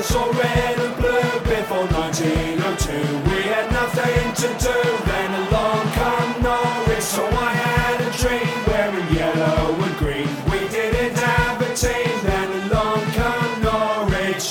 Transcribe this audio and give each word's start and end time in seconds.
was 0.00 0.16
all 0.16 0.32
red 0.32 0.78
and 0.78 0.96
blue 0.96 1.30
before 1.44 1.84
1902. 1.92 2.92
We 3.30 3.42
had 3.52 3.70
nothing 3.70 4.32
to 4.32 4.48
do, 4.64 4.76
then 5.04 5.30
along 5.48 5.82
come 5.92 6.42
Norwich. 6.42 7.02
So 7.02 7.26
I 7.26 7.52
had 7.52 8.00
a 8.00 8.10
dream 8.16 8.64
wearing 8.66 9.14
yellow 9.14 9.74
and 9.74 9.96
green. 9.98 10.28
We 10.50 10.60
didn't 10.68 11.18
have 11.18 11.60
a 11.60 11.74
team, 11.74 12.16
then 12.24 12.70
along 12.70 13.00
come 13.12 13.62
Norwich. 13.62 14.46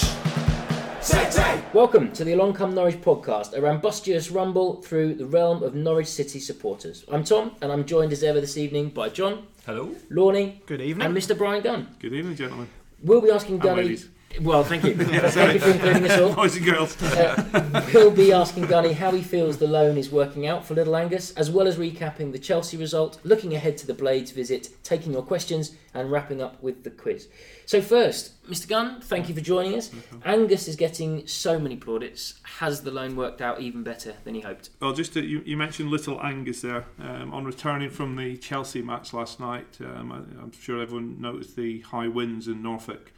Say, 1.02 1.28
say. 1.32 1.64
Welcome 1.74 2.12
to 2.14 2.24
the 2.24 2.34
Along 2.34 2.54
Come 2.54 2.76
Norwich 2.76 3.02
podcast, 3.02 3.54
a 3.58 3.62
rambustious 3.62 4.30
rumble 4.30 4.84
through 4.84 5.16
the 5.16 5.26
realm 5.26 5.64
of 5.64 5.74
Norwich 5.74 6.08
City 6.08 6.40
supporters. 6.40 7.06
I'm 7.12 7.24
Tom, 7.24 7.56
and 7.64 7.72
I'm 7.72 7.86
joined 7.86 8.12
as 8.12 8.22
ever 8.22 8.40
this 8.40 8.56
evening 8.56 8.90
by 8.90 9.10
John, 9.10 9.48
Hello. 9.66 9.96
Lorney, 10.12 10.64
Good 10.68 10.82
evening. 10.82 11.08
and 11.08 11.18
Mr. 11.18 11.36
Bryan 11.36 11.64
Gunn. 11.64 11.88
Good 12.00 12.14
evening, 12.14 12.36
gentlemen. 12.36 12.68
We'll 13.02 13.22
be 13.22 13.32
asking 13.32 13.56
And 13.56 13.64
Gunny. 13.64 13.82
ladies. 13.84 14.10
Well, 14.42 14.64
thank 14.64 14.84
you. 14.84 14.96
thank 14.96 15.54
you 15.54 15.60
for 15.60 15.70
including 15.72 16.10
us 16.10 16.20
all. 16.20 16.34
Boys 16.34 16.56
and 16.56 16.66
girls. 16.66 17.02
Uh, 17.02 17.90
we'll 17.94 18.12
be 18.12 18.32
asking 18.32 18.68
Gunny 18.68 18.94
how 18.94 19.12
he 19.12 19.22
feels 19.22 19.58
the 19.58 19.68
loan 19.68 19.98
is 19.98 20.12
working 20.12 20.48
out 20.48 20.66
for 20.66 20.76
Little 20.76 20.96
Angus, 20.96 21.32
as 21.34 21.52
well 21.52 21.68
as 21.68 21.78
recapping 21.78 22.32
the 22.32 22.40
Chelsea 22.40 22.78
result, 22.78 23.20
looking 23.24 23.56
ahead 23.56 23.78
to 23.80 23.88
the 23.88 23.94
Blades 23.94 24.32
visit, 24.32 24.70
taking 24.84 25.12
your 25.12 25.24
questions, 25.24 25.76
and 25.94 26.12
wrapping 26.12 26.42
up 26.42 26.62
with 26.62 26.84
the 26.84 26.90
quiz. 26.90 27.28
So, 27.66 27.82
first, 27.82 28.42
Mr. 28.50 28.68
Gunn, 28.68 29.02
thank 29.02 29.30
you 29.30 29.36
for 29.36 29.42
joining 29.42 29.76
us. 29.76 29.92
Angus 30.24 30.68
is 30.68 30.76
getting 30.76 31.28
so 31.28 31.60
many 31.60 31.76
plaudits. 31.76 32.36
Has 32.44 32.82
the 32.82 32.92
loan 32.92 33.16
worked 33.16 33.42
out 33.42 33.60
even 33.60 33.84
better 33.84 34.16
than 34.24 34.36
he 34.36 34.42
hoped? 34.42 34.70
Well, 34.80 34.94
just 34.94 35.14
to, 35.14 35.22
you, 35.22 35.42
you 35.46 35.58
mentioned 35.58 35.90
little 35.90 36.22
Angus 36.22 36.62
there. 36.62 36.86
Um, 37.00 37.34
on 37.34 37.46
returning 37.46 37.90
from 37.90 38.16
the 38.16 38.38
Chelsea 38.38 38.82
match 38.82 39.14
last 39.14 39.40
night, 39.40 39.78
um, 39.82 40.12
I, 40.12 40.18
I'm 40.42 40.52
sure 40.52 40.82
everyone 40.82 41.20
noticed 41.20 41.56
the 41.56 41.82
high 41.82 42.08
winds 42.08 42.48
in 42.48 42.62
Norfolk, 42.64 43.12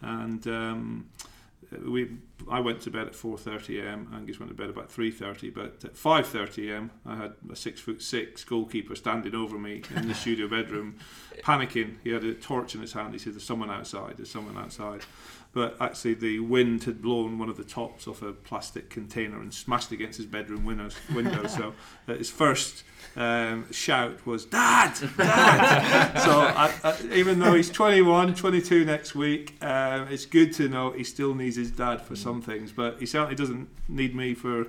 and 0.00 0.46
um, 0.46 1.06
we 1.84 2.08
I 2.50 2.60
went 2.60 2.80
to 2.82 2.90
bed 2.90 3.06
at 3.06 3.14
4:30 3.14 3.82
a.m. 3.82 4.08
Angus 4.14 4.38
went 4.38 4.50
to 4.50 4.56
bed 4.56 4.70
about 4.70 4.90
3:30, 4.90 5.52
but 5.54 5.84
at 5.84 5.94
5:30 5.94 6.70
a.m. 6.70 6.90
I 7.04 7.16
had 7.16 7.34
a 7.50 7.56
six 7.56 7.80
foot 7.80 8.02
six 8.02 8.44
goalkeeper 8.44 8.94
standing 8.94 9.34
over 9.34 9.58
me 9.58 9.82
in 9.94 10.08
the 10.08 10.14
studio 10.14 10.48
bedroom, 10.56 10.96
panicking. 11.38 11.96
He 12.04 12.10
had 12.10 12.24
a 12.24 12.34
torch 12.34 12.74
in 12.74 12.80
his 12.80 12.92
hand. 12.92 13.12
He 13.12 13.18
said, 13.18 13.34
"There's 13.34 13.44
someone 13.44 13.70
outside. 13.70 14.18
There's 14.18 14.30
someone 14.30 14.56
outside." 14.56 15.02
But 15.52 15.76
actually, 15.80 16.14
the 16.14 16.40
wind 16.40 16.84
had 16.84 17.00
blown 17.00 17.38
one 17.38 17.48
of 17.48 17.56
the 17.56 17.64
tops 17.64 18.06
off 18.06 18.20
a 18.20 18.32
plastic 18.32 18.90
container 18.90 19.40
and 19.40 19.54
smashed 19.54 19.90
against 19.90 20.18
his 20.18 20.26
bedroom 20.26 20.66
window. 20.66 20.88
so 21.46 21.72
uh, 22.06 22.14
his 22.14 22.30
first 22.30 22.84
um, 23.16 23.72
shout 23.72 24.24
was 24.26 24.44
"Dad, 24.44 24.94
Dad!" 25.16 26.18
so 26.22 26.40
I, 26.40 26.72
I, 26.84 27.14
even 27.14 27.38
though 27.38 27.54
he's 27.54 27.70
21, 27.70 28.34
22 28.34 28.84
next 28.84 29.14
week, 29.14 29.56
um, 29.62 30.08
it's 30.08 30.26
good 30.26 30.52
to 30.54 30.68
know 30.68 30.92
he 30.92 31.02
still 31.02 31.34
needs 31.34 31.56
his 31.56 31.70
dad 31.70 32.02
for 32.02 32.14
some 32.14 32.42
things. 32.42 32.72
But 32.72 33.00
he 33.00 33.06
certainly 33.06 33.34
doesn't 33.34 33.68
need 33.88 34.14
me 34.14 34.34
for 34.34 34.66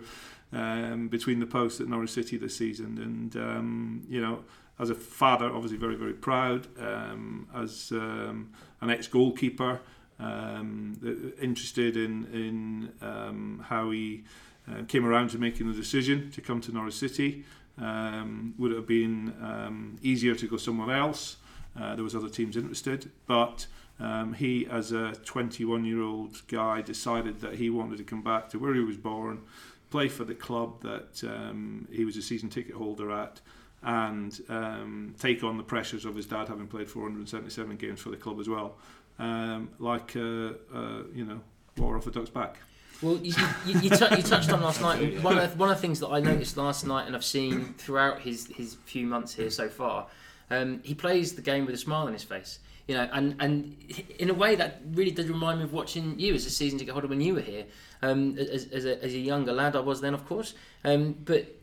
um, 0.54 1.10
between 1.10 1.40
the 1.40 1.46
posts 1.46 1.82
at 1.82 1.90
Norwich 1.90 2.12
City 2.12 2.38
this 2.38 2.56
season. 2.56 2.98
And 2.98 3.36
um, 3.36 4.06
you 4.10 4.22
know, 4.22 4.46
as 4.80 4.90
a 4.90 4.96
father, 4.96 5.48
obviously 5.48 5.78
very 5.78 5.96
very 5.96 6.14
proud. 6.14 6.68
Um, 6.80 7.48
as 7.54 7.92
um, 7.92 8.52
an 8.80 8.90
ex-goalkeeper, 8.90 9.82
um, 10.20 11.36
interested 11.42 11.98
in 11.98 12.92
in 13.02 13.64
how 13.64 13.92
he 13.92 14.24
uh, 14.70 14.84
came 14.88 15.06
around 15.06 15.30
to 15.30 15.38
making 15.38 15.68
the 15.68 15.74
decision 15.74 16.30
to 16.32 16.42
come 16.42 16.62
to 16.62 16.72
Norwich 16.72 16.96
City. 16.96 17.44
Um, 17.80 18.54
would 18.58 18.72
it 18.72 18.76
have 18.76 18.88
been 18.88 19.36
um, 19.42 19.98
easier 20.02 20.36
to 20.36 20.48
go 20.48 20.58
somewhere 20.58 20.96
else? 20.96 21.38
Uh, 21.80 21.96
there 21.96 22.04
was 22.04 22.16
other 22.16 22.30
teams 22.30 22.58
interested, 22.58 23.12
but 23.28 23.68
um, 24.00 24.34
he, 24.34 24.68
as 24.68 24.92
a 24.92 25.14
21-year-old 25.26 26.42
guy, 26.48 26.82
decided 26.82 27.42
that 27.42 27.56
he 27.56 27.70
wanted 27.70 27.98
to 27.98 28.04
come 28.04 28.24
back 28.24 28.50
to 28.50 28.60
where 28.60 28.74
he 28.74 28.80
was 28.80 28.98
born, 28.98 29.42
play 29.90 30.08
for 30.08 30.24
the 30.24 30.36
club 30.36 30.82
that 30.82 31.24
um, 31.24 31.88
he 31.92 32.04
was 32.04 32.18
a 32.18 32.22
season 32.22 32.50
ticket 32.50 32.76
holder 32.76 33.12
at, 33.12 33.42
and 33.84 34.42
um, 34.50 35.16
take 35.20 35.44
on 35.44 35.58
the 35.58 35.64
pressures 35.64 36.04
of 36.04 36.16
his 36.16 36.26
dad 36.26 36.48
having 36.48 36.68
played 36.68 36.90
477 36.90 37.78
games 37.78 38.00
for 38.00 38.10
the 38.10 38.18
club 38.18 38.40
as 38.40 38.50
well. 38.50 38.76
Um, 39.20 39.70
like 39.80 40.16
uh, 40.16 40.54
uh, 40.74 41.04
you 41.14 41.26
know, 41.26 41.42
water 41.78 41.98
off 41.98 42.08
a 42.08 42.12
duck's 42.12 42.30
back. 42.30 42.58
Well, 43.02 43.18
you, 43.18 43.34
you, 43.66 43.80
you, 43.82 43.90
tou- 43.90 44.16
you 44.16 44.24
touched 44.24 44.52
on 44.52 44.62
last 44.62 44.82
night. 44.82 45.22
One 45.22 45.38
of, 45.38 45.52
the, 45.52 45.58
one 45.58 45.70
of 45.70 45.76
the 45.76 45.82
things 45.82 46.00
that 46.00 46.08
I 46.08 46.20
noticed 46.20 46.58
last 46.58 46.86
night, 46.86 47.06
and 47.06 47.16
I've 47.16 47.24
seen 47.24 47.76
throughout 47.78 48.22
his, 48.22 48.48
his 48.48 48.76
few 48.86 49.06
months 49.06 49.34
here 49.36 49.52
so 49.52 49.70
far, 49.70 50.08
um, 50.50 50.80
he 50.84 50.96
plays 50.96 51.34
the 51.34 51.42
game 51.42 51.66
with 51.66 51.76
a 51.76 51.78
smile 51.78 52.08
on 52.08 52.14
his 52.14 52.24
face. 52.24 52.60
You 52.88 52.96
know, 52.96 53.10
and, 53.12 53.36
and 53.40 53.76
in 54.18 54.30
a 54.30 54.34
way 54.34 54.56
that 54.56 54.82
really 54.94 55.12
did 55.12 55.28
remind 55.28 55.60
me 55.60 55.66
of 55.66 55.74
watching 55.74 56.18
you 56.18 56.34
as 56.34 56.46
a 56.46 56.50
season 56.50 56.80
ticket 56.80 56.94
holder 56.94 57.08
when 57.08 57.20
you 57.20 57.36
were 57.36 57.42
here. 57.42 57.66
Um, 58.02 58.38
as, 58.38 58.66
as, 58.72 58.86
a, 58.86 59.04
as 59.04 59.14
a 59.14 59.20
younger 59.20 59.52
lad, 59.52 59.76
I 59.76 59.82
was 59.82 60.00
then, 60.00 60.14
of 60.14 60.26
course. 60.26 60.54
Um, 60.86 61.18
but 61.26 61.54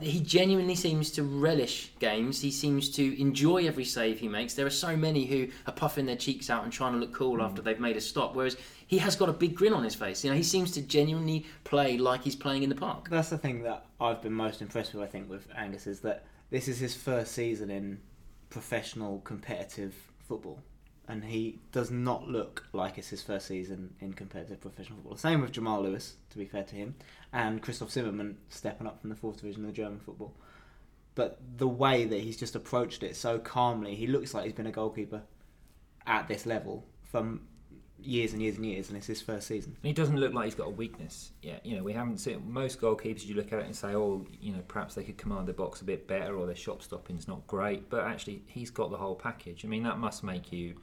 he 0.00 0.20
genuinely 0.20 0.74
seems 0.74 1.10
to 1.12 1.22
relish 1.22 1.92
games. 1.98 2.40
He 2.40 2.50
seems 2.50 2.88
to 2.92 3.20
enjoy 3.20 3.66
every 3.66 3.84
save 3.84 4.20
he 4.20 4.28
makes. 4.28 4.54
There 4.54 4.64
are 4.66 4.70
so 4.70 4.96
many 4.96 5.26
who 5.26 5.48
are 5.66 5.72
puffing 5.74 6.06
their 6.06 6.16
cheeks 6.16 6.48
out 6.48 6.64
and 6.64 6.72
trying 6.72 6.94
to 6.94 6.98
look 6.98 7.12
cool 7.12 7.42
after 7.42 7.60
they've 7.60 7.78
made 7.78 7.96
a 7.96 8.00
stop, 8.00 8.34
whereas 8.34 8.56
he 8.90 8.98
has 8.98 9.14
got 9.14 9.28
a 9.28 9.32
big 9.32 9.54
grin 9.54 9.72
on 9.72 9.84
his 9.84 9.94
face. 9.94 10.24
You 10.24 10.30
know, 10.30 10.36
he 10.36 10.42
seems 10.42 10.72
to 10.72 10.82
genuinely 10.82 11.46
play 11.62 11.96
like 11.96 12.24
he's 12.24 12.34
playing 12.34 12.64
in 12.64 12.68
the 12.68 12.74
park. 12.74 13.08
That's 13.08 13.28
the 13.28 13.38
thing 13.38 13.62
that 13.62 13.86
I've 14.00 14.20
been 14.20 14.32
most 14.32 14.60
impressed 14.60 14.92
with, 14.92 15.04
I 15.04 15.06
think, 15.06 15.30
with 15.30 15.46
Angus 15.56 15.86
is 15.86 16.00
that 16.00 16.24
this 16.50 16.66
is 16.66 16.80
his 16.80 16.96
first 16.96 17.30
season 17.30 17.70
in 17.70 18.00
professional 18.48 19.20
competitive 19.20 19.94
football. 20.18 20.58
And 21.06 21.24
he 21.24 21.60
does 21.70 21.92
not 21.92 22.26
look 22.26 22.66
like 22.72 22.98
it's 22.98 23.10
his 23.10 23.22
first 23.22 23.46
season 23.46 23.94
in 24.00 24.12
competitive 24.12 24.60
professional 24.60 24.98
football. 24.98 25.16
Same 25.16 25.40
with 25.40 25.52
Jamal 25.52 25.84
Lewis, 25.84 26.16
to 26.30 26.38
be 26.38 26.44
fair 26.44 26.64
to 26.64 26.74
him, 26.74 26.96
and 27.32 27.62
Christoph 27.62 27.92
Zimmermann 27.92 28.38
stepping 28.48 28.88
up 28.88 29.00
from 29.00 29.10
the 29.10 29.16
fourth 29.16 29.36
division 29.36 29.64
of 29.66 29.72
German 29.72 30.00
football. 30.00 30.34
But 31.14 31.38
the 31.58 31.68
way 31.68 32.06
that 32.06 32.22
he's 32.22 32.36
just 32.36 32.56
approached 32.56 33.04
it 33.04 33.14
so 33.14 33.38
calmly, 33.38 33.94
he 33.94 34.08
looks 34.08 34.34
like 34.34 34.46
he's 34.46 34.52
been 34.52 34.66
a 34.66 34.72
goalkeeper 34.72 35.22
at 36.08 36.26
this 36.26 36.44
level 36.44 36.88
for 37.04 37.38
years 38.04 38.32
and 38.32 38.40
years 38.42 38.56
and 38.56 38.66
years, 38.66 38.88
and 38.88 38.96
it's 38.96 39.06
his 39.06 39.20
first 39.22 39.46
season. 39.46 39.76
And 39.82 39.86
He 39.86 39.92
doesn't 39.92 40.16
look 40.18 40.32
like 40.34 40.46
he's 40.46 40.54
got 40.54 40.66
a 40.66 40.70
weakness 40.70 41.30
yet. 41.42 41.64
You 41.64 41.76
know, 41.76 41.82
we 41.82 41.92
haven't 41.92 42.18
seen 42.18 42.42
most 42.52 42.80
goalkeepers. 42.80 43.26
You 43.26 43.34
look 43.34 43.52
at 43.52 43.60
it 43.60 43.66
and 43.66 43.74
say, 43.76 43.94
oh, 43.94 44.24
you 44.40 44.52
know, 44.52 44.62
perhaps 44.68 44.94
they 44.94 45.04
could 45.04 45.18
command 45.18 45.46
the 45.48 45.52
box 45.52 45.80
a 45.80 45.84
bit 45.84 46.06
better, 46.08 46.36
or 46.36 46.46
their 46.46 46.54
shot 46.56 46.82
stopping's 46.82 47.26
not 47.28 47.46
great. 47.46 47.88
But 47.90 48.04
actually, 48.06 48.42
he's 48.46 48.70
got 48.70 48.90
the 48.90 48.96
whole 48.96 49.14
package. 49.14 49.64
I 49.64 49.68
mean, 49.68 49.82
that 49.84 49.98
must 49.98 50.22
make 50.24 50.52
you 50.52 50.74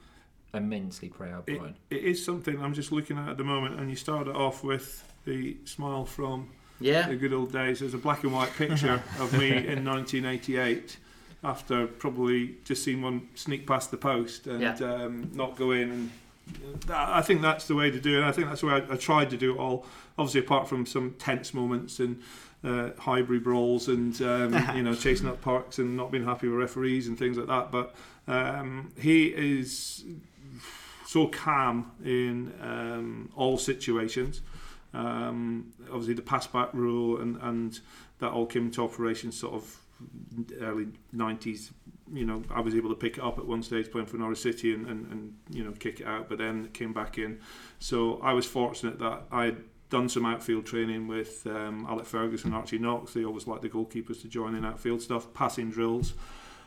immensely 0.54 1.10
proud, 1.10 1.44
It, 1.48 1.62
it 1.90 2.04
is 2.04 2.24
something 2.24 2.62
I'm 2.62 2.74
just 2.74 2.92
looking 2.92 3.18
at 3.18 3.30
at 3.30 3.38
the 3.38 3.44
moment, 3.44 3.80
and 3.80 3.90
you 3.90 3.96
started 3.96 4.36
off 4.36 4.64
with 4.64 5.04
the 5.26 5.58
smile 5.66 6.06
from 6.06 6.50
Yeah. 6.80 7.08
the 7.10 7.16
good 7.16 7.34
old 7.34 7.52
days. 7.52 7.80
There's 7.82 7.94
a 7.94 7.98
black 7.98 8.24
and 8.24 8.34
white 8.34 8.54
picture 8.56 9.04
of 9.20 9.34
me 9.38 9.50
in 9.52 9.84
1988 9.84 10.98
after 11.44 11.86
probably 11.88 12.56
just 12.64 12.84
seeing 12.84 13.02
one 13.02 13.28
sneak 13.36 13.68
past 13.68 13.92
the 13.92 13.98
post 13.98 14.48
and 14.48 14.62
Yeah. 14.62 14.76
um, 14.80 15.30
not 15.34 15.56
go 15.56 15.72
in. 15.72 15.92
And 15.92 16.10
that, 16.10 16.12
I 16.90 17.22
think 17.22 17.42
that's 17.42 17.68
the 17.68 17.76
way 17.76 17.92
to 17.92 18.00
do 18.00 18.16
it. 18.16 18.18
And 18.18 18.26
I 18.26 18.32
think 18.32 18.48
that's 18.48 18.62
the 18.62 18.68
way 18.68 18.74
I, 18.74 18.94
I 18.94 18.98
tried 18.98 19.30
to 19.32 19.38
do 19.38 19.56
it 19.56 19.58
all. 19.58 19.86
Obviously, 20.18 20.42
apart 20.42 20.68
from 20.68 20.86
some 20.86 21.16
tense 21.20 21.54
moments 21.54 22.00
and 22.00 22.22
uh, 22.64 22.92
Highbury 23.00 23.40
brawls 23.40 23.88
and 23.88 24.20
um, 24.22 24.54
you 24.76 24.84
know 24.84 24.96
chasing 24.96 25.28
up 25.28 25.42
parks 25.42 25.80
and 25.80 25.96
not 25.96 26.12
being 26.12 26.26
happy 26.26 26.48
with 26.48 26.60
referees 26.60 27.08
and 27.08 27.18
things 27.18 27.38
like 27.38 27.48
that. 27.48 27.72
But 27.72 27.96
um, 28.28 28.92
he 29.00 29.28
is 29.28 30.06
so 31.06 31.28
calm 31.28 31.92
in 32.04 32.54
um, 32.62 33.30
all 33.36 33.58
situations. 33.58 34.42
Um, 34.94 35.74
obviously, 35.88 36.16
the 36.16 36.22
pass 36.22 36.48
back 36.48 36.70
rule 36.74 37.22
and, 37.22 37.38
and 37.42 37.80
that 38.20 38.32
all 38.32 38.46
came 38.46 38.66
into 38.66 38.84
operation 38.84 39.32
sort 39.32 39.54
of 39.54 39.80
early 40.60 40.88
90s. 41.16 41.72
You 42.14 42.26
know, 42.26 42.44
I 42.50 42.62
was 42.62 42.76
able 42.76 42.90
to 42.90 42.96
pick 42.96 43.18
it 43.18 43.24
up 43.24 43.38
at 43.38 43.46
one 43.46 43.62
stage 43.62 43.92
playing 43.92 44.08
for 44.08 44.18
Norwich 44.18 44.40
City 44.40 44.74
and, 44.74 44.88
and, 44.88 45.12
and 45.12 45.34
you 45.50 45.64
know, 45.64 45.72
kick 45.72 46.00
it 46.00 46.08
out, 46.08 46.30
but 46.30 46.38
then 46.38 46.70
came 46.70 46.94
back 46.94 47.18
in. 47.18 47.40
So 47.80 48.20
I 48.22 48.34
was 48.34 48.46
fortunate 48.46 49.00
that 49.00 49.24
I 49.32 49.46
had 49.46 49.58
done 49.90 50.10
some 50.10 50.26
outfield 50.26 50.66
training 50.66 51.08
with 51.08 51.46
um, 51.48 51.86
Alec 51.90 52.06
Ferguson 52.06 52.50
and 52.50 52.56
Archie 52.56 52.78
Knox. 52.78 53.14
They 53.14 53.24
always 53.24 53.48
like 53.48 53.62
the 53.62 53.70
goalkeepers 53.70 54.22
to 54.22 54.28
join 54.28 54.56
in 54.56 54.66
outfield 54.66 55.02
stuff, 55.02 55.34
passing 55.34 55.70
drills. 55.70 56.14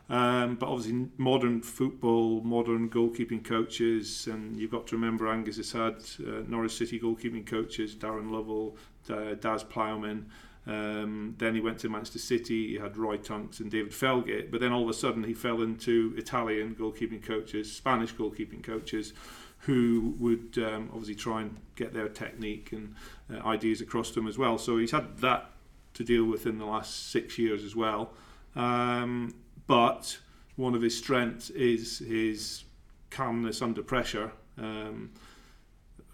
Um, 0.08 0.56
but 0.56 0.68
obviously, 0.68 1.08
modern 1.18 1.62
football, 1.62 2.40
modern 2.42 2.90
goalkeeping 2.90 3.44
coaches, 3.44 4.26
and 4.26 4.58
you've 4.58 4.72
got 4.72 4.88
to 4.88 4.96
remember 4.96 5.28
Angus 5.28 5.56
has 5.58 5.70
had 5.70 6.02
uh, 6.26 6.42
Norwich 6.48 6.76
City 6.76 6.98
goalkeeping 6.98 7.46
coaches, 7.46 7.94
Darren 7.94 8.32
Lovell, 8.32 8.76
uh, 9.08 9.34
Daz 9.34 9.62
Plowman. 9.62 10.26
Um, 10.66 11.34
then 11.38 11.54
he 11.54 11.60
went 11.60 11.78
to 11.80 11.88
Manchester 11.88 12.18
City. 12.18 12.68
He 12.68 12.74
had 12.74 12.96
Roy 12.96 13.16
Tunks 13.16 13.60
and 13.60 13.70
David 13.70 13.92
Felgate. 13.92 14.50
But 14.50 14.60
then 14.60 14.72
all 14.72 14.82
of 14.82 14.88
a 14.88 14.94
sudden, 14.94 15.24
he 15.24 15.34
fell 15.34 15.62
into 15.62 16.14
Italian 16.16 16.74
goalkeeping 16.74 17.22
coaches, 17.22 17.72
Spanish 17.72 18.14
goalkeeping 18.14 18.62
coaches, 18.62 19.12
who 19.60 20.14
would 20.18 20.58
um, 20.58 20.88
obviously 20.92 21.14
try 21.14 21.42
and 21.42 21.56
get 21.76 21.92
their 21.92 22.08
technique 22.08 22.72
and 22.72 22.94
uh, 23.32 23.46
ideas 23.46 23.80
across 23.80 24.10
to 24.12 24.20
him 24.20 24.26
as 24.26 24.38
well. 24.38 24.58
So 24.58 24.78
he's 24.78 24.90
had 24.92 25.18
that 25.18 25.50
to 25.94 26.04
deal 26.04 26.24
with 26.24 26.46
in 26.46 26.58
the 26.58 26.64
last 26.64 27.10
six 27.10 27.38
years 27.38 27.64
as 27.64 27.74
well. 27.76 28.12
Um, 28.56 29.34
but 29.66 30.18
one 30.56 30.74
of 30.74 30.82
his 30.82 30.96
strengths 30.96 31.50
is 31.50 31.98
his 31.98 32.64
calmness 33.10 33.60
under 33.60 33.82
pressure. 33.82 34.32
Um, 34.58 35.10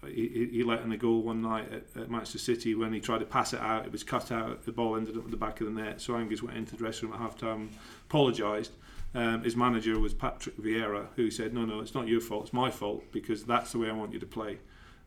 he, 0.05 0.49
he- 0.51 0.63
let 0.63 0.81
in 0.81 0.91
a 0.91 0.97
goal 0.97 1.21
one 1.23 1.41
night 1.41 1.71
at, 1.71 2.01
at 2.01 2.09
Manchester 2.11 2.37
City 2.39 2.75
when 2.75 2.93
he 2.93 2.99
tried 2.99 3.19
to 3.19 3.25
pass 3.25 3.53
it 3.53 3.59
out. 3.59 3.85
It 3.85 3.91
was 3.91 4.03
cut 4.03 4.31
out. 4.31 4.65
The 4.65 4.71
ball 4.71 4.95
ended 4.95 5.17
up 5.17 5.25
at 5.25 5.31
the 5.31 5.37
back 5.37 5.59
of 5.61 5.67
the 5.67 5.73
net. 5.81 6.01
So 6.01 6.15
Angus 6.15 6.43
went 6.43 6.57
into 6.57 6.71
the 6.71 6.77
dressing 6.77 7.09
room 7.09 7.15
at 7.15 7.21
half 7.21 7.37
time, 7.37 7.69
apologised. 8.09 8.71
Um, 9.15 9.43
his 9.43 9.55
manager 9.55 9.97
was 9.99 10.13
Patrick 10.13 10.57
Vieira, 10.57 11.07
who 11.15 11.31
said, 11.31 11.53
"No, 11.53 11.65
no, 11.65 11.79
it's 11.79 11.95
not 11.95 12.07
your 12.07 12.19
fault. 12.21 12.43
It's 12.45 12.53
my 12.53 12.69
fault 12.69 13.03
because 13.11 13.43
that's 13.45 13.71
the 13.71 13.79
way 13.79 13.89
I 13.89 13.93
want 13.93 14.13
you 14.13 14.19
to 14.19 14.25
play." 14.25 14.59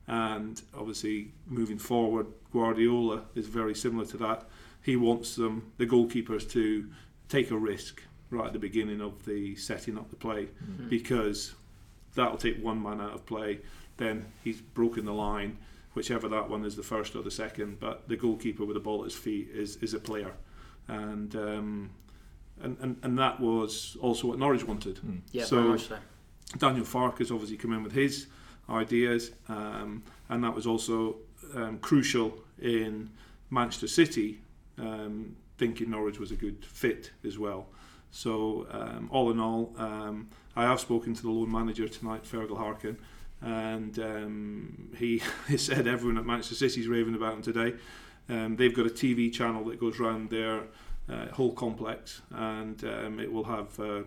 And 0.09 0.61
obviously, 0.77 1.33
moving 1.47 1.79
forward, 1.79 2.27
Guardiola 2.53 3.23
is 3.35 3.47
very 3.47 3.75
similar 3.75 4.07
to 4.07 4.17
that. 4.17 4.49
He 4.83 4.97
wants 4.97 5.37
them, 5.37 5.71
the 5.77 5.87
goalkeepers, 5.87 6.51
to 6.53 6.89
take 7.29 7.51
a 7.51 7.57
risk 7.57 8.03
right 8.31 8.47
at 8.47 8.53
the 8.53 8.59
beginning 8.59 9.01
of 9.01 9.25
the 9.27 9.55
setting 9.57 9.97
up 9.99 10.09
the 10.11 10.17
play 10.17 10.49
because 10.89 11.55
that'll 12.15 12.39
take 12.39 12.61
one 12.63 12.83
man 12.83 13.01
out 13.01 13.13
of 13.15 13.27
play. 13.27 13.61
Then 14.01 14.25
he's 14.43 14.63
broken 14.63 15.05
the 15.05 15.13
line, 15.13 15.59
whichever 15.93 16.27
that 16.27 16.49
one 16.49 16.65
is, 16.65 16.75
the 16.75 16.83
first 16.83 17.15
or 17.15 17.23
the 17.23 17.31
second. 17.31 17.79
But 17.81 18.09
the 18.09 18.17
goalkeeper 18.17 18.65
with 18.65 18.75
the 18.75 18.81
ball 18.81 19.01
at 19.01 19.05
his 19.05 19.15
feet 19.15 19.51
is, 19.53 19.77
is 19.77 19.93
a 19.93 19.99
player, 20.01 20.33
and, 20.89 21.37
um, 21.37 21.91
and 22.63 22.79
and 22.81 22.97
and 23.03 23.19
that 23.19 23.39
was 23.41 23.99
also 24.01 24.29
what 24.29 24.39
Norwich 24.39 24.65
wanted. 24.67 24.99
Yeah, 25.33 25.45
So- 25.45 25.57
very 25.57 25.69
much 25.69 25.89
so. 25.89 25.99
Daniel 26.59 26.85
Farke 26.85 27.19
has 27.19 27.31
obviously 27.31 27.57
come 27.59 27.73
in 27.75 27.83
with 27.85 27.93
his 27.93 28.27
ideas, 28.71 29.33
um, 29.49 30.03
and 30.31 30.43
that 30.43 30.53
was 30.55 30.67
also 30.67 31.17
um, 31.55 31.79
crucial 31.79 32.43
in 32.61 33.11
Manchester 33.51 33.87
City 33.87 34.41
um, 34.79 35.37
thinking 35.59 35.91
Norwich 35.91 36.19
was 36.19 36.33
a 36.33 36.37
good 36.37 36.65
fit 36.65 37.13
as 37.25 37.39
well. 37.39 37.67
So, 38.11 38.67
um, 38.73 39.09
all 39.13 39.31
in 39.31 39.39
all, 39.39 39.73
um, 39.77 40.29
I 40.57 40.63
have 40.65 40.81
spoken 40.81 41.15
to 41.15 41.23
the 41.23 41.31
loan 41.31 41.53
manager 41.53 41.87
tonight, 41.87 42.25
Fergal 42.25 42.57
Harkin, 42.57 42.97
and 43.43 43.99
um, 43.99 44.91
he, 44.97 45.23
he 45.49 45.57
said 45.57 45.87
everyone 45.87 46.19
at 46.19 46.27
Manchester 46.27 46.55
City's 46.55 46.89
raving 46.89 47.15
about 47.15 47.35
him 47.35 47.43
today. 47.43 47.75
Um, 48.29 48.57
they've 48.57 48.75
got 48.75 48.87
a 48.87 48.91
TV 48.91 49.33
channel 49.33 49.65
that 49.65 49.81
goes 49.81 49.99
round 49.99 50.31
their 50.31 50.63
uh, 51.09 51.27
whole 51.33 51.53
complex, 51.53 52.23
and 52.31 52.83
um, 52.85 53.19
it 53.19 53.31
will 53.31 53.45
have 53.45 53.79
a 53.81 54.05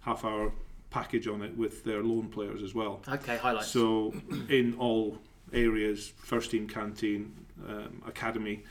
half 0.00 0.24
hour 0.24 0.52
package 0.90 1.26
on 1.26 1.42
it 1.42 1.56
with 1.56 1.84
their 1.84 2.02
loan 2.02 2.28
players 2.28 2.62
as 2.62 2.74
well. 2.74 3.00
Okay, 3.08 3.38
highlights. 3.38 3.68
So, 3.68 4.12
in 4.48 4.74
all 4.78 5.18
areas, 5.52 6.12
first 6.18 6.50
team 6.50 6.68
canteen, 6.68 7.32
um, 7.66 8.02
academy 8.06 8.64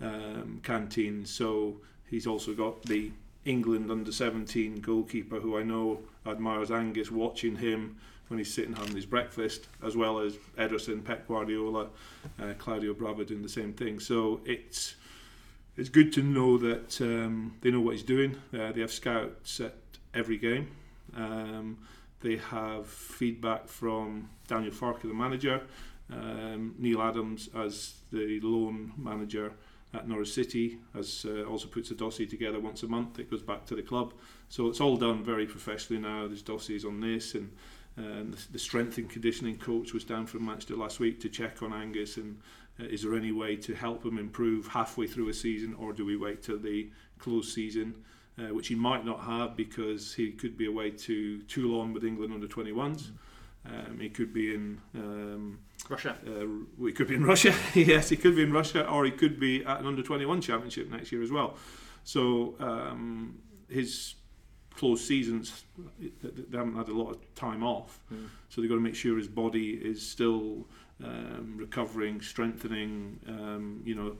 um, 0.00 0.60
canteen. 0.64 1.24
So, 1.24 1.76
he's 2.10 2.26
also 2.26 2.52
got 2.52 2.82
the 2.82 3.12
England 3.44 3.90
under 3.90 4.10
17 4.12 4.80
goalkeeper 4.80 5.40
who 5.40 5.56
I 5.56 5.62
know 5.62 6.00
admires 6.26 6.70
Angus, 6.70 7.10
watching 7.10 7.56
him 7.56 7.96
when 8.28 8.38
he's 8.38 8.52
sitting 8.52 8.74
having 8.74 8.94
his 8.94 9.06
breakfast, 9.06 9.68
as 9.84 9.96
well 9.96 10.18
as 10.18 10.36
Ederson, 10.56 11.04
Pep 11.04 11.26
Guardiola, 11.26 11.88
uh, 12.40 12.52
Claudio 12.58 12.94
Bravo 12.94 13.24
doing 13.24 13.42
the 13.42 13.48
same 13.48 13.72
thing. 13.72 14.00
So, 14.00 14.40
it's 14.44 14.94
it's 15.76 15.88
good 15.88 16.12
to 16.14 16.22
know 16.22 16.58
that 16.58 17.00
um, 17.00 17.54
they 17.60 17.70
know 17.70 17.80
what 17.80 17.94
he's 17.94 18.02
doing. 18.02 18.36
Uh, 18.52 18.72
they 18.72 18.80
have 18.80 18.90
scouts 18.90 19.60
at 19.60 19.76
every 20.12 20.36
game. 20.36 20.68
Um, 21.16 21.78
they 22.20 22.36
have 22.36 22.88
feedback 22.88 23.68
from 23.68 24.28
Daniel 24.48 24.72
Farke, 24.72 25.02
the 25.02 25.14
manager, 25.14 25.62
um, 26.12 26.74
Neil 26.78 27.00
Adams 27.00 27.48
as 27.54 27.94
the 28.10 28.40
loan 28.42 28.92
manager 28.96 29.52
at 29.94 30.08
Norwich 30.08 30.32
City, 30.32 30.78
as 30.96 31.24
uh, 31.28 31.44
also 31.44 31.68
puts 31.68 31.90
a 31.90 31.94
dossier 31.94 32.26
together 32.26 32.58
once 32.58 32.82
a 32.82 32.88
month. 32.88 33.18
It 33.18 33.30
goes 33.30 33.42
back 33.42 33.64
to 33.66 33.76
the 33.76 33.82
club, 33.82 34.14
so 34.48 34.68
it's 34.68 34.80
all 34.80 34.96
done 34.96 35.22
very 35.22 35.46
professionally 35.46 36.02
now. 36.02 36.26
There's 36.26 36.42
dossiers 36.42 36.84
on 36.84 37.00
this, 37.00 37.34
and 37.34 37.52
um, 37.98 38.30
the, 38.30 38.52
the 38.52 38.58
strength 38.58 38.96
and 38.98 39.10
conditioning 39.10 39.58
coach 39.58 39.92
was 39.92 40.04
down 40.04 40.26
from 40.26 40.46
Manchester 40.46 40.76
last 40.76 41.00
week 41.00 41.20
to 41.20 41.28
check 41.28 41.62
on 41.62 41.72
Angus 41.72 42.16
and 42.16 42.38
uh, 42.80 42.84
is 42.84 43.02
there 43.02 43.14
any 43.14 43.32
way 43.32 43.56
to 43.56 43.74
help 43.74 44.04
him 44.04 44.18
improve 44.18 44.68
halfway 44.68 45.06
through 45.06 45.28
a 45.28 45.34
season, 45.34 45.74
or 45.74 45.92
do 45.92 46.04
we 46.06 46.16
wait 46.16 46.42
till 46.42 46.58
the 46.58 46.90
close 47.18 47.52
season? 47.52 48.04
uh, 48.38 48.54
which 48.54 48.68
he 48.68 48.74
might 48.74 49.04
not 49.04 49.20
have 49.20 49.56
because 49.56 50.14
he 50.14 50.30
could 50.30 50.56
be 50.56 50.66
away 50.66 50.90
to 50.90 51.42
Toulon 51.42 51.92
with 51.92 52.04
England 52.04 52.32
under 52.32 52.46
21s. 52.46 53.10
Um, 53.66 53.98
he 54.00 54.08
could 54.08 54.32
be 54.32 54.54
in. 54.54 54.80
Um, 54.94 55.58
Russia. 55.88 56.16
uh, 56.26 56.84
he 56.84 56.92
could 56.92 57.08
be 57.08 57.16
in 57.16 57.24
Russia. 57.24 57.54
yes, 57.74 58.08
he 58.08 58.16
could 58.16 58.36
be 58.36 58.42
in 58.42 58.52
Russia, 58.52 58.88
or 58.88 59.04
he 59.04 59.10
could 59.10 59.40
be 59.40 59.64
at 59.64 59.80
an 59.80 59.86
under 59.86 60.02
21 60.02 60.40
championship 60.40 60.90
next 60.90 61.12
year 61.12 61.22
as 61.22 61.30
well. 61.30 61.56
So 62.04 62.54
um, 62.60 63.38
his 63.68 64.14
close 64.78 65.04
seasons, 65.04 65.64
they 65.98 66.56
haven't 66.56 66.76
had 66.76 66.88
a 66.88 66.94
lot 66.94 67.10
of 67.10 67.34
time 67.34 67.64
off. 67.64 68.00
Mm. 68.12 68.28
So 68.48 68.60
they've 68.60 68.70
got 68.70 68.76
to 68.76 68.80
make 68.80 68.94
sure 68.94 69.18
his 69.18 69.28
body 69.28 69.70
is 69.72 70.00
still 70.06 70.66
um, 71.04 71.54
recovering, 71.56 72.20
strengthening. 72.20 73.18
Um, 73.26 73.82
you 73.84 73.94
know, 73.94 74.16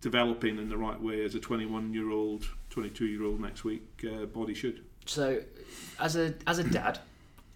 developing 0.00 0.58
in 0.58 0.68
the 0.68 0.76
right 0.76 1.00
way 1.00 1.24
as 1.24 1.34
a 1.34 1.40
21 1.40 1.92
year 1.92 2.10
old, 2.10 2.46
22 2.70 3.06
year 3.06 3.24
old 3.24 3.40
next 3.40 3.64
week 3.64 4.04
uh, 4.06 4.26
body 4.26 4.54
should. 4.54 4.84
So, 5.06 5.42
as 5.98 6.14
a 6.14 6.34
as 6.46 6.58
a 6.60 6.64
dad, 6.64 7.00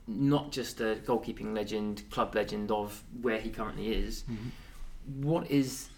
not 0.09 0.51
just 0.51 0.81
a 0.81 0.97
goalkeeping 1.05 1.55
legend, 1.55 2.03
club 2.11 2.35
legend 2.35 2.73
of 2.73 3.03
where 3.23 3.39
he 3.39 3.51
currently 3.51 3.95
is, 3.95 4.25
what 5.21 5.49
is 5.49 5.89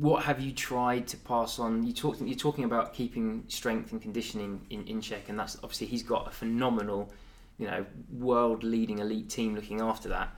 what 0.00 0.24
have 0.24 0.40
you 0.40 0.52
tried 0.52 1.06
to 1.08 1.16
pass 1.16 1.58
on? 1.58 1.86
You 1.86 1.92
talk, 1.92 2.16
you're 2.20 2.36
talking 2.36 2.64
about 2.64 2.94
keeping 2.94 3.44
strength 3.46 3.92
and 3.92 4.02
conditioning 4.02 4.66
in, 4.70 4.84
in 4.86 5.00
check, 5.00 5.28
and 5.28 5.38
that's 5.38 5.56
obviously 5.62 5.86
he's 5.86 6.02
got 6.02 6.26
a 6.26 6.30
phenomenal, 6.30 7.12
you 7.58 7.66
know, 7.68 7.86
world 8.12 8.64
leading 8.64 8.98
elite 8.98 9.30
team 9.30 9.54
looking 9.54 9.80
after 9.80 10.08
that. 10.08 10.30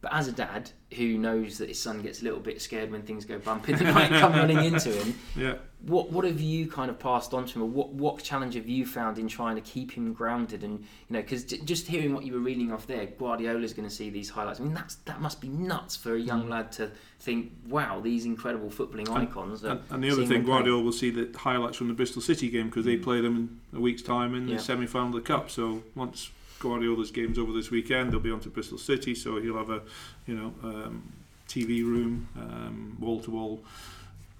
But 0.00 0.12
as 0.12 0.28
a 0.28 0.32
dad 0.32 0.70
who 0.94 1.16
knows 1.16 1.58
that 1.58 1.68
his 1.68 1.80
son 1.80 2.02
gets 2.02 2.20
a 2.20 2.24
little 2.24 2.38
bit 2.38 2.60
scared 2.60 2.90
when 2.90 3.02
things 3.02 3.24
go 3.24 3.38
bumpy, 3.38 3.72
they 3.72 3.90
might 3.90 4.10
come 4.20 4.32
running 4.32 4.62
into 4.62 4.90
him. 4.90 5.18
Yeah. 5.34 5.54
What 5.82 6.10
what 6.10 6.24
have 6.24 6.40
you 6.40 6.66
kind 6.66 6.90
of 6.90 6.98
passed 6.98 7.32
on 7.32 7.46
to 7.46 7.54
him, 7.54 7.62
or 7.62 7.68
what 7.68 7.90
what 7.90 8.22
challenge 8.22 8.54
have 8.54 8.68
you 8.68 8.84
found 8.84 9.16
in 9.16 9.28
trying 9.28 9.54
to 9.54 9.62
keep 9.62 9.92
him 9.92 10.12
grounded? 10.12 10.64
And 10.64 10.80
you 10.80 10.86
know, 11.10 11.20
because 11.20 11.44
j- 11.44 11.60
just 11.64 11.86
hearing 11.86 12.12
what 12.12 12.24
you 12.24 12.32
were 12.32 12.40
reading 12.40 12.72
off 12.72 12.88
there, 12.88 13.06
Guardiola's 13.06 13.72
going 13.74 13.88
to 13.88 13.94
see 13.94 14.10
these 14.10 14.28
highlights. 14.28 14.58
I 14.58 14.64
mean, 14.64 14.74
that's 14.74 14.96
that 15.06 15.20
must 15.20 15.40
be 15.40 15.48
nuts 15.48 15.94
for 15.94 16.14
a 16.14 16.20
young 16.20 16.46
mm. 16.46 16.50
lad 16.50 16.72
to 16.72 16.90
think, 17.20 17.52
wow, 17.68 18.00
these 18.00 18.24
incredible 18.24 18.70
footballing 18.70 19.08
icons. 19.10 19.64
Are 19.64 19.70
And, 19.70 19.80
and 19.90 20.04
the 20.04 20.10
other 20.10 20.26
thing. 20.26 20.44
Guardiola 20.44 20.82
will 20.82 20.92
see 20.92 21.10
the 21.10 21.36
highlights 21.38 21.76
from 21.76 21.88
the 21.88 21.94
Bristol 21.94 22.22
City 22.22 22.50
game 22.50 22.66
because 22.66 22.84
they 22.84 22.96
mm. 22.96 23.02
play 23.02 23.20
them 23.20 23.60
in 23.72 23.78
a 23.78 23.80
week's 23.80 24.02
time 24.02 24.34
in 24.34 24.48
Yeah. 24.48 24.56
the 24.56 24.62
semi 24.62 24.86
final 24.86 25.08
of 25.08 25.14
the 25.14 25.20
Cup. 25.20 25.48
So 25.48 25.84
once 25.94 26.30
Guardiola's 26.58 27.12
game's 27.12 27.38
over 27.38 27.52
this 27.52 27.70
weekend, 27.70 28.12
they'll 28.12 28.18
be 28.20 28.32
on 28.32 28.40
to 28.40 28.48
Bristol 28.48 28.78
City. 28.78 29.14
So 29.14 29.40
he'll 29.40 29.58
have 29.58 29.70
a, 29.70 29.82
you 30.26 30.34
know, 30.34 30.54
um, 30.64 31.12
TV 31.48 31.84
room, 31.84 32.96
wall 33.00 33.20
to 33.20 33.30
wall. 33.30 33.62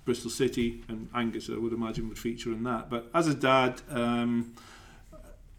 Bristol 0.08 0.30
City 0.30 0.82
and 0.88 1.10
Angus, 1.14 1.50
I 1.50 1.58
would 1.58 1.74
imagine, 1.74 2.08
would 2.08 2.18
feature 2.18 2.50
in 2.50 2.62
that. 2.62 2.88
But 2.88 3.10
as 3.12 3.28
a 3.28 3.34
dad, 3.34 3.82
um, 3.90 4.54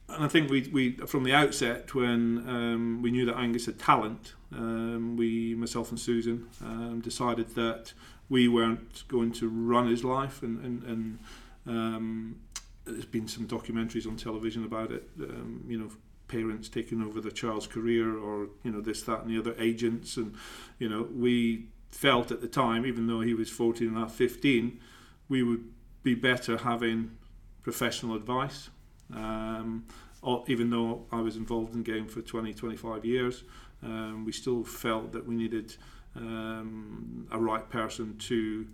and 0.08 0.24
I 0.24 0.27
think 0.27 0.50
we, 0.50 0.68
we 0.74 0.94
from 1.06 1.24
the 1.24 1.36
outset 1.36 1.94
when 1.94 2.44
um, 2.50 3.03
we 3.03 3.12
knew 3.12 3.27
that 3.27 3.38
Angus 3.38 3.68
had 3.68 3.77
talent, 3.77 4.34
um, 4.51 5.15
we, 5.15 5.53
myself 5.53 5.91
and 5.91 6.00
Susan, 6.00 6.48
um, 6.65 7.00
decided 7.00 7.53
that 7.53 7.94
we 8.27 8.48
weren't 8.48 9.08
going 9.08 9.34
to 9.34 9.48
run 9.48 9.86
his 9.88 10.03
life, 10.03 10.41
and 10.41 10.65
and, 10.65 10.84
and 10.84 11.20
um, 11.68 12.39
there's 12.86 13.06
been 13.06 13.27
some 13.27 13.48
documentaries 13.48 14.08
on 14.08 14.15
television 14.18 14.65
about 14.65 14.91
it. 14.91 15.08
Um, 15.22 15.63
you 15.68 15.77
know, 15.77 15.91
parents 16.27 16.70
taking 16.70 17.03
over 17.03 17.22
their 17.22 17.29
child's 17.29 17.68
career, 17.68 18.18
or 18.18 18.48
you 18.63 18.72
know 18.72 18.82
this, 18.82 19.03
that, 19.03 19.22
and 19.22 19.29
the 19.29 19.38
other 19.38 19.53
agents, 19.60 20.18
and 20.18 20.34
you 20.79 20.89
know 20.89 21.08
we 21.13 21.68
felt 21.91 22.31
at 22.31 22.41
the 22.41 22.48
time, 22.48 22.86
even 22.86 23.08
though 23.08 23.22
he 23.22 23.34
was 23.34 23.50
14 23.50 23.88
and 23.88 23.98
a 23.98 24.01
half, 24.01 24.13
15, 24.13 24.79
we 25.27 25.43
would 25.43 25.65
be 26.03 26.15
better 26.15 26.58
having 26.58 27.17
professional 27.63 28.15
advice. 28.15 28.69
Um, 29.13 29.86
or, 30.22 30.43
even 30.48 30.69
though 30.69 31.05
I 31.12 31.22
was 31.22 31.36
involved 31.36 31.74
in 31.75 31.84
game 31.84 32.08
for 32.08 32.22
20, 32.22 32.53
25 32.53 33.05
years, 33.05 33.43
um, 33.84 34.25
we 34.25 34.31
still 34.31 34.63
felt 34.63 35.12
that 35.13 35.25
we 35.25 35.36
needed 35.36 35.75
um, 36.15 37.27
a 37.31 37.39
right 37.39 37.67
person 37.69 38.17
to 38.17 38.67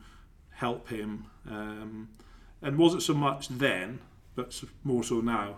help 0.51 0.89
him. 0.89 1.25
Um, 1.49 2.09
and 2.61 2.77
wasn't 2.77 3.03
so 3.03 3.13
much 3.13 3.47
then, 3.49 3.99
but 4.35 4.61
more 4.83 5.03
so 5.03 5.21
now. 5.21 5.57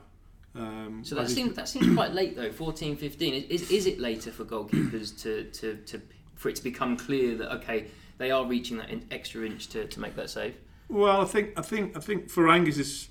Um, 0.56 1.02
So 1.04 1.16
that 1.16 1.30
seems 1.30 1.56
that 1.56 1.70
seems 1.70 1.94
quite 1.94 2.14
late 2.14 2.36
though. 2.36 2.52
14, 2.52 2.98
15. 2.98 3.34
Is, 3.34 3.62
is, 3.62 3.72
is 3.72 3.86
it 3.86 4.00
later 4.00 4.32
for 4.32 4.44
goalkeepers 4.44 5.20
to, 5.22 5.44
to, 5.52 5.76
to 5.76 6.02
for 6.38 6.50
it 6.50 6.56
to 6.56 6.64
become 6.64 6.96
clear 6.96 7.36
that 7.36 7.52
okay 7.52 7.88
they 8.18 8.32
are 8.32 8.46
reaching 8.46 8.78
that 8.78 8.90
extra 9.12 9.46
inch 9.46 9.68
to, 9.68 9.86
to 9.86 10.00
make 10.00 10.16
that 10.16 10.30
save? 10.30 10.56
Well, 10.90 11.22
I 11.22 11.26
think 11.26 11.58
I 11.58 11.62
think 11.62 11.98
I 11.98 12.00
think 12.00 12.30
for 12.30 12.50
Angus's 12.50 13.10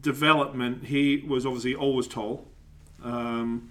development, 0.00 0.84
he 0.84 1.24
was 1.26 1.44
obviously 1.44 1.74
always 1.74 2.06
tall. 2.06 2.46
Um, 3.02 3.70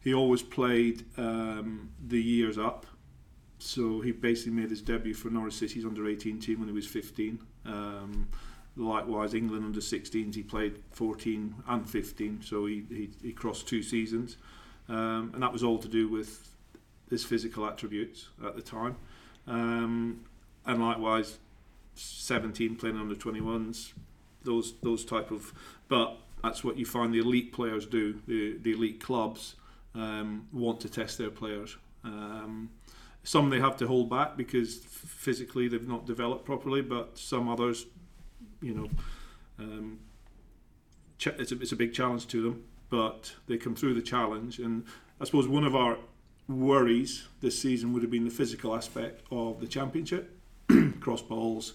he 0.00 0.14
always 0.14 0.42
played 0.42 1.04
um, 1.16 1.90
the 2.06 2.20
years 2.20 2.58
up, 2.58 2.86
so 3.58 4.00
he 4.00 4.12
basically 4.12 4.52
made 4.52 4.70
his 4.70 4.82
debut 4.82 5.14
for 5.14 5.30
Norwich 5.30 5.54
City's 5.54 5.84
under 5.84 6.08
18 6.08 6.38
team 6.38 6.60
when 6.60 6.68
he 6.68 6.74
was 6.74 6.86
15. 6.86 7.38
Um, 7.64 8.28
likewise, 8.76 9.34
England 9.34 9.64
under 9.64 9.80
16s, 9.80 10.34
he 10.34 10.42
played 10.42 10.78
14 10.92 11.54
and 11.66 11.88
15, 11.88 12.42
so 12.42 12.66
he, 12.66 12.84
he, 12.88 13.10
he 13.22 13.32
crossed 13.32 13.66
two 13.66 13.82
seasons, 13.82 14.36
um, 14.88 15.30
and 15.34 15.42
that 15.42 15.52
was 15.52 15.64
all 15.64 15.78
to 15.78 15.88
do 15.88 16.08
with 16.08 16.48
his 17.10 17.24
physical 17.24 17.66
attributes 17.66 18.28
at 18.44 18.56
the 18.56 18.62
time, 18.62 18.96
um, 19.46 20.24
and 20.64 20.80
likewise, 20.80 21.38
17 21.94 22.76
playing 22.76 22.96
under 22.96 23.14
21s, 23.14 23.92
those 24.42 24.74
those 24.82 25.04
type 25.04 25.30
of. 25.30 25.52
But 25.88 26.16
that's 26.42 26.62
what 26.64 26.76
you 26.78 26.86
find 26.86 27.12
the 27.12 27.18
elite 27.18 27.52
players 27.52 27.86
do. 27.86 28.20
The 28.26 28.58
the 28.58 28.72
elite 28.72 29.00
clubs 29.00 29.56
um, 29.94 30.48
want 30.52 30.80
to 30.80 30.88
test 30.88 31.18
their 31.18 31.30
players. 31.30 31.76
Um, 32.04 32.70
some 33.26 33.50
they 33.50 33.58
have 33.58 33.76
to 33.78 33.88
hold 33.88 34.08
back 34.08 34.36
because 34.36 34.76
physically 34.76 35.66
they've 35.66 35.88
not 35.88 36.06
developed 36.06 36.44
properly, 36.44 36.80
but 36.80 37.18
some 37.18 37.48
others, 37.48 37.86
you 38.62 38.72
know, 38.72 38.88
um, 39.58 39.98
it's, 41.18 41.50
a, 41.50 41.60
it's 41.60 41.72
a 41.72 41.76
big 41.76 41.92
challenge 41.92 42.28
to 42.28 42.42
them, 42.42 42.64
but 42.88 43.34
they 43.48 43.56
come 43.56 43.74
through 43.74 43.94
the 43.94 44.02
challenge. 44.02 44.60
And 44.60 44.84
I 45.20 45.24
suppose 45.24 45.48
one 45.48 45.64
of 45.64 45.74
our 45.74 45.98
worries 46.48 47.26
this 47.40 47.60
season 47.60 47.92
would 47.92 48.02
have 48.02 48.10
been 48.10 48.24
the 48.24 48.30
physical 48.30 48.74
aspect 48.74 49.22
of 49.30 49.60
the 49.60 49.66
championship, 49.66 50.38
cross 51.00 51.22
balls, 51.22 51.74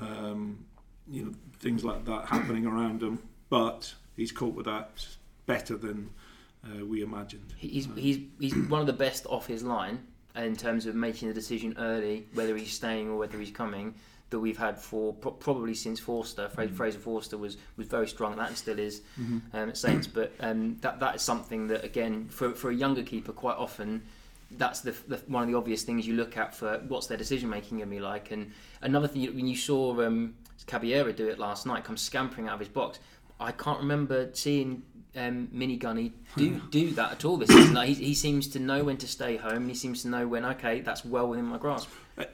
um, 0.00 0.64
you 1.08 1.24
know, 1.24 1.32
things 1.60 1.84
like 1.84 2.04
that 2.04 2.26
happening 2.26 2.66
around 2.66 3.02
him. 3.02 3.18
But 3.48 3.94
he's 4.16 4.32
coped 4.32 4.56
with 4.56 4.66
that 4.66 5.06
better 5.46 5.76
than 5.76 6.10
uh, 6.64 6.84
we 6.84 7.02
imagined. 7.02 7.54
He's 7.56 7.88
he's 7.96 8.18
he's 8.38 8.54
one 8.68 8.80
of 8.80 8.86
the 8.86 8.92
best 8.92 9.26
off 9.26 9.46
his 9.46 9.62
line 9.62 10.04
in 10.34 10.56
terms 10.56 10.86
of 10.86 10.94
making 10.94 11.28
the 11.28 11.34
decision 11.34 11.74
early 11.78 12.26
whether 12.34 12.56
he's 12.56 12.72
staying 12.72 13.08
or 13.08 13.16
whether 13.16 13.38
he's 13.38 13.50
coming 13.50 13.94
that 14.30 14.40
we've 14.40 14.58
had 14.58 14.78
for 14.78 15.12
pro- 15.12 15.30
probably 15.32 15.74
since 15.74 16.00
Forster. 16.00 16.48
Fra- 16.48 16.68
Fraser 16.68 16.98
Forster 16.98 17.38
was 17.38 17.56
was 17.76 17.86
very 17.86 18.08
strong 18.08 18.32
at 18.32 18.38
that 18.38 18.48
and 18.48 18.56
still 18.58 18.78
is 18.78 19.02
um, 19.18 19.42
at 19.52 19.76
Saints. 19.76 20.06
But 20.06 20.32
um, 20.40 20.76
that 20.80 21.00
that 21.00 21.16
is 21.16 21.22
something 21.22 21.68
that 21.68 21.84
again 21.84 22.26
for 22.28 22.52
for 22.52 22.70
a 22.70 22.74
younger 22.74 23.02
keeper 23.02 23.32
quite 23.32 23.56
often. 23.56 24.02
That's 24.52 24.80
the, 24.80 24.92
the 25.08 25.16
one 25.26 25.42
of 25.42 25.48
the 25.48 25.56
obvious 25.56 25.82
things 25.82 26.06
you 26.06 26.14
look 26.14 26.36
at 26.36 26.54
for 26.54 26.78
what's 26.86 27.08
their 27.08 27.18
decision 27.18 27.48
making 27.50 27.78
going 27.78 27.90
to 27.90 27.96
be 27.96 28.00
like. 28.00 28.30
And 28.30 28.52
another 28.80 29.08
thing, 29.08 29.24
when 29.34 29.46
you 29.48 29.56
saw 29.56 30.00
um, 30.06 30.34
Caballero 30.68 31.10
do 31.12 31.26
it 31.28 31.38
last 31.40 31.66
night, 31.66 31.82
come 31.82 31.96
scampering 31.96 32.46
out 32.46 32.54
of 32.54 32.60
his 32.60 32.68
box, 32.68 33.00
I 33.40 33.50
can't 33.50 33.80
remember 33.80 34.30
seeing 34.34 34.82
um, 35.16 35.48
Mini 35.50 35.76
Gunny 35.76 36.12
do 36.36 36.60
do 36.70 36.90
that 36.92 37.10
at 37.12 37.24
all 37.24 37.36
this 37.38 37.48
season. 37.50 37.74
Like, 37.74 37.88
he, 37.88 37.94
he 37.94 38.14
seems 38.14 38.46
to 38.48 38.60
know 38.60 38.84
when 38.84 38.96
to 38.98 39.08
stay 39.08 39.36
home. 39.36 39.66
He 39.68 39.74
seems 39.74 40.02
to 40.02 40.08
know 40.08 40.28
when 40.28 40.44
okay, 40.44 40.80
that's 40.80 41.04
well 41.04 41.28
within 41.28 41.46
my 41.46 41.58
grasp. 41.58 41.88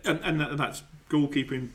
and, 0.04 0.20
and 0.22 0.40
that- 0.40 0.56
that's 0.58 0.82
goalkeeping 1.08 1.70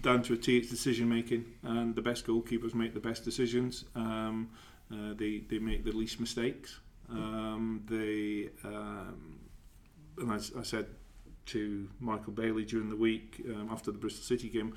down 0.00 0.22
to 0.24 0.34
a 0.34 0.36
T. 0.36 0.58
It's 0.58 0.70
decision 0.70 1.08
making, 1.08 1.44
and 1.62 1.94
the 1.94 2.02
best 2.02 2.26
goalkeepers 2.26 2.74
make 2.74 2.94
the 2.94 3.00
best 3.00 3.24
decisions. 3.24 3.84
Um, 3.94 4.50
uh, 4.92 5.14
they 5.14 5.42
they 5.48 5.58
make 5.58 5.84
the 5.84 5.92
least 5.92 6.20
mistakes. 6.20 6.80
Um, 7.10 7.82
they 7.88 8.50
um, 8.64 9.40
and 10.18 10.32
I, 10.32 10.36
I 10.58 10.62
said 10.62 10.86
to 11.46 11.88
Michael 11.98 12.32
Bailey 12.32 12.64
during 12.64 12.88
the 12.88 12.96
week 12.96 13.42
um, 13.48 13.68
after 13.70 13.90
the 13.90 13.98
Bristol 13.98 14.22
City 14.22 14.48
game, 14.48 14.74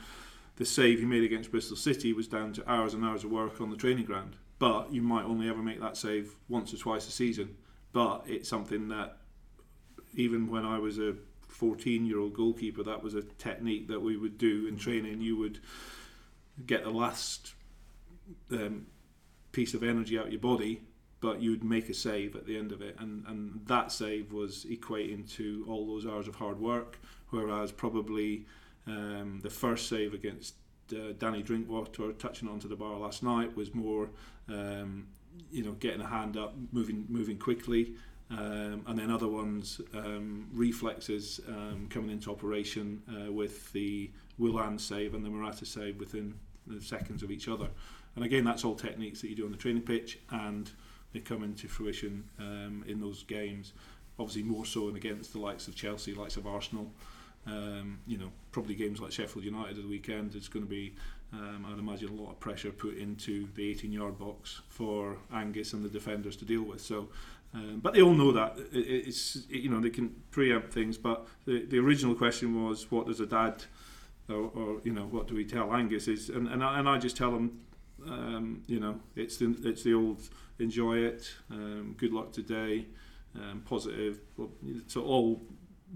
the 0.56 0.66
save 0.66 1.00
he 1.00 1.06
made 1.06 1.24
against 1.24 1.52
Bristol 1.52 1.78
City 1.78 2.14
was 2.14 2.28
down 2.28 2.54
to 2.54 2.72
hours 2.72 2.94
and 2.94 3.04
hours 3.04 3.24
of 3.24 3.32
work 3.32 3.62
on 3.62 3.70
the 3.70 3.78
training 3.78 4.06
ground. 4.06 4.36
But 4.58 4.92
you 4.92 5.02
might 5.02 5.26
only 5.26 5.50
ever 5.50 5.62
make 5.62 5.82
that 5.82 5.98
save 5.98 6.34
once 6.48 6.74
or 6.74 6.78
twice 6.78 7.08
a 7.08 7.12
season. 7.12 7.58
But 7.92 8.24
it's 8.26 8.50
something 8.50 8.88
that 8.90 9.18
even 10.16 10.50
when 10.50 10.66
I 10.66 10.80
was 10.80 10.98
a 10.98 11.16
14 11.56 12.06
year 12.06 12.20
old 12.20 12.34
goalkeeper, 12.34 12.84
that 12.84 13.02
was 13.02 13.16
a 13.16 13.22
technique 13.22 13.88
that 13.88 14.02
we 14.02 14.18
would 14.18 14.38
do 14.38 14.68
in 14.68 14.78
training. 14.78 15.22
You 15.22 15.38
would 15.38 15.60
get 16.66 16.84
the 16.84 16.90
last 16.90 17.54
um, 18.52 18.88
piece 19.54 19.74
of 19.74 19.82
energy 19.84 20.20
out 20.20 20.26
of 20.26 20.32
your 20.32 20.42
body, 20.42 20.82
but 21.22 21.42
you'd 21.42 21.64
make 21.64 21.88
a 21.90 21.94
save 21.94 22.36
at 22.36 22.46
the 22.46 22.58
end 22.58 22.74
of 22.74 22.82
it. 22.82 22.98
And, 23.00 23.26
and 23.28 23.62
that 23.68 23.92
save 23.92 24.34
was 24.34 24.66
equating 24.70 25.30
to 25.36 25.66
all 25.68 25.88
those 25.88 26.06
hours 26.06 26.28
of 26.28 26.36
hard 26.36 26.60
work, 26.60 27.00
whereas 27.30 27.72
probably 27.72 28.46
um, 28.86 29.40
the 29.42 29.50
first 29.50 29.88
save 29.88 30.14
against 30.14 30.56
uh, 30.92 31.14
Danny 31.18 31.42
Drinkwater 31.42 32.12
touching 32.14 32.50
onto 32.50 32.68
the 32.68 32.76
bar 32.76 33.00
last 33.00 33.24
night 33.24 33.56
was 33.56 33.74
more, 33.74 34.10
um, 34.50 35.08
you 35.52 35.64
know, 35.64 35.72
getting 35.72 36.02
a 36.02 36.08
hand 36.08 36.36
up, 36.36 36.54
moving 36.74 37.06
moving 37.10 37.40
quickly, 37.40 37.96
um, 38.32 38.84
and 38.88 38.98
then 38.98 39.12
other 39.12 39.28
ones 39.28 39.80
um, 39.94 40.48
reflexes 40.54 41.40
um, 41.48 41.88
coming 41.90 42.10
into 42.10 42.32
operation 42.32 43.02
uh, 43.10 43.32
with 43.32 43.72
the 43.74 44.10
Willian 44.38 44.80
save 44.80 45.14
and 45.14 45.24
the 45.24 45.30
Murata 45.30 45.66
save 45.66 46.00
within 46.00 46.34
the 46.66 46.82
seconds 46.82 47.22
of 47.24 47.32
each 47.32 47.48
other. 47.48 47.70
And 48.16 48.24
again, 48.26 48.44
that's 48.44 48.64
all 48.64 48.76
techniques 48.76 49.22
that 49.22 49.30
you 49.30 49.36
do 49.36 49.46
on 49.46 49.52
the 49.52 49.58
training 49.58 49.84
pitch, 49.84 50.20
and 50.32 50.70
they 51.14 51.20
come 51.20 51.44
into 51.44 51.68
fruition 51.68 52.24
um, 52.40 52.84
in 52.88 53.00
those 53.00 53.24
games. 53.24 53.74
Obviously, 54.18 54.44
more 54.44 54.66
so 54.66 54.88
and 54.88 54.98
against 54.98 55.34
the 55.34 55.40
likes 55.40 55.68
of 55.68 55.76
Chelsea, 55.76 56.14
likes 56.14 56.38
of 56.38 56.48
Arsenal. 56.48 56.92
Um, 57.48 58.00
you 58.08 58.18
know, 58.18 58.32
probably 58.52 58.74
games 58.74 59.00
like 59.00 59.12
Sheffield 59.12 59.46
United 59.46 59.78
at 59.78 59.84
the 59.84 59.90
weekend. 59.90 60.34
It's 60.34 60.48
going 60.48 60.66
to 60.66 60.70
be, 60.70 60.96
um, 61.32 61.66
I'd 61.70 61.78
imagine, 61.78 62.10
a 62.10 62.22
lot 62.22 62.32
of 62.32 62.40
pressure 62.40 62.72
put 62.72 62.98
into 62.98 63.48
the 63.54 63.76
18-yard 63.76 64.18
box 64.18 64.62
for 64.70 65.18
Angus 65.32 65.74
and 65.74 65.84
the 65.84 65.90
defenders 65.90 66.36
to 66.38 66.46
deal 66.46 66.64
with. 66.64 66.82
So, 66.82 67.10
um, 67.56 67.80
but 67.82 67.94
they 67.94 68.02
all 68.02 68.14
know 68.14 68.34
that 68.34 68.58
it, 68.74 69.08
it's 69.08 69.48
you 69.50 69.70
know 69.70 69.80
they 69.80 69.90
can 69.90 70.10
preempt 70.32 70.74
things. 70.74 70.98
But 70.98 71.26
the 71.46 71.66
the 71.66 71.80
original 71.80 72.14
question 72.14 72.64
was, 72.66 72.92
what 72.92 73.08
does 73.08 73.22
a 73.22 73.26
dad, 73.26 73.64
or, 74.30 74.52
or 74.54 74.82
you 74.84 74.92
know, 74.92 75.06
what 75.06 75.28
do 75.28 75.36
we 75.36 75.46
tell 75.46 75.74
Angus? 75.74 76.08
Is 76.08 76.30
and 76.30 76.48
and 76.48 76.64
I, 76.64 76.80
and 76.80 76.90
I 76.90 76.98
just 76.98 77.16
tell 77.16 77.32
them, 77.32 77.62
um, 78.06 78.62
you 78.68 78.80
know, 78.80 79.00
it's 79.16 79.38
the 79.38 79.56
it's 79.64 79.84
the 79.84 79.94
old 79.94 80.22
enjoy 80.60 80.98
it, 80.98 81.34
um, 81.52 81.96
good 81.98 82.12
luck 82.14 82.32
today, 82.32 82.86
um, 83.36 83.62
positive. 83.66 84.20
So 84.88 85.04
all 85.04 85.42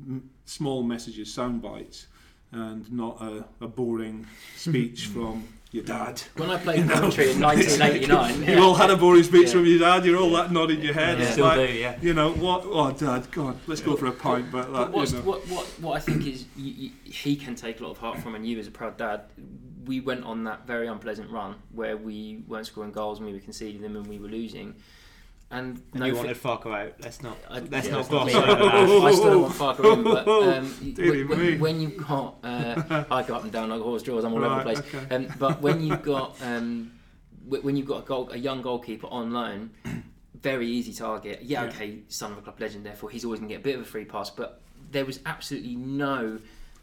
m- 0.08 0.30
small 0.46 0.84
messages, 0.84 1.34
sound 1.34 1.62
bites, 1.62 2.08
and 2.52 2.90
not 2.92 3.22
a, 3.22 3.46
a 3.62 3.68
boring 3.68 4.26
speech 4.56 5.08
from 5.08 5.46
your 5.72 5.84
dad. 5.84 6.22
When 6.36 6.50
I 6.50 6.58
played 6.58 6.90
commentary 6.90 7.32
in 7.32 7.40
1989, 7.42 8.44
You 8.58 8.64
all 8.64 8.74
had 8.74 8.90
a 8.90 8.98
boring 8.98 9.24
speech 9.24 9.48
Yeah. 9.48 9.54
from 9.54 9.66
your 9.68 9.80
dad. 9.80 10.04
You're 10.06 10.18
all 10.18 10.32
that 10.32 10.52
nodding 10.52 10.82
your 10.82 10.94
head. 10.96 11.18
Yeah. 11.18 11.24
It's 11.26 11.34
Still 11.34 11.46
like, 11.46 11.68
do, 11.70 11.74
yeah. 11.74 11.98
You 12.02 12.14
know 12.14 12.32
what? 12.34 12.64
Oh, 12.66 12.92
dad, 12.92 13.30
God, 13.32 13.56
let's 13.68 13.82
go 13.82 13.96
for 13.96 14.08
a 14.08 14.12
pint. 14.12 14.52
But 14.52 14.72
But 14.72 14.86
that, 14.86 14.92
what's, 14.92 15.12
you 15.12 15.20
know. 15.20 15.26
what, 15.26 15.48
what, 15.48 15.66
what 15.80 15.98
I 15.98 16.00
think 16.00 16.26
is 16.26 16.46
you, 16.58 16.72
you, 16.74 16.92
he 17.04 17.36
can 17.36 17.54
take 17.56 17.80
a 17.80 17.84
lot 17.84 17.92
of 17.92 18.00
heart 18.00 18.18
from, 18.20 18.34
and 18.36 18.46
you 18.48 18.58
as 18.60 18.68
a 18.68 18.72
proud 18.72 18.98
dad, 18.98 19.22
we 19.86 20.00
went 20.00 20.24
on 20.24 20.44
that 20.46 20.66
very 20.66 20.88
unpleasant 20.88 21.30
run 21.30 21.56
where 21.72 21.98
we 21.98 22.44
weren't 22.48 22.66
scoring 22.66 22.92
goals 22.92 23.20
and 23.20 23.28
we 23.28 23.34
were 23.34 23.40
conceding 23.40 23.82
them 23.82 23.96
and 23.96 24.08
we 24.08 24.18
were 24.18 24.28
losing. 24.28 24.76
And, 25.52 25.82
And 25.94 26.02
no 26.02 26.06
you 26.06 26.16
wanted 26.16 26.38
Farke 26.38 26.68
out. 26.68 26.94
Let's 27.00 27.24
not. 27.24 27.36
I- 27.50 27.60
let's 27.60 27.88
yeah, 27.88 27.94
not 27.94 28.10
gloss 28.10 28.34
over 28.36 28.46
that. 28.56 28.62
I 28.64 29.12
still 29.14 29.42
want 29.42 29.54
Farke 29.56 29.94
in, 29.94 30.04
but 30.04 30.28
um, 30.58 30.94
Dearie 30.94 31.24
when, 31.26 31.60
when, 31.60 31.82
you've 31.82 31.98
got, 31.98 32.36
uh, 32.44 33.04
I 33.10 33.24
go 33.24 33.36
up 33.36 33.44
and 33.44 33.52
down 33.52 33.70
like 33.70 33.82
horse 33.82 34.04
draws, 34.04 34.24
I'm 34.24 34.34
all 34.34 34.44
over 34.44 34.56
the 34.58 34.62
place. 34.62 34.80
okay. 34.80 35.16
Um, 35.16 35.28
but 35.40 35.60
when 35.62 35.84
you've 35.84 36.02
got 36.16 36.36
um, 36.44 36.92
wh- 37.48 37.64
when 37.66 37.76
you've 37.76 37.88
got 37.88 38.04
a, 38.04 38.06
goal, 38.06 38.30
a 38.32 38.38
young 38.38 38.62
goalkeeper 38.62 39.08
on 39.08 39.32
loan, 39.34 39.72
very 40.40 40.68
easy 40.68 40.94
target. 40.94 41.40
Yeah, 41.42 41.64
Yeah. 41.64 41.70
okay, 41.70 42.00
son 42.10 42.32
of 42.34 42.38
a 42.38 42.42
club 42.42 42.60
legend, 42.60 42.86
therefore 42.86 43.10
he's 43.10 43.26
always 43.26 43.40
going 43.40 43.50
to 43.50 43.56
get 43.56 43.62
a 43.62 43.64
bit 43.64 43.76
of 43.76 43.82
a 43.82 43.86
free 43.86 44.06
pass. 44.06 44.30
But 44.30 44.62
there 44.92 45.04
was 45.06 45.20
absolutely 45.26 45.76
no 45.76 46.38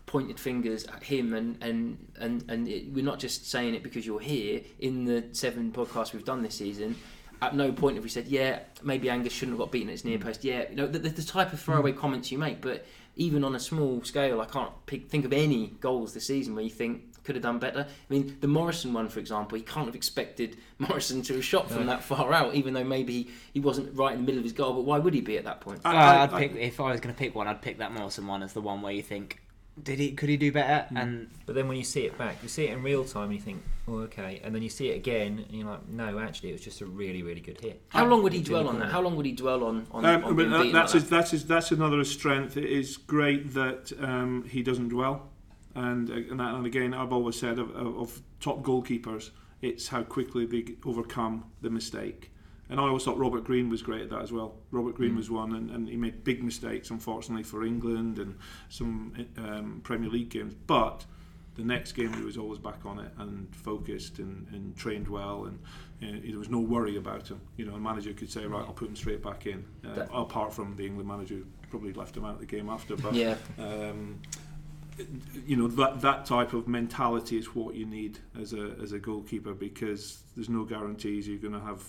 pointed 0.07 0.39
fingers 0.41 0.85
at 0.87 1.05
him, 1.05 1.35
and 1.35 1.57
and 1.63 1.99
and 2.19 2.45
and 2.49 2.67
it, 2.69 2.93
we're 2.93 3.05
not 3.05 3.21
just 3.21 3.49
saying 3.49 3.75
it 3.77 3.83
because 3.85 4.05
you're 4.05 4.21
here. 4.21 4.61
In 4.81 5.05
the 5.05 5.25
seven 5.33 5.71
podcasts 5.73 6.13
we've 6.13 6.25
done 6.25 6.43
this 6.43 6.57
season. 6.57 6.97
At 7.43 7.55
no 7.55 7.71
point 7.73 7.97
have 7.97 8.05
we 8.05 8.11
said, 8.11 8.29
yeah, 8.29 8.61
maybe 8.83 9.11
Angus 9.11 9.33
shouldn't 9.33 9.55
have 9.55 9.59
got 9.67 9.73
beaten 9.73 9.89
at 9.89 9.93
his 9.93 10.05
near 10.05 10.19
post. 10.19 10.43
Yeah, 10.45 10.65
you 10.71 10.77
know, 10.77 10.87
the, 10.87 10.99
the, 10.99 11.11
the 11.11 11.23
type 11.23 11.53
of 11.53 11.61
throwaway 11.61 11.93
comments 11.93 12.33
you 12.33 12.39
make. 12.39 12.61
But 12.63 12.87
even 13.17 13.45
on 13.45 13.55
a 13.55 13.61
small 13.61 14.03
scale, 14.05 14.41
I 14.41 14.47
can't 14.47 14.73
pick, 14.87 15.09
think 15.09 15.25
of 15.25 15.33
any 15.33 15.69
goals 15.81 16.15
this 16.15 16.27
season 16.27 16.55
where 16.55 16.65
you 16.65 16.71
think 16.71 17.03
could 17.25 17.35
have 17.35 17.43
done 17.43 17.59
better. 17.59 17.81
I 17.89 18.13
mean, 18.13 18.37
the 18.41 18.47
Morrison 18.47 18.93
one, 18.93 19.09
for 19.09 19.19
example, 19.21 19.59
he 19.59 19.65
can't 19.65 19.87
have 19.87 19.95
expected 19.97 20.57
Morrison 20.79 21.23
to 21.23 21.35
have 21.35 21.45
shot 21.45 21.71
from 21.71 21.87
that 21.87 22.03
far 22.03 22.33
out, 22.33 22.55
even 22.55 22.73
though 22.73 22.85
maybe 22.85 23.13
he, 23.25 23.31
he 23.55 23.61
wasn't 23.61 23.95
right 23.99 24.13
in 24.15 24.21
the 24.21 24.25
middle 24.25 24.39
of 24.39 24.45
his 24.45 24.53
goal. 24.53 24.73
But 24.75 24.85
why 24.85 24.99
would 24.99 25.13
he 25.13 25.21
be 25.21 25.37
at 25.37 25.45
that 25.45 25.61
point? 25.61 25.81
I- 25.85 25.91
Uh, 25.95 25.99
I- 25.99 26.23
I'd 26.23 26.33
I- 26.33 26.39
pick 26.39 26.57
if 26.57 26.81
I 26.81 26.91
was 26.93 27.01
going 27.01 27.15
to 27.15 27.19
pick 27.19 27.35
one. 27.35 27.49
I'd 27.49 27.61
pick 27.63 27.79
that 27.79 27.93
Morrison 27.93 28.27
one 28.27 28.43
as 28.43 28.53
the 28.55 28.61
one 28.63 28.81
where 28.81 28.93
you 28.93 29.03
think, 29.03 29.41
did 29.83 29.99
he? 29.99 30.13
Could 30.13 30.29
he 30.29 30.37
do 30.37 30.53
better? 30.53 30.87
Hmm. 30.89 30.97
And 30.97 31.31
But 31.45 31.55
then 31.55 31.69
when 31.69 31.77
you 31.77 31.85
see 31.85 32.07
it 32.07 32.17
back, 32.17 32.37
you 32.43 32.49
see 32.49 32.65
it 32.65 32.73
in 32.73 32.83
real 32.83 33.05
time, 33.05 33.25
and 33.25 33.35
you 33.35 33.41
think, 33.41 33.63
oh, 33.87 33.99
okay. 34.01 34.41
And 34.43 34.55
then 34.55 34.63
you 34.63 34.69
see 34.69 34.89
it 34.91 34.97
again, 34.97 35.45
and 35.49 35.59
you're 35.59 35.69
like, 35.69 35.87
no, 35.89 36.19
actually, 36.19 36.51
it 36.51 36.53
was 36.53 36.63
just 36.63 36.81
a 36.81 36.87
really, 36.87 37.23
really 37.23 37.41
good 37.41 37.61
hit. 37.61 37.83
How 37.89 38.07
long 38.07 38.23
would 38.23 38.33
he 38.33 38.43
dwell 38.43 38.69
on 38.69 38.79
that? 38.81 38.91
How 38.91 39.01
long 39.01 39.17
would 39.17 39.27
he 39.27 39.33
dwell 39.33 39.65
on 39.65 39.87
on, 39.93 40.05
Um, 40.05 40.25
on 40.25 40.37
but 40.37 40.51
that- 40.51 40.73
that's 40.73 40.95
like 40.95 41.03
his, 41.03 41.11
that's 41.11 41.31
his, 41.31 41.47
that's 41.47 41.71
another 41.73 42.03
strength. 42.05 42.57
It 42.57 42.65
is 42.65 42.97
great 42.97 43.53
that 43.55 43.93
um, 44.01 44.45
he 44.49 44.63
doesn't 44.63 44.89
dwell, 44.89 45.29
and 45.75 46.11
uh, 46.11 46.15
and, 46.15 46.41
that, 46.41 46.55
and 46.55 46.67
again, 46.67 46.95
I've 46.95 47.13
always 47.13 47.37
said 47.39 47.59
of, 47.59 47.71
of, 47.77 47.99
of 47.99 48.23
top 48.41 48.63
goalkeepers, 48.63 49.31
it's 49.63 49.89
how 49.89 50.03
quickly 50.03 50.47
they 50.47 50.65
overcome 50.85 51.45
the 51.63 51.71
mistake. 51.71 52.31
And 52.69 52.81
I 52.81 52.85
always 52.85 53.05
thought 53.05 53.19
Robert 53.19 53.45
Green 53.45 53.71
was 53.71 53.83
great 53.83 54.03
at 54.03 54.11
that 54.11 54.23
as 54.23 54.33
well. 54.33 54.57
Robert 54.73 54.97
Green 54.97 55.15
was 55.17 55.31
one, 55.31 55.55
and, 55.55 55.71
and 55.71 55.89
he 55.89 55.97
made 55.97 56.25
big 56.25 56.43
mistakes, 56.43 56.91
unfortunately, 56.91 57.45
for 57.45 57.65
England 57.65 58.19
and 58.19 58.37
some 58.69 59.27
um, 59.39 59.81
Premier 59.85 60.11
League 60.11 60.31
games. 60.31 60.55
But 60.67 61.05
the 61.55 61.63
next 61.63 61.93
game, 61.93 62.13
he 62.13 62.23
was 62.23 62.37
always 62.37 62.59
back 62.59 62.85
on 62.85 62.99
it 62.99 63.13
and 63.19 63.55
focused 63.55 64.19
and, 64.19 64.49
and 64.53 64.77
trained 64.77 65.07
well, 65.07 65.45
and 65.45 65.59
uh, 66.03 66.21
there 66.27 66.39
was 66.39 66.51
no 66.51 66.59
worry 66.59 66.97
about 66.97 67.29
him. 67.29 67.41
You 67.57 67.67
know, 67.67 67.75
a 67.75 67.81
manager 67.81 68.13
could 68.13 68.31
say, 68.31 68.45
right, 68.47 68.65
I'll 68.67 68.73
put 68.73 68.89
him 68.89 68.97
straight 68.97 69.23
back 69.23 69.47
in. 69.47 69.65
Uh, 69.85 70.07
apart 70.13 70.53
from 70.53 70.75
the 70.75 70.87
England 70.87 71.09
manager 71.09 71.39
probably 71.71 71.93
left 71.93 72.17
him 72.17 72.25
out 72.25 72.35
of 72.35 72.41
the 72.41 72.47
game 72.47 72.69
after. 72.69 72.97
But 72.97 73.15
Yeah, 73.15 73.37
um, 73.59 74.21
you 75.47 75.57
know 75.57 75.69
that 75.69 76.01
that 76.01 76.25
type 76.27 76.53
of 76.53 76.67
mentality 76.67 77.37
is 77.37 77.55
what 77.55 77.75
you 77.75 77.87
need 77.87 78.19
as 78.41 78.53
a 78.53 78.75
as 78.83 78.93
a 78.93 78.99
goalkeeper 78.99 79.53
because 79.53 80.23
there's 80.35 80.49
no 80.49 80.65
guarantees 80.65 81.29
you're 81.29 81.39
going 81.39 81.53
to 81.53 81.61
have 81.61 81.83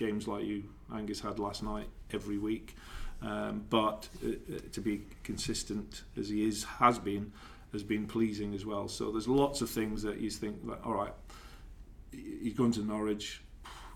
games 0.00 0.26
like 0.26 0.44
you 0.44 0.64
Angus 0.92 1.20
had 1.20 1.38
last 1.38 1.62
night 1.62 1.86
every 2.12 2.38
week. 2.38 2.74
Um, 3.22 3.64
but 3.68 4.08
uh, 4.24 4.30
uh, 4.30 4.58
to 4.72 4.80
be 4.80 5.02
consistent 5.22 6.02
as 6.18 6.30
he 6.30 6.42
is 6.48 6.64
has 6.64 6.98
been 6.98 7.30
has 7.72 7.82
been 7.84 8.06
pleasing 8.06 8.54
as 8.54 8.64
well. 8.64 8.88
So 8.88 9.12
there's 9.12 9.28
lots 9.28 9.60
of 9.60 9.68
things 9.70 10.02
that 10.02 10.18
you 10.20 10.30
think 10.30 10.56
like, 10.64 10.84
all 10.86 10.94
right, 10.94 11.12
he's 12.10 12.54
going 12.54 12.72
to 12.72 12.80
Norwich. 12.82 13.42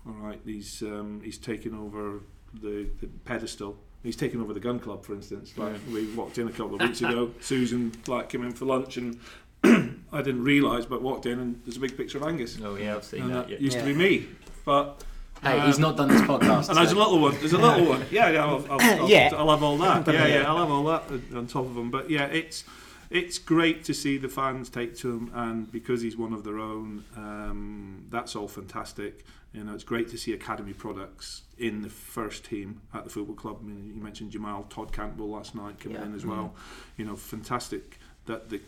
All 0.07 0.13
right, 0.13 0.39
he's 0.45 0.81
um, 0.83 1.21
he's 1.23 1.39
taken 1.39 1.73
over 1.73 2.21
the, 2.53 2.87
the 3.01 3.07
pedestal. 3.25 3.77
He's 4.03 4.15
taken 4.15 4.39
over 4.39 4.53
the 4.53 4.59
gun 4.59 4.79
club, 4.79 5.03
for 5.03 5.15
instance. 5.15 5.57
Like 5.57 5.73
we 5.91 6.05
walked 6.13 6.37
in 6.37 6.47
a 6.47 6.51
couple 6.51 6.75
of 6.75 6.81
weeks 6.81 7.01
ago, 7.01 7.31
Susan 7.41 7.91
like 8.07 8.29
came 8.29 8.43
in 8.43 8.51
for 8.53 8.65
lunch, 8.65 8.97
and 8.97 9.19
I 9.63 10.21
didn't 10.21 10.43
realise, 10.43 10.85
but 10.85 11.01
walked 11.01 11.25
in 11.25 11.39
and 11.39 11.59
there's 11.65 11.77
a 11.77 11.79
big 11.79 11.97
picture 11.97 12.19
of 12.19 12.23
Angus, 12.25 12.59
Oh 12.63 12.75
yeah, 12.75 12.95
I've 12.95 13.03
seen 13.03 13.23
and 13.23 13.31
that. 13.31 13.47
that 13.47 13.53
Yeah. 13.53 13.57
used 13.59 13.79
to 13.79 13.83
be 13.85 13.95
me. 13.95 14.27
But 14.63 15.03
hey, 15.43 15.59
he's 15.65 15.75
um, 15.75 15.81
not 15.81 15.97
done 15.97 16.09
this 16.09 16.21
podcast. 16.21 16.69
and 16.69 16.77
there's 16.77 16.91
a 16.91 16.95
little 16.97 17.19
one. 17.19 17.35
There's 17.39 17.53
a 17.53 17.57
little 17.57 17.85
one. 17.85 18.05
Yeah, 18.11 18.29
yeah. 18.29 18.45
I'll, 18.45 18.65
I'll, 18.69 18.81
I'll, 19.01 19.09
Yeah. 19.09 19.31
I'll 19.35 19.49
have 19.49 19.63
all 19.63 19.77
that. 19.77 20.07
Yeah, 20.07 20.13
yeah. 20.27 20.41
yeah. 20.41 20.47
I'll 20.49 20.57
have 20.57 20.71
all 20.71 20.83
that 20.85 21.03
on 21.35 21.47
top 21.47 21.65
of 21.65 21.75
them. 21.75 21.91
But 21.91 22.09
yeah, 22.09 22.25
it's 22.25 22.63
it's 23.09 23.37
great 23.37 23.83
to 23.85 23.93
see 23.93 24.17
the 24.17 24.29
fans 24.29 24.69
take 24.69 24.95
to 24.97 25.11
him, 25.11 25.31
and 25.33 25.71
because 25.71 26.01
he's 26.01 26.17
one 26.17 26.33
of 26.33 26.43
their 26.43 26.59
own, 26.59 27.05
um, 27.15 28.05
that's 28.09 28.35
all 28.35 28.47
fantastic. 28.47 29.23
You 29.53 29.63
know, 29.63 29.73
it's 29.73 29.85
great 29.85 30.09
to 30.09 30.17
see 30.17 30.33
academy 30.33 30.73
products 30.73 31.43
in 31.57 31.81
the 31.81 31.87
first 31.89 32.43
team 32.43 32.81
at 32.93 33.05
the 33.05 33.09
football 33.09 33.35
club. 33.35 33.59
I 33.61 33.65
mean, 33.67 33.93
you 33.95 34.03
mentioned 34.03 34.31
Jamal 34.31 34.63
Todd 34.63 34.91
Campbell 34.91 35.29
last 35.29 35.55
night 35.55 35.79
coming 35.79 35.97
Yeah. 35.97 36.05
in 36.05 36.13
as 36.15 36.25
well. 36.25 36.53
You 36.97 37.05
know, 37.05 37.15
fantastic 37.15 37.99
that 38.25 38.49
the 38.49 38.59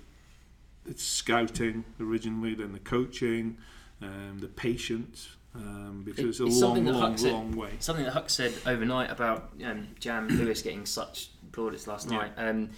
it's 0.86 1.03
scouting 1.03 1.83
originally, 2.00 2.55
then 2.55 2.71
the 2.71 2.79
coaching, 2.79 3.57
um, 4.01 4.38
the 4.39 4.47
patience. 4.47 5.36
Um, 5.58 6.04
because 6.06 6.40
It- 6.40 6.46
it's 6.48 6.62
a 6.62 6.66
long, 6.66 6.86
long, 6.86 7.18
said- 7.18 7.34
long 7.34 7.52
way. 7.56 7.72
Something 7.80 8.06
that 8.06 8.12
Huck 8.14 8.30
said 8.30 8.54
overnight 8.66 9.10
about 9.12 9.50
um, 9.66 9.88
Jam 10.00 10.28
Lewis 10.28 10.62
getting 10.62 10.86
such 10.86 11.30
plaudits 11.52 11.88
last 11.88 12.10
Yeah. 12.12 12.18
night. 12.18 12.32
Um, 12.38 12.70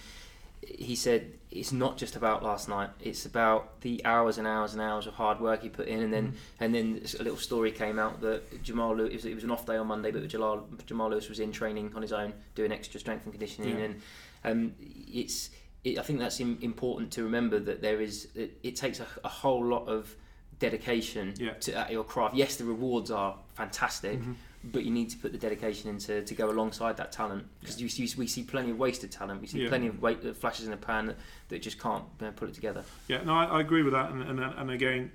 he 0.62 0.94
said 0.94 1.32
it's 1.50 1.72
not 1.72 1.96
just 1.96 2.16
about 2.16 2.42
last 2.42 2.68
night; 2.68 2.90
it's 3.00 3.24
about 3.26 3.80
the 3.80 4.04
hours 4.04 4.36
and 4.38 4.46
hours 4.46 4.72
and 4.74 4.80
hours 4.82 5.06
of 5.06 5.14
hard 5.14 5.40
work 5.40 5.62
he 5.62 5.68
put 5.68 5.88
in, 5.88 6.00
and 6.02 6.12
then 6.12 6.28
Mm-hmm. 6.28 6.36
and 6.64 6.74
then 6.74 7.02
a 7.18 7.22
little 7.22 7.38
story 7.38 7.72
came 7.72 7.98
out 7.98 8.20
that 8.20 8.62
Jamal 8.62 8.94
Lewis 8.96 9.10
it 9.10 9.16
was, 9.16 9.24
it 9.26 9.34
was 9.34 9.44
an 9.44 9.50
off 9.50 9.64
day 9.66 9.76
on 9.76 9.86
Monday, 9.86 10.10
but 10.10 10.26
Jamal, 10.28 10.66
Jamal 10.86 11.10
Lewis 11.10 11.28
was 11.28 11.40
in 11.40 11.50
training 11.52 11.92
on 11.94 12.02
his 12.02 12.12
own, 12.12 12.32
doing 12.54 12.72
extra 12.72 13.00
strength 13.00 13.24
and 13.24 13.32
conditioning, 13.32 13.78
Yeah. 13.78 13.84
and 13.84 14.02
um, 14.44 14.74
it's. 15.12 15.50
It, 15.82 15.98
I 15.98 16.02
think 16.02 16.18
that's 16.18 16.38
im- 16.40 16.58
important 16.60 17.10
to 17.12 17.24
remember 17.24 17.58
that 17.58 17.80
there 17.80 18.02
is. 18.02 18.28
It, 18.34 18.58
it 18.62 18.76
takes 18.76 19.00
a, 19.00 19.06
a 19.24 19.28
whole 19.28 19.64
lot 19.64 19.88
of 19.88 20.14
dedication 20.60 21.34
Yeah. 21.38 21.54
to 21.54 21.74
at 21.76 21.90
your 21.90 22.04
craft. 22.04 22.36
Yes, 22.36 22.56
the 22.56 22.64
rewards 22.64 23.10
are 23.10 23.36
fantastic, 23.54 24.20
Mhm. 24.20 24.36
but 24.64 24.84
you 24.84 24.90
need 24.92 25.10
to 25.10 25.16
put 25.16 25.32
the 25.32 25.38
dedication 25.38 25.90
into 25.90 26.22
to 26.22 26.34
go 26.34 26.50
alongside 26.50 26.96
that 26.98 27.10
talent 27.10 27.46
because 27.60 27.80
you 27.80 27.88
see, 27.88 28.08
we 28.16 28.26
see 28.28 28.44
plenty 28.44 28.70
of 28.70 28.78
wasted 28.78 29.10
talent. 29.10 29.40
We 29.40 29.48
see 29.48 29.62
Yeah. 29.62 29.68
plenty 29.68 29.88
of 29.88 30.00
wait, 30.00 30.24
uh, 30.24 30.32
flashes 30.34 30.66
in 30.66 30.70
the 30.70 30.76
pan 30.76 31.06
that, 31.06 31.18
that 31.48 31.62
just 31.62 31.78
can't 31.80 32.04
uh, 32.20 32.30
put 32.30 32.48
it 32.50 32.54
together. 32.54 32.84
Yeah, 33.08 33.22
no, 33.24 33.32
I, 33.34 33.44
I 33.46 33.60
agree 33.60 33.82
with 33.82 33.94
that, 33.94 34.12
and, 34.12 34.22
and 34.22 34.38
and 34.38 34.70
again, 34.70 35.10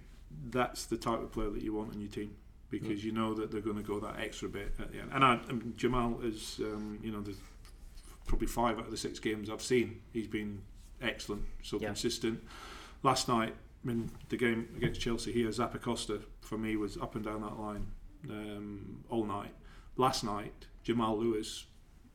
that's 0.49 0.85
the 0.85 0.97
type 0.97 1.19
of 1.21 1.31
player 1.31 1.49
that 1.51 1.61
you 1.61 1.73
want 1.73 1.93
in 1.93 2.01
your 2.01 2.09
team 2.11 2.35
because 2.71 3.05
you 3.05 3.11
know 3.11 3.33
that 3.35 3.51
they're 3.51 3.61
going 3.61 3.77
to 3.77 3.83
go 3.83 3.99
that 3.99 4.19
extra 4.19 4.49
bit 4.49 4.73
at 4.79 4.91
the 4.91 4.99
end. 4.99 5.09
And 5.13 5.23
I, 5.23 5.39
I 5.47 5.51
mean, 5.53 5.75
Jamal 5.77 6.19
is, 6.21 6.59
um, 6.61 6.99
you 7.01 7.11
know, 7.11 7.21
there's 7.21 7.37
probably 8.25 8.47
five 8.47 8.77
out 8.79 8.85
of 8.85 8.91
the 8.91 8.97
six 8.97 9.19
games 9.19 9.49
I've 9.51 9.61
seen, 9.61 10.01
he's 10.11 10.27
been 10.27 10.61
excellent, 10.99 11.43
so 11.61 11.79
Yeah. 11.79 11.89
consistent. 11.89 12.43
Last 13.03 13.27
night, 13.27 13.55
in 13.85 14.09
the 14.29 14.37
game 14.37 14.67
against 14.75 14.99
Chelsea 15.01 15.31
here, 15.31 15.49
Zappacosta 15.49 16.21
for 16.41 16.57
me 16.57 16.75
was 16.75 16.97
up 16.97 17.15
and 17.15 17.23
down 17.23 17.41
that 17.41 17.59
line 17.59 17.87
um, 18.29 19.03
all 19.09 19.25
night. 19.25 19.53
Last 19.97 20.23
night, 20.23 20.65
Jamal 20.83 21.17
Lewis 21.17 21.65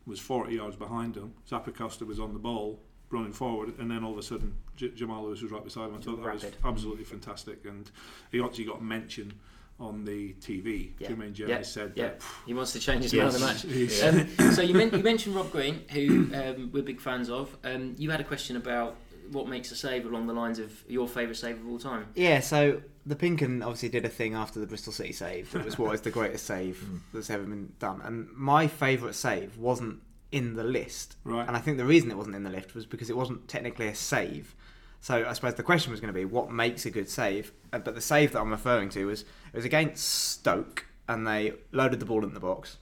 was 0.07 0.19
40 0.21 0.55
yards 0.57 0.77
behind 0.77 1.17
him. 1.17 1.35
Zappacosta 1.49 2.07
was 2.07 2.19
on 2.19 2.33
the 2.33 2.39
ball, 2.39 2.81
running 3.11 3.33
forward, 3.33 3.75
and 3.79 3.91
then 3.91 4.05
all 4.05 4.13
of 4.13 4.19
a 4.19 4.23
sudden, 4.23 4.55
J- 4.77 4.91
Jamal 4.91 5.25
Lewis 5.25 5.43
was 5.43 5.51
right 5.53 5.65
beside 5.65 5.89
him. 5.89 5.97
I 5.97 6.01
thought 6.01 6.23
that 6.23 6.35
was 6.35 6.47
absolutely 6.65 7.05
fantastic, 7.05 7.65
and 7.65 7.91
he 8.33 8.43
actually 8.43 8.65
got 8.65 8.83
mentioned 8.83 9.35
on 9.79 10.05
the 10.05 10.35
TV. 10.35 10.91
Yeah. 10.99 11.09
Jermaine 11.09 11.33
Jenas 11.33 11.49
Yeah. 11.49 11.63
said 11.63 11.93
Yeah. 11.97 12.09
that. 12.09 12.23
He 12.47 12.53
wants 12.53 12.73
to 12.75 12.81
change 12.81 13.05
his 13.05 13.15
Yes. 13.15 13.41
man 13.41 13.55
of 13.55 13.63
the 13.63 14.13
match. 14.13 14.39
Um, 14.43 14.53
so 14.53 14.61
you, 14.61 14.75
men- 14.75 14.91
you 14.93 15.03
mentioned 15.03 15.35
Rob 15.35 15.51
Green, 15.51 15.83
who 15.91 16.29
um, 16.35 16.71
we're 16.73 16.83
big 16.83 17.01
fans 17.01 17.31
of. 17.31 17.57
Um, 17.65 17.95
you 17.97 18.11
had 18.11 18.21
a 18.21 18.25
question 18.25 18.57
about 18.57 18.97
what 19.31 19.49
makes 19.49 19.71
a 19.73 19.77
save 19.77 20.05
along 20.07 20.27
the 20.27 20.33
lines 20.33 20.59
of 20.59 20.85
your 20.89 21.07
favourite 21.09 21.37
save 21.37 21.59
of 21.61 21.69
all 21.69 21.79
time. 21.79 22.07
Yeah, 22.15 22.41
so 22.41 22.83
the 23.07 23.17
Pink'Un 23.17 23.63
obviously 23.63 23.89
did 23.89 24.05
a 24.05 24.09
thing 24.09 24.35
after 24.35 24.59
the 24.61 24.67
Bristol 24.67 24.93
City 24.93 25.13
save. 25.13 25.55
It 25.55 25.65
was 25.65 25.79
what 25.79 25.95
is 25.95 26.01
the 26.01 26.11
greatest 26.11 26.47
save 26.47 26.79
Hmm. 26.79 26.97
that's 27.15 27.31
ever 27.31 27.45
been 27.45 27.73
done. 27.79 28.01
And 28.05 28.29
my 28.35 28.67
favourite 28.67 29.15
save 29.15 29.57
wasn't 29.57 30.01
in 30.33 30.55
the 30.55 30.65
list. 30.65 31.17
Right. 31.25 31.47
And 31.47 31.57
I 31.57 31.61
think 31.61 31.77
the 31.77 31.85
reason 31.85 32.11
it 32.11 32.17
wasn't 32.17 32.37
in 32.37 32.43
the 32.45 32.51
list 32.51 32.75
was 32.75 32.87
because 32.87 33.11
it 33.11 33.17
wasn't 33.17 33.49
technically 33.49 33.89
a 33.89 33.95
save. 33.95 34.55
So 35.01 35.27
I 35.27 35.33
suppose 35.33 35.55
the 35.55 35.63
question 35.63 35.91
was 35.93 36.01
going 36.01 36.13
to 36.13 36.19
be 36.19 36.25
what 36.27 36.51
makes 36.53 36.85
a 36.87 36.91
good 36.91 37.09
save. 37.09 37.53
Uh, 37.73 37.79
But 37.79 37.95
the 37.95 38.01
save 38.01 38.33
that 38.33 38.41
I'm 38.41 38.51
referring 38.51 38.91
to 38.91 39.07
was 39.07 39.23
it 39.23 39.57
was 39.57 39.65
against 39.65 40.05
Stoke, 40.07 40.87
and 41.09 41.27
they 41.27 41.55
loaded 41.73 42.01
the 42.01 42.07
ball 42.07 42.23
in 42.25 42.35
the 42.35 42.41
box. 42.41 42.77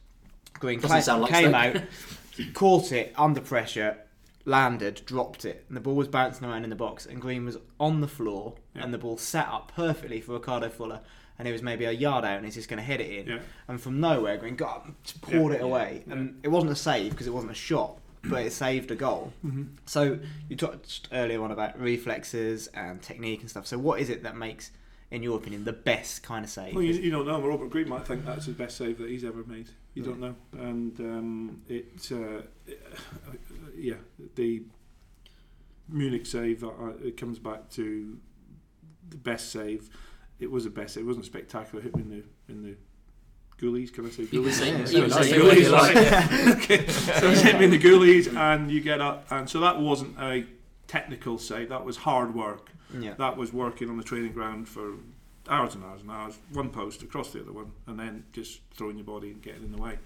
Green 0.55 0.81
Doesn't 0.81 0.97
cla- 0.97 1.03
sound 1.03 1.23
like 1.23 1.31
came 1.31 1.51
Stoke. 1.51 1.77
out, 1.77 1.83
caught 2.55 2.91
it 2.93 3.15
under 3.17 3.41
pressure, 3.41 3.99
landed, 4.49 5.03
dropped 5.07 5.45
it, 5.45 5.65
and 5.69 5.77
the 5.77 5.81
ball 5.81 5.95
was 5.95 6.09
bouncing 6.09 6.49
around 6.49 6.65
in 6.65 6.71
the 6.71 6.77
box. 6.77 7.07
And 7.07 7.21
Green 7.21 7.45
was 7.45 7.59
on 7.79 8.01
the 8.01 8.09
floor, 8.09 8.55
Yeah. 8.75 8.83
and 8.85 8.93
the 8.95 8.99
ball 8.99 9.17
sat 9.19 9.47
up 9.49 9.73
perfectly 9.75 10.21
for 10.21 10.33
Ricardo 10.33 10.69
Fuller, 10.69 11.01
and 11.39 11.47
he 11.47 11.53
was 11.53 11.63
maybe 11.63 11.85
a 11.85 11.93
yard 11.93 12.25
out, 12.25 12.37
and 12.37 12.45
he's 12.45 12.55
just 12.55 12.69
going 12.69 12.79
to 12.79 12.83
head 12.85 13.01
it 13.01 13.11
in. 13.11 13.27
Yeah. 13.35 13.39
And 13.69 13.81
from 13.81 14.01
nowhere, 14.01 14.37
Green 14.39 14.57
got 14.57 14.77
up, 14.77 15.03
just 15.05 15.21
poured 15.21 15.53
Yeah. 15.53 15.59
it 15.59 15.63
away, 15.63 16.03
and 16.11 16.41
it 16.43 16.49
wasn't 16.49 16.73
a 16.73 16.77
save 16.77 17.11
because 17.13 17.27
it 17.27 17.33
wasn't 17.35 17.53
a 17.53 17.57
shot, 17.57 17.99
but 18.25 18.45
it 18.45 18.53
saved 18.53 18.91
a 18.91 18.97
goal. 18.97 19.33
Mhm. 19.47 19.69
So 19.87 20.19
you 20.49 20.57
touched 20.57 21.09
earlier 21.13 21.43
on 21.43 21.53
about 21.53 21.79
reflexes 21.81 22.67
and 22.69 23.01
technique 23.03 23.41
and 23.43 23.51
stuff. 23.51 23.67
So 23.67 23.79
what 23.79 24.01
is 24.01 24.09
it 24.11 24.23
that 24.25 24.37
makes, 24.37 24.73
in 25.11 25.23
your 25.23 25.37
opinion, 25.37 25.65
the 25.65 25.73
best 25.73 26.23
kind 26.23 26.45
of 26.45 26.51
save? 26.51 26.75
Well, 26.75 26.83
you, 26.83 26.95
you 26.95 27.11
don't 27.11 27.27
know. 27.27 27.41
Robert 27.41 27.71
Green 27.71 27.89
might 27.89 28.07
think 28.07 28.25
that's 28.25 28.47
his 28.47 28.57
best 28.57 28.77
save 28.79 28.99
that 28.99 29.09
he's 29.11 29.25
ever 29.25 29.45
made. 29.45 29.69
You 29.95 30.03
Yeah. 30.03 30.09
don't 30.11 30.21
know, 30.21 30.35
and 30.53 31.01
um, 31.01 31.63
it, 31.69 32.13
uh, 32.13 32.43
yeah, 33.79 33.95
the 34.35 34.63
Munich 35.89 36.27
save. 36.27 36.65
Uh, 36.65 36.93
it 37.03 37.17
comes 37.17 37.39
back 37.39 37.71
to 37.71 38.19
the 39.09 39.17
best 39.17 39.51
save. 39.51 39.89
It 40.39 40.51
was 40.51 40.67
a 40.67 40.71
best. 40.71 40.97
It 40.97 41.05
wasn't 41.05 41.27
spectacular. 41.27 41.83
Hit 41.83 41.97
me 41.97 42.03
in 42.03 42.09
the 42.11 42.25
in 42.53 42.63
the 42.63 42.77
goalies. 43.61 43.93
Can 43.93 44.07
I 44.07 44.11
say 44.11 44.23
You 44.25 44.29
can 44.29 44.43
goalies? 44.43 44.61
Yeah, 44.61 44.79
you 44.79 45.03
can 45.03 45.11
sorry, 45.11 45.25
say 45.25 45.37
it 45.37 45.43
whatever 45.43 45.61
you 45.61 45.69
goalies, 45.69 46.57
okay, 46.63 46.87
so 46.89 47.31
it's 47.31 47.41
hit 47.41 47.59
me 47.59 47.65
in 47.65 47.71
the 47.71 47.79
goalies, 47.79 48.35
and 48.35 48.71
you 48.71 48.81
get 48.81 49.01
up, 49.01 49.27
and 49.31 49.49
so 49.49 49.61
that 49.61 49.81
wasn't 49.81 50.19
a 50.21 50.47
technical 50.87 51.39
save. 51.39 51.69
That 51.69 51.85
was 51.85 51.99
hard 51.99 52.35
work 52.35 52.71
yeah. 52.97 53.15
that 53.19 53.37
was 53.37 53.53
working 53.53 53.91
on 53.91 53.97
the 53.97 54.03
training 54.03 54.33
ground 54.33 54.69
for 54.69 54.95
hours 55.49 55.75
and 55.75 55.85
hours 55.85 56.03
and 56.03 56.11
hours, 56.11 56.39
one 56.53 56.71
post 56.71 57.03
across 57.03 57.33
the 57.33 57.41
other 57.41 57.53
one, 57.53 57.73
and 57.87 57.99
then 57.99 58.25
just 58.33 58.61
throwing 58.75 58.97
your 58.97 59.05
body 59.05 59.31
and 59.31 59.43
getting 59.43 59.65
in 59.65 59.73
the 59.73 59.81
way. 59.81 59.99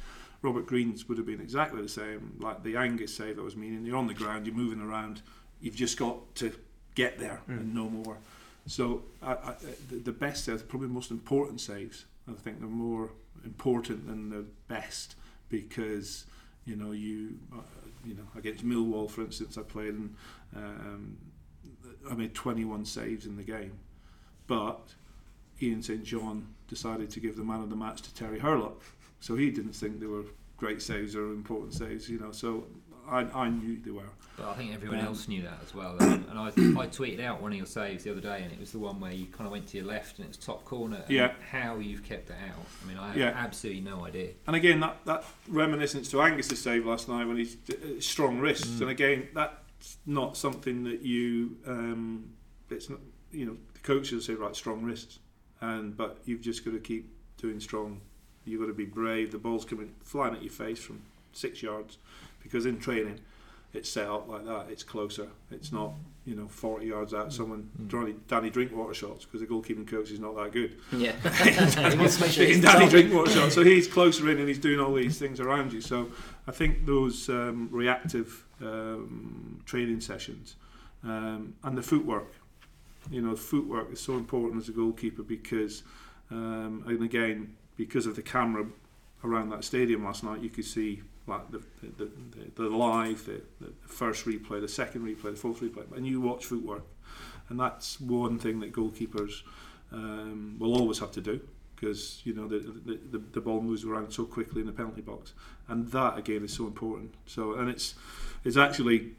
Robert 0.43 0.67
Green's 0.67 1.09
would 1.09 1.19
have 1.19 1.27
been 1.27 1.41
exactly 1.41 1.81
the 1.81 1.89
same, 1.89 2.37
like 2.41 2.63
the 2.63 2.77
Angus 2.77 3.15
save 3.15 3.37
that 3.37 3.43
was 3.43 3.57
meaning. 3.57 3.87
You're 3.87 3.97
on 3.97 4.09
the 4.09 4.15
ground, 4.15 4.47
you're 4.47 4.57
moving 4.57 4.81
around, 4.81 5.23
you've 5.61 5.77
just 5.77 5.97
got 5.97 6.35
to 6.37 6.53
get 6.95 7.19
there 7.19 7.41
and 7.47 7.75
no 7.75 7.89
more. 7.89 8.19
So 8.67 9.03
I, 9.23 9.33
I, 9.33 9.55
the, 9.91 10.13
best 10.13 10.45
saves, 10.45 10.63
probably 10.63 10.89
the 10.89 10.95
most 10.95 11.11
important 11.11 11.61
saves. 11.61 12.05
I 12.29 12.33
think 12.33 12.61
they're 12.61 12.69
more 12.69 13.11
important 13.45 14.07
than 14.07 14.31
the 14.31 14.45
best 14.69 15.17
because 15.49 16.27
you 16.65 16.77
know 16.77 16.93
you 16.93 17.39
uh, 17.53 17.61
you 18.05 18.15
know 18.15 18.27
against 18.37 18.65
Millwall, 18.65 19.11
for 19.11 19.23
instance, 19.23 19.59
I 19.59 19.63
played 19.63 19.95
and 19.95 20.15
um, 20.55 21.19
I 22.11 22.15
made 22.15 22.35
21 22.35 22.85
saves 22.85 23.27
in 23.27 23.37
the 23.37 23.43
game, 23.43 23.73
but 24.47 24.81
Ian 25.61 25.83
St 25.83 26.05
John 26.05 26.47
decided 26.69 27.11
to 27.11 27.21
give 27.21 27.37
the 27.37 27.45
man 27.45 27.63
of 27.63 27.71
the 27.71 27.77
match 27.77 28.03
to 28.03 28.15
Terry 28.15 28.39
Hurlock, 28.39 28.83
so 29.23 29.37
he 29.37 29.51
didn't 29.51 29.73
think 29.75 30.01
they 30.01 30.07
were 30.07 30.25
great 30.57 30.83
saves 30.83 31.15
or 31.17 31.27
important 31.33 31.73
saves, 31.75 32.09
you 32.11 32.19
know. 32.19 32.33
So 32.33 32.67
I, 33.09 33.21
I 33.35 33.49
knew 33.49 33.79
they 33.85 33.91
were. 33.91 34.03
But 34.37 34.49
I 34.49 34.55
think 34.55 34.73
everyone 34.75 35.01
Um, 35.01 35.07
else 35.07 35.29
knew 35.29 35.43
that 35.43 35.59
as 35.63 35.75
well. 35.75 35.97
And 36.01 36.27
I, 36.39 36.47
I 36.83 36.87
tweeted 36.87 37.21
out 37.23 37.43
one 37.43 37.53
of 37.53 37.57
your 37.59 37.67
saves 37.67 38.05
the 38.05 38.11
other 38.11 38.21
day, 38.21 38.41
and 38.43 38.51
it 38.53 38.59
was 38.59 38.73
the 38.73 38.79
one 38.79 38.99
where 39.01 39.13
you 39.13 39.27
kind 39.27 39.47
of 39.47 39.53
went 39.53 39.67
to 39.69 39.77
your 39.77 39.87
left 39.87 40.19
and 40.19 40.25
it 40.25 40.29
was 40.29 40.37
top 40.39 40.65
corner. 40.65 41.03
And 41.07 41.11
Yeah. 41.11 41.33
How 41.51 41.77
you've 41.77 42.03
kept 42.05 42.31
it 42.31 42.37
out. 42.49 42.65
I 42.83 42.89
mean, 42.89 42.97
I 42.99 43.09
have 43.09 43.17
Yeah. 43.17 43.33
absolutely 43.37 43.83
no 43.83 44.05
idea. 44.07 44.31
And 44.47 44.57
again, 44.57 44.81
that, 44.81 44.97
that 45.05 45.25
reminiscence 45.49 46.11
to 46.13 46.23
Angus's 46.23 46.61
save 46.63 46.87
last 46.87 47.09
night 47.09 47.27
when 47.27 47.37
he's 47.37 47.57
uh, 47.71 48.01
strong 48.01 48.39
wrists. 48.39 48.81
And 48.81 48.89
again, 48.91 49.29
that's 49.35 49.99
not 50.07 50.37
something 50.37 50.85
that 50.85 51.03
you. 51.03 51.57
Um, 51.67 52.33
it's 52.71 52.89
not. 52.89 53.01
You 53.33 53.47
know, 53.47 53.57
the 53.75 53.81
coaches 53.81 54.27
say 54.27 54.35
right, 54.35 54.55
strong 54.55 54.83
wrists, 54.85 55.19
and 55.61 55.97
but 55.97 56.19
you've 56.25 56.41
just 56.43 56.65
got 56.65 56.73
to 56.73 56.81
keep 56.81 57.11
doing 57.37 57.61
strong. 57.61 58.01
You've 58.45 58.61
got 58.61 58.67
to 58.67 58.73
be 58.75 58.85
brave. 58.85 59.31
The 59.33 59.39
ball's 59.39 59.65
coming 59.65 59.95
flying 60.03 60.35
at 60.35 60.43
your 60.43 60.53
face 60.53 60.79
from 60.81 61.03
six 61.33 61.63
yards, 61.63 61.99
because 62.43 62.67
in 62.67 62.79
training, 62.79 63.21
it's 63.73 63.89
set 63.89 64.07
up 64.09 64.29
like 64.29 64.45
that. 64.47 64.67
It's 64.71 64.83
closer. 64.83 65.29
It's 65.51 65.73
not 65.73 65.93
you 66.25 66.37
know 66.37 66.47
40 66.47 66.87
yards 66.87 67.15
out. 67.15 67.33
Someone 67.33 67.69
Mm. 67.81 67.89
Danny, 67.89 68.15
Danny 68.29 68.51
Drinkwater 68.51 68.95
shots 68.95 69.25
because 69.25 69.41
the 69.41 69.47
goalkeeping 69.47 69.87
coach 69.87 70.11
is 70.11 70.21
not 70.21 70.37
that 70.37 70.53
good. 70.53 70.77
Yeah. 70.93 71.13
He 71.91 71.97
wants 71.99 72.17
to 72.17 72.23
make 72.23 72.33
sure 72.33 72.61
Danny. 72.61 72.89
Drinkwater 72.89 73.31
shots, 73.31 73.55
so 73.55 73.65
he's 73.65 73.89
closer 73.89 74.31
in 74.31 74.39
and 74.39 74.47
he's 74.49 74.59
doing 74.59 74.79
all 74.81 74.95
these 74.95 75.19
things 75.19 75.41
around 75.41 75.73
you. 75.73 75.81
So 75.81 76.09
I 76.47 76.53
think 76.53 76.87
those 76.87 77.29
um, 77.29 77.69
reactive 77.73 78.45
um, 78.61 79.63
training 79.67 80.01
sessions 80.01 80.57
um, 81.05 81.55
and 81.65 81.77
the 81.77 81.83
footwork. 81.83 82.33
You 83.11 83.21
know, 83.23 83.35
footwork 83.35 83.93
is 83.93 83.99
so 84.01 84.13
important 84.17 84.63
as 84.63 84.69
a 84.69 84.73
goalkeeper 84.73 85.25
because, 85.25 85.83
um, 86.31 86.85
and 86.87 87.03
again, 87.03 87.57
because 87.77 88.07
of 88.07 88.17
the 88.17 88.23
camera 88.23 88.67
around 89.25 89.51
that 89.51 89.65
stadium 89.65 90.05
last 90.05 90.25
night, 90.25 90.41
you 90.41 90.51
could 90.51 90.65
see 90.65 91.03
like 91.27 91.51
the 91.51 91.63
the, 91.83 92.11
the, 92.57 92.63
the 92.63 92.69
live, 92.69 93.27
the, 93.27 93.43
the 93.61 93.73
first 93.87 94.27
replay, 94.27 94.61
the 94.61 94.69
second 94.69 95.03
replay, 95.03 95.31
the 95.31 95.37
fourth 95.37 95.61
replay, 95.61 95.91
and 95.97 96.07
you 96.07 96.21
watch 96.21 96.47
footwork, 96.47 96.85
and 97.49 97.59
that's 97.59 98.01
one 98.01 98.39
thing 98.39 98.61
that 98.61 98.73
goalkeepers 98.73 99.43
um, 99.93 100.57
will 100.59 100.75
always 100.75 100.99
have 100.99 101.13
to 101.13 101.21
do 101.21 101.41
because 101.83 102.21
you 102.25 102.33
know 102.33 102.47
the, 102.47 102.59
the 102.61 103.19
the 103.19 103.41
ball 103.41 103.61
moves 103.61 103.85
around 103.85 104.13
so 104.13 104.25
quickly 104.25 104.61
in 104.61 104.67
the 104.67 104.73
penalty 104.73 105.01
box, 105.01 105.35
and 105.69 105.91
that 105.91 106.17
again 106.17 106.45
is 106.45 106.53
so 106.53 106.67
important. 106.67 107.15
So 107.27 107.55
and 107.55 107.69
it's 107.69 107.95
it's 108.45 108.57
actually 108.57 109.13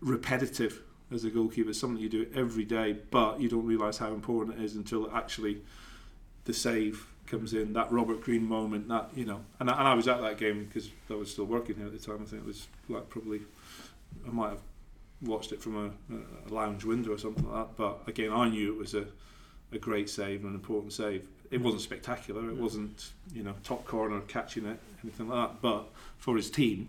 repetitive 0.00 0.82
as 1.12 1.24
a 1.24 1.30
goalkeeper. 1.30 1.70
It's 1.70 1.80
something 1.80 2.00
you 2.00 2.08
do 2.08 2.26
every 2.34 2.64
day, 2.64 2.96
but 3.10 3.40
you 3.40 3.48
don't 3.48 3.66
realise 3.66 3.98
how 3.98 4.12
important 4.12 4.58
it 4.58 4.64
is 4.64 4.76
until 4.76 5.10
actually 5.12 5.62
the 6.44 6.52
save 6.52 7.06
comes 7.26 7.52
in. 7.52 7.72
That 7.72 7.90
Robert 7.90 8.22
Green 8.22 8.46
moment, 8.46 8.88
that 8.88 9.10
you 9.14 9.24
know, 9.24 9.40
and 9.60 9.70
I, 9.70 9.78
and 9.78 9.88
I 9.88 9.94
was 9.94 10.08
at 10.08 10.20
that 10.20 10.38
game 10.38 10.64
because 10.64 10.90
I 11.10 11.14
was 11.14 11.30
still 11.30 11.44
working 11.44 11.76
here 11.76 11.86
at 11.86 11.92
the 11.92 11.98
time. 11.98 12.20
I 12.22 12.24
think 12.24 12.42
it 12.42 12.46
was 12.46 12.68
like 12.88 13.08
probably 13.08 13.40
I 14.26 14.30
might 14.30 14.50
have 14.50 14.62
watched 15.22 15.52
it 15.52 15.62
from 15.62 15.76
a, 16.10 16.14
a 16.16 16.54
lounge 16.54 16.84
window 16.84 17.12
or 17.12 17.18
something 17.18 17.48
like 17.50 17.66
that. 17.68 17.76
But 17.76 18.08
again, 18.08 18.32
I 18.32 18.48
knew 18.48 18.72
it 18.72 18.78
was 18.78 18.94
a 18.94 19.06
a 19.72 19.78
great 19.78 20.08
save 20.08 20.40
and 20.40 20.50
an 20.50 20.54
important 20.54 20.92
save. 20.92 21.26
It 21.50 21.60
wasn't 21.60 21.82
spectacular. 21.82 22.48
It 22.50 22.56
wasn't 22.56 23.12
you 23.32 23.42
know 23.42 23.54
top 23.64 23.84
corner 23.84 24.20
catching 24.22 24.66
it 24.66 24.78
anything 25.02 25.28
like 25.28 25.50
that. 25.50 25.62
But 25.62 25.88
for 26.18 26.36
his 26.36 26.50
team, 26.50 26.88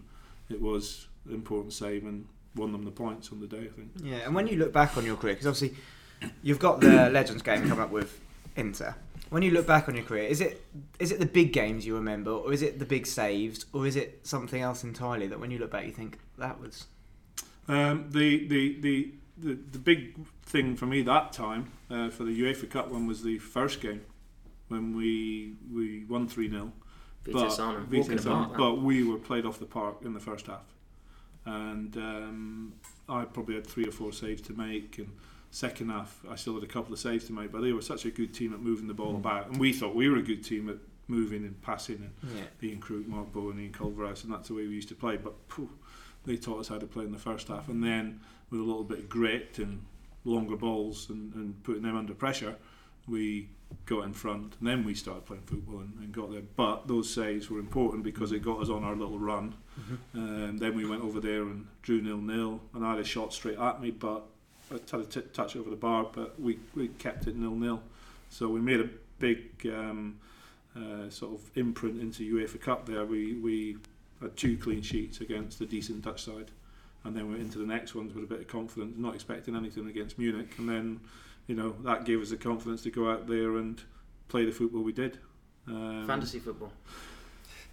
it 0.50 0.62
was 0.62 1.08
an 1.28 1.34
important 1.34 1.74
save 1.74 2.04
and 2.04 2.28
won 2.56 2.72
them 2.72 2.84
the 2.84 2.92
points 2.92 3.32
on 3.32 3.40
the 3.40 3.48
day. 3.48 3.70
I 3.70 3.76
think. 3.76 3.92
Yeah, 4.04 4.18
and 4.18 4.34
when 4.36 4.48
you 4.48 4.58
look 4.58 4.74
back 4.74 4.98
on 4.98 5.06
your 5.06 5.16
career, 5.16 5.34
because 5.34 5.48
obviously 5.48 5.78
you've 6.42 6.60
got 6.60 6.82
the 6.82 7.10
Legends 7.12 7.42
game 7.42 7.68
coming 7.68 7.80
up 7.80 7.92
with 7.92 8.20
Inter. 8.56 8.96
When 9.30 9.44
you 9.44 9.52
look 9.52 9.68
back 9.68 9.90
on 9.90 9.96
your 9.96 10.06
career, 10.06 10.24
is 10.24 10.42
it 10.42 10.64
is 11.00 11.12
it 11.12 11.20
the 11.20 11.26
big 11.26 11.54
games 11.54 11.86
you 11.86 11.96
remember, 11.96 12.32
or 12.32 12.54
is 12.54 12.62
it 12.62 12.80
the 12.80 12.86
big 12.86 13.06
saves, 13.06 13.66
or 13.74 13.86
is 13.86 13.96
it 13.96 14.26
something 14.26 14.62
else 14.62 14.84
entirely 14.84 15.28
that 15.28 15.40
when 15.40 15.52
you 15.52 15.60
look 15.60 15.72
back 15.72 15.86
you 15.86 15.92
think 15.92 16.20
that 16.38 16.60
was? 16.60 16.86
Um, 17.68 18.10
the, 18.12 18.48
the, 18.48 18.80
the, 18.80 19.12
the, 19.38 19.54
the 19.72 19.78
big 19.78 20.26
thing 20.44 20.78
for 20.78 20.86
me 20.86 21.02
that 21.02 21.34
time 21.34 21.72
uh, 21.92 22.10
for 22.10 22.24
the 22.24 22.42
UEFA 22.42 22.70
Cup 22.70 22.90
one 22.90 23.06
was 23.06 23.24
the 23.24 23.38
first 23.40 23.82
game 23.82 24.02
when 24.70 24.96
we 24.96 25.54
we 25.74 26.06
won 26.06 26.28
3 26.28 26.50
0. 26.50 26.72
Vitesse 27.26 27.60
Arnhem, 27.60 27.86
Vitesse 27.88 28.26
walking 28.26 28.58
but 28.58 28.76
we 28.76 29.04
were 29.04 29.18
played 29.18 29.46
off 29.46 29.60
the 29.60 29.66
park 29.66 29.98
in 30.04 30.14
the 30.14 30.20
first 30.20 30.48
half. 30.48 30.64
And 31.46 31.96
um, 31.98 32.74
I 33.10 33.26
probably 33.26 33.56
had 33.56 33.68
three 33.68 33.86
or 33.86 33.92
four 33.92 34.12
saves 34.12 34.42
to 34.44 34.54
make. 34.54 34.98
And 34.98 35.10
second 35.52 35.90
half, 35.90 36.20
I 36.30 36.36
still 36.36 36.54
had 36.56 36.64
a 36.64 36.68
couple 36.68 36.94
of 36.94 37.00
saves 37.00 37.26
to 37.26 37.34
make. 37.34 37.52
But 37.52 37.62
they 37.62 37.72
were 37.74 37.82
such 37.82 38.06
a 38.06 38.12
good 38.12 38.34
team 38.34 38.54
at 38.54 38.60
moving 38.62 38.88
the 38.88 38.94
ball 38.94 39.14
Mm. 39.14 39.18
about. 39.18 39.48
And 39.50 39.60
we 39.60 39.74
thought 39.74 39.96
we 39.96 40.10
were 40.10 40.18
a 40.18 40.22
good 40.24 40.44
team 40.44 40.70
at 40.70 40.78
moving 41.08 41.44
and 41.46 41.60
passing 41.62 41.96
and 42.24 42.34
Yeah. 42.36 42.70
Ian 42.70 42.80
Crook, 42.80 43.08
Mark 43.08 43.32
Bowen, 43.32 43.60
Ian 43.60 43.72
Culverhouse, 43.72 44.24
and 44.24 44.34
that's 44.34 44.50
the 44.50 44.54
way 44.54 44.68
we 44.68 44.76
used 44.76 44.90
to 44.90 44.96
play. 44.96 45.16
But 45.18 45.36
phew, 45.50 45.70
they 46.26 46.36
taught 46.36 46.60
us 46.60 46.68
how 46.68 46.78
to 46.78 46.86
play 46.86 47.06
in 47.06 47.12
the 47.14 47.18
first 47.18 47.48
half, 47.48 47.70
and 47.70 47.82
then 47.84 48.20
with 48.50 48.60
a 48.60 48.64
little 48.64 48.84
bit 48.84 49.00
of 49.00 49.10
grit 49.10 49.58
and 49.60 49.82
longer 50.26 50.58
balls 50.58 51.10
and, 51.10 51.34
and 51.36 51.64
putting 51.64 51.84
them 51.84 51.96
under 51.96 52.14
pressure, 52.14 52.58
we 53.08 53.48
got 53.86 54.04
in 54.04 54.12
front, 54.14 54.56
and 54.60 54.68
then 54.68 54.84
we 54.84 54.94
started 54.94 55.26
playing 55.26 55.44
football 55.44 55.80
and, 55.80 55.94
and 56.00 56.12
got 56.12 56.30
there. 56.32 56.42
But 56.58 56.88
those 56.90 57.10
saves 57.10 57.50
were 57.50 57.60
important 57.60 58.04
because 58.04 58.34
it 58.34 58.40
got 58.42 58.60
us 58.62 58.70
on 58.70 58.84
our 58.84 58.96
little 58.96 59.20
run. 59.20 59.56
Um, 60.14 60.58
then 60.58 60.76
we 60.76 60.86
went 60.86 61.04
over 61.04 61.20
there 61.22 61.44
and 61.44 61.68
drew 61.84 62.02
nil 62.02 62.18
nil, 62.18 62.62
and 62.74 62.86
I 62.86 62.92
had 62.92 63.00
a 63.00 63.04
shot 63.06 63.34
straight 63.34 63.58
at 63.58 63.82
me, 63.82 63.92
but 63.92 64.26
had 64.70 64.82
a 64.94 65.06
t- 65.06 65.22
touch 65.34 65.56
over 65.56 65.70
the 65.70 65.76
bar, 65.76 66.08
but 66.12 66.40
we, 66.40 66.60
we 66.76 66.90
kept 66.90 67.28
it 67.28 67.36
nil 67.36 67.52
nil. 67.52 67.82
So 68.30 68.50
we 68.50 68.60
made 68.60 68.82
a 68.82 68.90
big 69.20 69.50
um, 69.74 70.20
uh, 70.76 71.10
sort 71.10 71.34
of 71.34 71.52
imprint 71.56 72.00
into 72.02 72.24
UEFA 72.36 72.60
Cup 72.60 72.86
there. 72.86 73.06
We 73.06 73.34
we 73.36 73.78
had 74.22 74.36
two 74.36 74.58
clean 74.58 74.82
sheets 74.82 75.22
against 75.22 75.62
a 75.62 75.66
decent 75.66 76.04
Dutch 76.04 76.24
side, 76.24 76.52
and 77.04 77.16
then 77.16 77.30
we're 77.30 77.38
into 77.38 77.58
the 77.58 77.66
next 77.66 77.96
ones 77.96 78.14
with 78.14 78.24
a 78.24 78.28
bit 78.28 78.42
of 78.42 78.48
confidence, 78.48 78.96
not 78.98 79.16
expecting 79.16 79.56
anything 79.56 79.88
against 79.88 80.18
Munich, 80.18 80.50
and 80.58 80.68
then 80.68 81.00
you 81.48 81.56
know 81.56 81.76
that 81.84 82.06
gave 82.06 82.22
us 82.22 82.30
the 82.30 82.38
confidence 82.38 82.82
to 82.84 82.92
go 82.92 83.10
out 83.10 83.28
there 83.28 83.58
and 83.58 83.82
play 84.28 84.46
the 84.46 84.52
football 84.52 84.82
we 84.82 84.92
did. 84.92 85.18
Um, 85.68 86.06
Fantasy 86.08 86.40
football. 86.40 86.72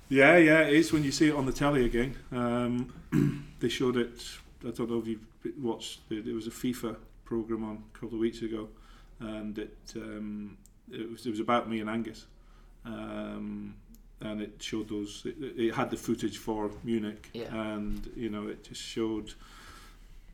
yeah, 0.09 0.37
yeah, 0.37 0.61
it 0.63 0.75
is 0.75 0.93
when 0.93 1.05
you 1.05 1.13
see 1.13 1.29
it 1.29 1.35
on 1.35 1.47
the 1.47 1.53
telly 1.53 1.85
again. 1.85 2.17
Um, 2.33 3.47
they 3.61 3.69
showed 3.69 3.97
it. 3.97 4.23
I 4.67 4.71
don't 4.71 4.91
know 4.91 4.99
if 4.99 5.07
you 5.07 5.21
watched. 5.59 6.01
It, 6.11 6.27
it 6.27 6.33
was 6.35 6.47
a 6.47 6.51
FIFA 6.51 6.97
program 7.25 7.65
on 7.65 7.83
a 7.95 7.99
couple 7.99 8.15
of 8.17 8.21
weeks 8.21 8.43
ago, 8.43 8.69
and 9.21 9.59
it 9.59 9.77
um, 9.97 10.57
it 10.91 11.11
was 11.11 11.27
it 11.27 11.31
was 11.31 11.41
about 11.41 11.69
me 11.69 11.81
and 11.81 11.89
Angus, 11.91 12.27
um, 12.85 13.75
and 14.21 14.41
it 14.41 14.63
showed 14.63 14.89
those. 14.89 15.23
It, 15.25 15.37
it 15.41 15.75
had 15.75 15.91
the 15.91 15.97
footage 15.97 16.39
for 16.39 16.71
Munich, 16.83 17.31
Yeah. 17.33 17.55
and 17.55 18.11
you 18.17 18.31
know 18.31 18.49
it 18.49 18.65
just 18.65 18.83
showed 18.83 19.35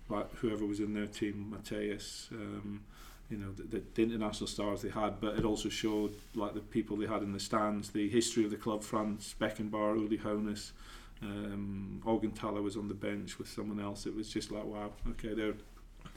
like 0.09 0.33
whoever 0.37 0.66
was 0.66 0.81
in 0.81 0.92
their 0.94 1.07
team, 1.07 1.55
Matthäus. 1.57 2.31
Um, 2.33 2.83
you 3.31 3.37
know 3.37 3.53
the, 3.53 3.62
the, 3.62 3.83
the 3.94 4.03
international 4.03 4.49
stars 4.49 4.83
they 4.83 4.88
had, 4.88 5.20
but 5.20 5.38
it 5.38 5.44
also 5.44 5.68
showed 5.68 6.14
like 6.35 6.55
the 6.55 6.61
people 6.61 6.96
they 6.96 7.07
had 7.07 7.23
in 7.23 7.33
the 7.33 7.38
stands, 7.40 7.90
the 7.90 8.09
history 8.09 8.44
of 8.44 8.51
the 8.51 8.57
club, 8.57 8.83
Franz 8.83 9.37
Beckenbauer, 9.40 9.96
Uli 9.96 10.18
Hoeneß, 10.18 10.73
um, 11.22 12.02
Augenthaler 12.04 12.62
was 12.62 12.76
on 12.76 12.88
the 12.88 12.94
bench 12.94 13.38
with 13.38 13.48
someone 13.48 13.80
else. 13.80 14.06
It 14.06 14.14
was 14.14 14.28
just 14.28 14.50
like 14.50 14.64
wow, 14.64 14.92
okay, 15.11 15.35
they're 15.35 15.54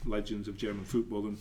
legends 0.06 0.48
of 0.48 0.56
German 0.56 0.84
football, 0.84 1.26
and 1.26 1.38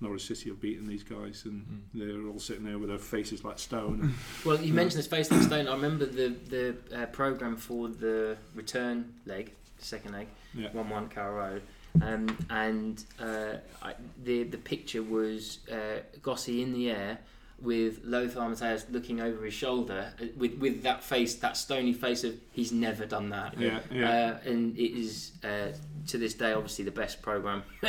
Norwich 0.00 0.26
City 0.26 0.50
have 0.50 0.60
beaten 0.60 0.86
these 0.86 1.02
guys, 1.02 1.44
and 1.44 1.84
they're 1.94 2.26
all 2.26 2.38
sitting 2.38 2.64
there 2.64 2.78
with 2.78 2.88
their 2.88 2.98
faces 2.98 3.44
like 3.44 3.58
stone. 3.58 4.14
Well, 4.44 4.60
you 4.60 4.72
mentioned 4.74 4.98
this 4.98 5.06
face 5.06 5.30
like 5.30 5.42
stone. 5.42 5.68
I 5.68 5.72
remember 5.72 6.06
the 6.06 6.34
the 6.48 7.02
uh, 7.02 7.06
program 7.06 7.56
for 7.56 7.88
the 7.88 8.36
return 8.54 9.14
leg, 9.24 9.52
second 9.78 10.12
leg, 10.12 10.28
yeah, 10.54 10.68
one 10.72 10.90
one 10.90 11.08
Carrow 11.08 11.36
Road, 11.36 11.62
um, 12.02 12.36
and 12.50 13.04
uh, 13.20 13.56
I, 13.82 13.94
the 14.22 14.44
the 14.44 14.58
picture 14.58 15.02
was 15.02 15.60
uh, 15.72 16.00
Gossi 16.22 16.62
in 16.62 16.72
the 16.72 16.90
air 16.90 17.18
with 17.60 18.00
Lothar 18.04 18.40
Matthäus 18.40 18.90
looking 18.90 19.20
over 19.20 19.44
his 19.44 19.54
shoulder 19.54 20.12
uh, 20.20 20.26
with 20.36 20.58
with 20.58 20.82
that 20.82 21.02
face, 21.02 21.36
that 21.36 21.56
stony 21.56 21.92
face 21.92 22.24
of 22.24 22.34
he's 22.52 22.72
never 22.72 23.06
done 23.06 23.30
that. 23.30 23.58
yeah, 23.58 23.80
yeah. 23.90 24.10
Uh, 24.44 24.50
and 24.50 24.76
it 24.76 24.98
is 24.98 25.32
uh, 25.42 25.72
to 26.08 26.18
this 26.18 26.34
day 26.34 26.52
obviously 26.52 26.84
the 26.84 26.90
best 26.90 27.22
program 27.22 27.62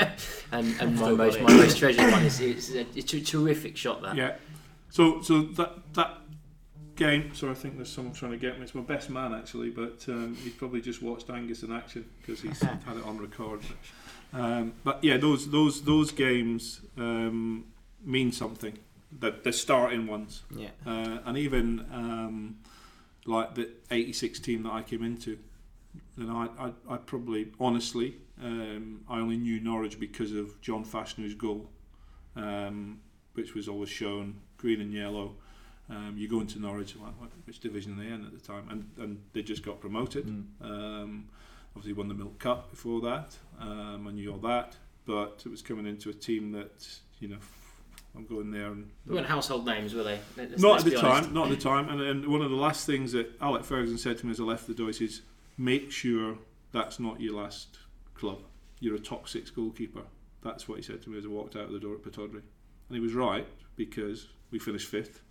and, 0.52 0.76
and 0.80 1.00
my 1.00 1.12
most 1.12 1.38
it. 1.38 1.44
my 1.44 1.54
most 1.54 1.78
treasured 1.78 2.12
one. 2.12 2.24
It's, 2.24 2.40
it's, 2.40 2.72
a, 2.72 2.86
it's 2.96 3.14
a 3.14 3.22
terrific 3.22 3.76
shot 3.76 4.02
that. 4.04 4.16
Yeah. 4.16 4.36
So 4.90 5.22
so 5.22 5.42
that 5.42 5.94
that 5.94 6.18
game. 6.98 7.34
So 7.34 7.50
I 7.50 7.54
think 7.54 7.78
there's 7.78 7.92
someone 7.92 8.14
trying 8.14 8.32
to 8.32 8.38
get 8.38 8.58
me. 8.58 8.64
It's 8.64 8.76
my 8.76 8.82
best 8.82 9.10
man 9.10 9.34
actually, 9.34 9.70
but 9.70 10.04
um, 10.10 10.36
he's 10.44 10.54
probably 10.54 10.82
just 10.82 11.02
watched 11.02 11.30
Angus 11.30 11.64
in 11.64 11.72
action 11.72 12.06
because 12.20 12.42
he's 12.42 12.62
had 12.62 12.98
it 12.98 13.06
on 13.06 13.18
record. 13.18 13.62
Um, 14.34 14.74
but 14.84 15.04
yeah, 15.04 15.18
those 15.18 15.50
those 15.50 15.82
those 15.84 16.12
games 16.12 16.82
um, 16.98 17.66
mean 18.04 18.32
something. 18.34 18.78
The 19.20 19.32
the 19.44 19.54
starting 19.54 20.08
ones, 20.08 20.44
Yeah. 20.56 20.70
uh, 20.86 21.20
and 21.26 21.38
even 21.38 21.86
um, 21.92 22.58
like 23.26 23.56
the 23.56 23.70
'86 23.92 24.40
team 24.40 24.64
that 24.64 24.74
I 24.74 24.82
came 24.84 25.04
into. 25.04 25.40
And 26.18 26.32
I, 26.32 26.48
I, 26.60 26.94
I 26.94 26.98
probably, 26.98 27.52
honestly, 27.60 28.16
um, 28.44 29.02
I 29.10 29.20
only 29.20 29.38
knew 29.38 29.60
Norwich 29.60 30.00
because 30.00 30.32
of 30.32 30.60
John 30.62 30.84
Fashanu's 30.84 31.34
goal, 31.36 31.70
um, 32.36 33.00
which 33.34 33.54
was 33.56 33.68
always 33.68 33.90
shown 33.90 34.36
green 34.58 34.82
and 34.82 34.94
yellow. 34.94 35.36
Um, 35.90 36.16
you 36.18 36.28
go 36.28 36.42
into 36.42 36.60
Norwich, 36.60 36.96
like, 36.98 37.14
which 37.46 37.60
division 37.60 37.94
are 37.94 38.04
they 38.04 38.10
in 38.12 38.26
at 38.26 38.34
the 38.34 38.40
time? 38.40 38.68
And, 38.70 38.90
and 38.98 39.22
they 39.34 39.42
just 39.42 39.64
got 39.64 39.80
promoted. 39.80 40.26
Mm. 40.28 40.44
Um, 40.62 41.30
obviously, 41.76 41.94
won 41.94 42.08
the 42.08 42.14
Milk 42.14 42.38
Cup 42.40 42.70
before 42.72 43.00
that. 43.02 43.38
Um, 43.60 44.08
I 44.08 44.12
knew 44.12 44.32
all 44.34 44.40
that. 44.40 44.76
But 45.06 45.44
it 45.46 45.50
was 45.50 45.62
coming 45.62 45.86
into 45.88 46.10
a 46.10 46.14
team 46.14 46.52
that, 46.52 46.88
you 47.20 47.30
know, 47.30 47.38
I'm 48.16 48.26
going 48.26 48.50
there 48.52 48.68
and 48.68 48.90
They 49.06 49.14
weren't 49.14 49.28
household 49.28 49.66
names, 49.66 49.94
were 49.94 50.04
they? 50.04 50.20
Let's- 50.36 50.62
not 50.62 50.72
let's 50.72 50.86
at 50.86 50.92
the 50.92 50.98
honest. 51.06 51.26
time, 51.26 51.34
not 51.34 51.52
at 51.52 51.58
the 51.58 51.64
time. 51.64 51.90
And, 51.90 52.02
and 52.02 52.28
one 52.28 52.42
of 52.42 52.50
the 52.50 52.56
last 52.56 52.86
things 52.86 53.12
that 53.12 53.30
Alec 53.42 53.64
Ferguson 53.64 53.98
said 53.98 54.18
to 54.20 54.26
me 54.26 54.32
as 54.32 54.40
I 54.40 54.44
left 54.44 54.66
the 54.68 54.74
door 54.74 54.90
is, 54.90 55.22
make 55.58 55.92
sure 55.92 56.38
that's 56.72 57.00
not 57.00 57.22
your 57.22 57.36
last 57.36 57.78
club. 58.16 58.40
You're 58.80 58.96
a 58.96 59.00
top 59.00 59.28
six 59.30 59.50
goalkeeper. 59.52 60.02
That's 60.44 60.68
what 60.68 60.78
he 60.78 60.82
said 60.84 61.02
to 61.04 61.10
me 61.10 61.18
as 61.18 61.26
I 61.26 61.30
walked 61.30 61.56
out 61.56 61.64
of 61.66 61.72
the 61.72 61.80
door 61.80 61.96
at 61.96 62.02
Pittodrie. 62.04 62.42
And 62.90 62.96
he 62.96 63.00
was 63.00 63.14
right 63.14 63.48
because 63.76 64.28
we 64.52 64.60
finished 64.60 64.88
fifth. 64.88 65.22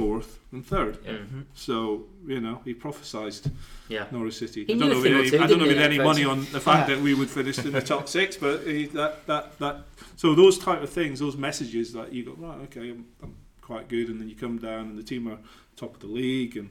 Fourth, 0.00 0.38
and 0.52 0.64
third. 0.66 0.98
Yeah. 1.04 1.12
Mm. 1.12 1.44
So 1.54 2.06
you 2.26 2.40
know 2.40 2.60
he 2.64 2.74
prophesised 2.74 3.50
Yeah. 3.88 4.06
Norwich 4.10 4.34
City. 4.34 4.64
He 4.64 4.74
I 4.74 4.78
don't 4.78 4.90
know 4.90 4.96
if 4.96 5.02
thing 5.02 5.12
he 5.12 5.18
or 5.18 5.24
had 5.24 5.26
any, 5.26 5.30
two, 5.30 5.44
I 5.44 5.46
don't 5.46 5.58
know 5.58 5.64
if 5.66 5.76
he 5.76 5.82
any 5.82 5.98
money 5.98 6.24
on 6.24 6.38
the 6.52 6.60
fact 6.60 6.88
Yeah. 6.88 6.94
that 6.96 7.02
we 7.02 7.14
would 7.14 7.30
finish 7.30 7.58
in 7.58 7.72
the 7.72 7.82
top 7.82 8.08
six, 8.08 8.36
but 8.36 8.62
he, 8.66 8.86
that 8.86 9.26
that 9.26 9.58
that. 9.58 9.76
So 10.16 10.34
those 10.34 10.58
type 10.58 10.82
of 10.82 10.90
things, 10.90 11.18
those 11.20 11.36
messages 11.36 11.92
that 11.92 12.12
you 12.12 12.24
go 12.24 12.34
right, 12.38 12.60
okay, 12.66 12.90
I'm, 12.90 13.06
I'm 13.22 13.34
quite 13.60 13.88
good, 13.88 14.08
and 14.08 14.20
then 14.20 14.28
you 14.28 14.36
come 14.36 14.58
down 14.58 14.82
and 14.90 14.98
the 14.98 15.02
team 15.02 15.28
are 15.28 15.38
top 15.76 15.94
of 15.94 16.00
the 16.00 16.06
league, 16.08 16.56
and 16.56 16.70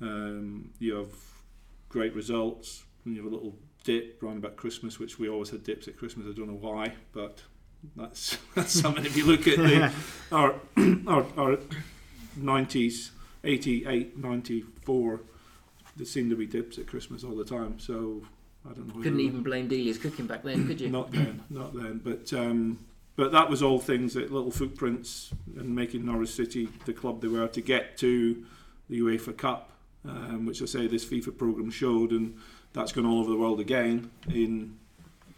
um, 0.00 0.70
you 0.78 0.94
have 0.94 1.12
great 1.88 2.14
results, 2.14 2.84
and 3.04 3.14
you 3.14 3.22
have 3.22 3.32
a 3.32 3.34
little 3.34 3.54
dip 3.84 4.22
around 4.22 4.38
about 4.38 4.56
Christmas, 4.56 4.98
which 4.98 5.18
we 5.18 5.28
always 5.28 5.50
had 5.50 5.62
dips 5.62 5.88
at 5.88 5.96
Christmas. 5.96 6.26
I 6.28 6.32
don't 6.36 6.48
know 6.48 6.54
why, 6.54 6.94
but 7.12 7.42
that's 7.94 8.38
that's 8.54 8.72
something. 8.72 9.04
If 9.04 9.16
you 9.16 9.24
look 9.24 9.46
at 9.46 9.56
the 9.58 9.92
our 10.32 10.54
our, 11.06 11.24
our 11.38 11.58
90s, 12.38 13.10
88, 13.44 14.16
94, 14.16 15.20
there 15.96 16.06
seemed 16.06 16.30
to 16.30 16.36
be 16.36 16.46
dips 16.46 16.78
at 16.78 16.86
Christmas 16.86 17.24
all 17.24 17.34
the 17.34 17.44
time. 17.44 17.78
So 17.78 18.22
I 18.68 18.74
don't 18.74 18.88
know. 18.88 19.02
Couldn't 19.02 19.20
even 19.20 19.42
blame 19.42 19.68
Delia's 19.68 19.98
cooking 19.98 20.26
back 20.26 20.42
then, 20.42 20.66
could 20.66 20.80
you? 20.80 20.88
Not 20.88 21.10
then, 21.12 21.42
not 21.50 21.74
then. 21.74 22.00
But 22.02 22.32
um, 22.32 22.78
but 23.16 23.32
that 23.32 23.48
was 23.48 23.62
all 23.62 23.78
things 23.78 24.14
that 24.14 24.30
little 24.30 24.50
footprints 24.50 25.32
and 25.56 25.74
making 25.74 26.04
Norwich 26.04 26.30
City 26.30 26.68
the 26.84 26.92
club 26.92 27.22
they 27.22 27.28
were 27.28 27.48
to 27.48 27.60
get 27.60 27.96
to 27.98 28.44
the 28.90 29.00
UEFA 29.00 29.36
Cup, 29.36 29.70
um, 30.04 30.44
which 30.46 30.62
I 30.62 30.66
say 30.66 30.86
this 30.86 31.04
FIFA 31.04 31.36
program 31.36 31.70
showed, 31.70 32.10
and 32.10 32.36
that's 32.72 32.92
gone 32.92 33.06
all 33.06 33.20
over 33.20 33.30
the 33.30 33.36
world 33.36 33.58
again 33.60 34.10
in 34.28 34.76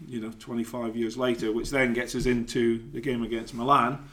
you 0.06 0.20
know 0.20 0.32
25 0.38 0.96
years 0.96 1.16
later, 1.16 1.52
which 1.52 1.70
then 1.70 1.92
gets 1.92 2.14
us 2.14 2.26
into 2.26 2.90
the 2.92 3.00
game 3.00 3.22
against 3.22 3.54
Milan 3.54 4.08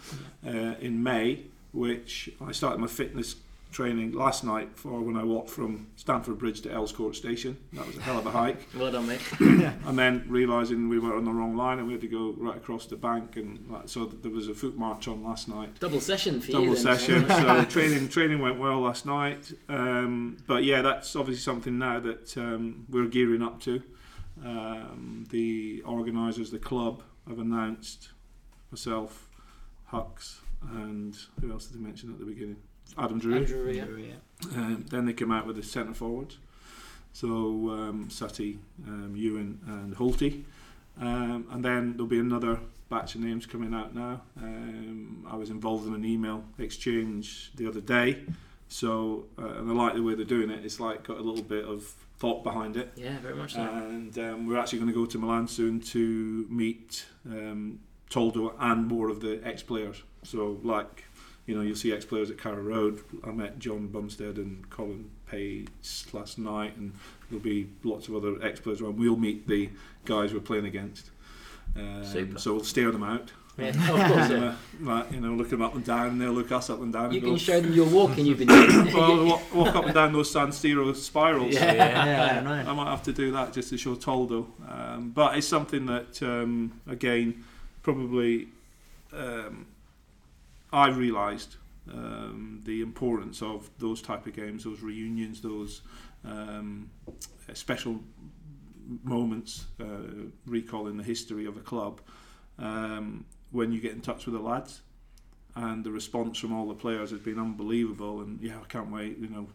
uh, 0.45 0.75
in 0.79 1.01
May, 1.01 1.41
which 1.75 2.29
I 2.45 2.51
started 2.51 2.79
my 2.79 2.87
fitness 2.87 3.35
training 3.71 4.13
last 4.13 4.45
night 4.45 4.69
for 4.75 5.01
when 5.01 5.17
I 5.17 5.23
walked 5.25 5.49
from 5.49 5.87
Stamford 5.97 6.37
Bridge 6.39 6.61
to 6.61 6.69
Earl's 6.71 6.93
Court 6.93 7.13
Station. 7.13 7.57
That 7.73 7.85
was 7.85 7.97
a 7.97 8.01
hell 8.01 8.17
of 8.17 8.25
a 8.25 8.31
hike 8.31 8.65
Well 8.79 8.89
done, 8.89 9.05
mate. 9.07 9.19
and 9.39 9.99
then 9.99 10.23
realizing 10.29 10.87
we 10.87 10.97
were 10.97 11.17
on 11.17 11.25
the 11.25 11.31
wrong 11.31 11.57
line 11.57 11.79
and 11.79 11.87
we 11.87 11.93
had 11.93 12.01
to 12.01 12.07
go 12.07 12.33
right 12.37 12.55
across 12.55 12.85
the 12.85 12.95
bank 12.95 13.35
and 13.35 13.69
like, 13.69 13.89
so 13.89 14.05
there 14.05 14.31
was 14.31 14.47
a 14.47 14.53
foot 14.53 14.77
march 14.77 15.09
on 15.09 15.21
last 15.25 15.49
night 15.49 15.77
Double 15.81 15.99
session 15.99 16.39
for 16.39 16.51
you. 16.51 16.53
double 16.53 16.75
session 16.77 17.27
so 17.29 17.65
training 17.65 18.07
training 18.07 18.39
went 18.39 18.57
well 18.57 18.79
last 18.79 19.05
night 19.05 19.51
um, 19.67 20.37
but 20.47 20.63
yeah 20.63 20.81
that's 20.81 21.13
obviously 21.17 21.41
something 21.41 21.77
now 21.77 21.99
that 21.99 22.37
um, 22.37 22.85
we're 22.89 23.07
gearing 23.07 23.41
up 23.41 23.59
to 23.59 23.83
um, 24.45 25.25
the 25.31 25.81
organisers 25.85 26.49
the 26.49 26.59
club 26.59 27.03
have 27.27 27.39
announced 27.39 28.09
myself 28.71 29.27
Hux 29.91 30.37
and 30.73 31.17
who 31.41 31.51
else 31.51 31.67
did 31.67 31.79
they 31.79 31.83
mention 31.83 32.11
at 32.11 32.19
the 32.19 32.25
beginning 32.25 32.57
Adam 32.97 33.19
Drew 33.19 33.35
Andrew, 33.35 33.71
yeah. 33.71 34.13
um, 34.55 34.85
then 34.89 35.05
they 35.05 35.13
came 35.13 35.31
out 35.31 35.45
with 35.45 35.55
the 35.55 35.63
centre 35.63 35.93
forwards. 35.93 36.37
So 37.13 37.27
um, 37.69 38.09
Sutty, 38.09 38.59
um, 38.87 39.13
Ewan, 39.15 39.59
and 39.67 39.95
Holty. 39.95 40.43
Um, 40.99 41.47
and 41.51 41.63
then 41.63 41.93
there'll 41.93 42.07
be 42.07 42.19
another 42.19 42.59
batch 42.89 43.15
of 43.15 43.21
names 43.21 43.45
coming 43.45 43.73
out 43.73 43.95
now. 43.95 44.21
Um, 44.37 45.25
I 45.29 45.35
was 45.35 45.49
involved 45.49 45.87
in 45.87 45.93
an 45.93 46.05
email 46.05 46.43
exchange 46.59 47.51
the 47.55 47.67
other 47.67 47.81
day. 47.81 48.23
So, 48.67 49.25
uh, 49.37 49.59
and 49.59 49.69
I 49.69 49.73
like 49.73 49.93
the 49.93 50.03
way 50.03 50.15
they're 50.15 50.25
doing 50.25 50.49
it. 50.49 50.65
It's 50.65 50.79
like 50.79 51.03
got 51.03 51.17
a 51.17 51.21
little 51.21 51.43
bit 51.43 51.65
of 51.65 51.83
thought 52.17 52.43
behind 52.43 52.77
it. 52.77 52.91
Yeah, 52.95 53.17
very 53.19 53.35
much 53.35 53.53
so. 53.53 53.61
And 53.61 54.17
um, 54.19 54.47
we're 54.47 54.57
actually 54.57 54.79
going 54.79 54.91
to 54.91 54.95
go 54.95 55.05
to 55.05 55.17
Milan 55.17 55.47
soon 55.47 55.79
to 55.81 56.45
meet 56.49 57.05
um, 57.25 57.79
Toldo 58.15 58.53
and 58.59 58.87
more 58.87 59.09
of 59.09 59.19
the 59.19 59.41
ex-players. 59.43 60.03
So, 60.23 60.59
like, 60.63 61.03
you 61.45 61.55
know, 61.55 61.61
you'll 61.61 61.75
see 61.75 61.91
ex-players 61.91 62.31
at 62.31 62.37
Carrow 62.37 62.61
Road. 62.61 63.01
I 63.23 63.31
met 63.31 63.59
John 63.59 63.87
Bumstead 63.87 64.37
and 64.37 64.69
Colin 64.69 65.09
Pace 65.29 66.05
last 66.13 66.37
night, 66.39 66.77
and 66.77 66.93
there'll 67.29 67.43
be 67.43 67.67
lots 67.83 68.07
of 68.07 68.15
other 68.15 68.41
ex-players 68.41 68.81
around. 68.81 68.97
We'll 68.97 69.17
meet 69.17 69.47
the 69.47 69.69
guys 70.05 70.33
we're 70.33 70.39
playing 70.39 70.65
against. 70.65 71.11
Um, 71.75 72.05
Super. 72.05 72.39
so 72.39 72.53
we'll 72.55 72.63
stare 72.63 72.91
them 72.91 73.03
out. 73.03 73.31
yeah, 73.57 73.67
of 73.67 73.75
course. 73.77 74.29
Yeah. 74.29 74.45
uh, 74.45 74.55
like, 74.81 75.11
you 75.11 75.19
know, 75.19 75.33
look 75.33 75.49
them 75.49 75.61
up 75.61 75.75
and 75.75 75.83
down, 75.83 76.07
and 76.07 76.21
they'll 76.21 76.31
look 76.31 76.51
us 76.51 76.69
up 76.69 76.81
and 76.81 76.91
down. 76.93 77.11
You 77.11 77.17
and 77.17 77.23
can 77.23 77.33
go, 77.33 77.37
show 77.37 77.59
them 77.61 77.73
your 77.73 77.85
walking 77.87 78.25
you've 78.25 78.39
been 78.39 78.47
doing. 78.47 78.93
well, 78.93 79.25
walk, 79.25 79.53
walk 79.53 79.75
up 79.75 79.85
and 79.85 79.93
down 79.93 80.13
those 80.13 80.31
San 80.31 80.47
Siro 80.47 80.95
spirals. 80.95 81.53
Yeah. 81.53 81.73
Yeah, 82.05 82.39
I 82.39 82.41
know. 82.43 82.71
I 82.71 82.73
might 82.73 82.89
have 82.89 83.03
to 83.03 83.13
do 83.13 83.31
that 83.33 83.51
just 83.53 83.69
to 83.69 83.77
show 83.77 83.95
Toldo. 83.95 84.47
Um, 84.69 85.11
but 85.13 85.37
it's 85.37 85.47
something 85.47 85.85
that, 85.87 86.23
um, 86.23 86.79
again, 86.87 87.43
probably 87.85 88.47
um, 89.13 89.67
I 90.73 90.89
realised 90.89 91.57
um, 91.93 92.61
the 92.65 92.81
importance 92.81 93.43
of 93.43 93.69
those 93.77 94.01
type 94.01 94.25
of 94.25 94.33
games, 94.35 94.63
those 94.63 94.81
reunions, 94.81 95.39
those 95.39 95.81
um, 96.25 96.89
special 97.53 97.99
moments, 99.03 99.65
uh, 99.79 99.85
recalling 100.47 100.97
the 100.97 101.03
history 101.03 101.45
of 101.45 101.57
a 101.57 101.59
club, 101.59 102.01
um, 102.57 103.23
when 103.51 103.71
you 103.71 103.79
get 103.79 103.91
in 103.91 104.01
touch 104.01 104.25
with 104.25 104.33
the 104.33 104.41
lads. 104.41 104.81
And 105.55 105.83
the 105.83 105.91
response 105.91 106.39
from 106.39 106.53
all 106.53 106.67
the 106.67 106.73
players 106.73 107.11
has 107.11 107.19
been 107.19 107.37
unbelievable, 107.37 108.21
and 108.21 108.41
yeah, 108.41 108.57
I 108.59 108.65
can't 108.67 108.91
wait. 108.91 109.19
You 109.19 109.29
know, 109.29 109.47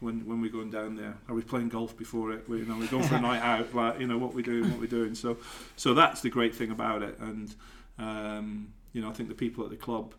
when 0.00 0.26
when 0.26 0.40
we're 0.40 0.50
going 0.50 0.70
down 0.70 0.96
there, 0.96 1.16
are 1.28 1.34
we 1.34 1.42
playing 1.42 1.68
golf 1.68 1.96
before 1.96 2.32
it? 2.32 2.48
We, 2.48 2.58
you 2.58 2.64
know, 2.64 2.76
we're 2.76 2.88
going 2.88 3.06
for 3.06 3.16
a 3.16 3.20
night 3.20 3.42
out. 3.42 3.74
Like, 3.74 4.00
you 4.00 4.06
know, 4.06 4.18
what 4.18 4.34
we're 4.34 4.42
doing, 4.42 4.70
what 4.70 4.80
we're 4.80 4.86
doing. 4.86 5.14
So, 5.14 5.36
so 5.76 5.94
that's 5.94 6.22
the 6.22 6.30
great 6.30 6.54
thing 6.54 6.70
about 6.70 7.02
it. 7.02 7.18
And 7.20 7.54
um, 7.98 8.72
you 8.92 9.00
know, 9.00 9.10
I 9.10 9.12
think 9.12 9.28
the 9.28 9.34
people 9.34 9.62
at 9.64 9.70
the 9.70 9.76
club, 9.76 10.14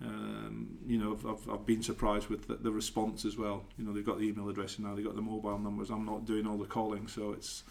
um, 0.00 0.78
you 0.86 0.98
know, 0.98 1.18
I've, 1.28 1.48
I've, 1.48 1.66
been 1.66 1.82
surprised 1.82 2.28
with 2.28 2.46
the, 2.46 2.54
the 2.54 2.70
response 2.70 3.24
as 3.24 3.36
well. 3.36 3.64
You 3.78 3.84
know, 3.84 3.92
they've 3.92 4.04
got 4.04 4.18
the 4.18 4.28
email 4.28 4.48
address 4.48 4.78
now, 4.78 4.94
they've 4.94 5.04
got 5.04 5.16
the 5.16 5.22
mobile 5.22 5.58
numbers. 5.58 5.90
I'm 5.90 6.04
not 6.04 6.24
doing 6.24 6.46
all 6.46 6.58
the 6.58 6.66
calling, 6.66 7.08
so 7.08 7.32
it's 7.32 7.64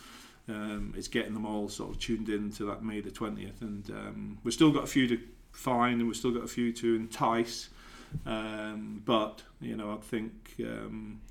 um, 0.48 0.94
it's 0.98 1.08
getting 1.08 1.34
them 1.34 1.46
all 1.46 1.70
sort 1.70 1.92
of 1.92 2.00
tuned 2.00 2.30
in 2.30 2.52
to 2.54 2.66
that 2.66 2.84
May 2.84 3.02
the 3.02 3.12
twentieth. 3.12 3.62
And 3.62 3.90
um, 3.92 4.38
we've 4.44 4.54
still 4.54 4.72
got 4.72 4.84
a 4.84 4.88
few 4.88 5.08
to 5.08 5.20
find, 5.52 6.00
and 6.00 6.08
we've 6.08 6.18
still 6.18 6.32
got 6.32 6.44
a 6.44 6.48
few 6.48 6.74
to 6.74 6.96
entice. 6.96 7.70
Um, 8.26 9.02
but 9.06 9.44
you 9.62 9.76
know, 9.76 9.94
I 9.94 9.98
think 9.98 10.56
um, 10.62 11.22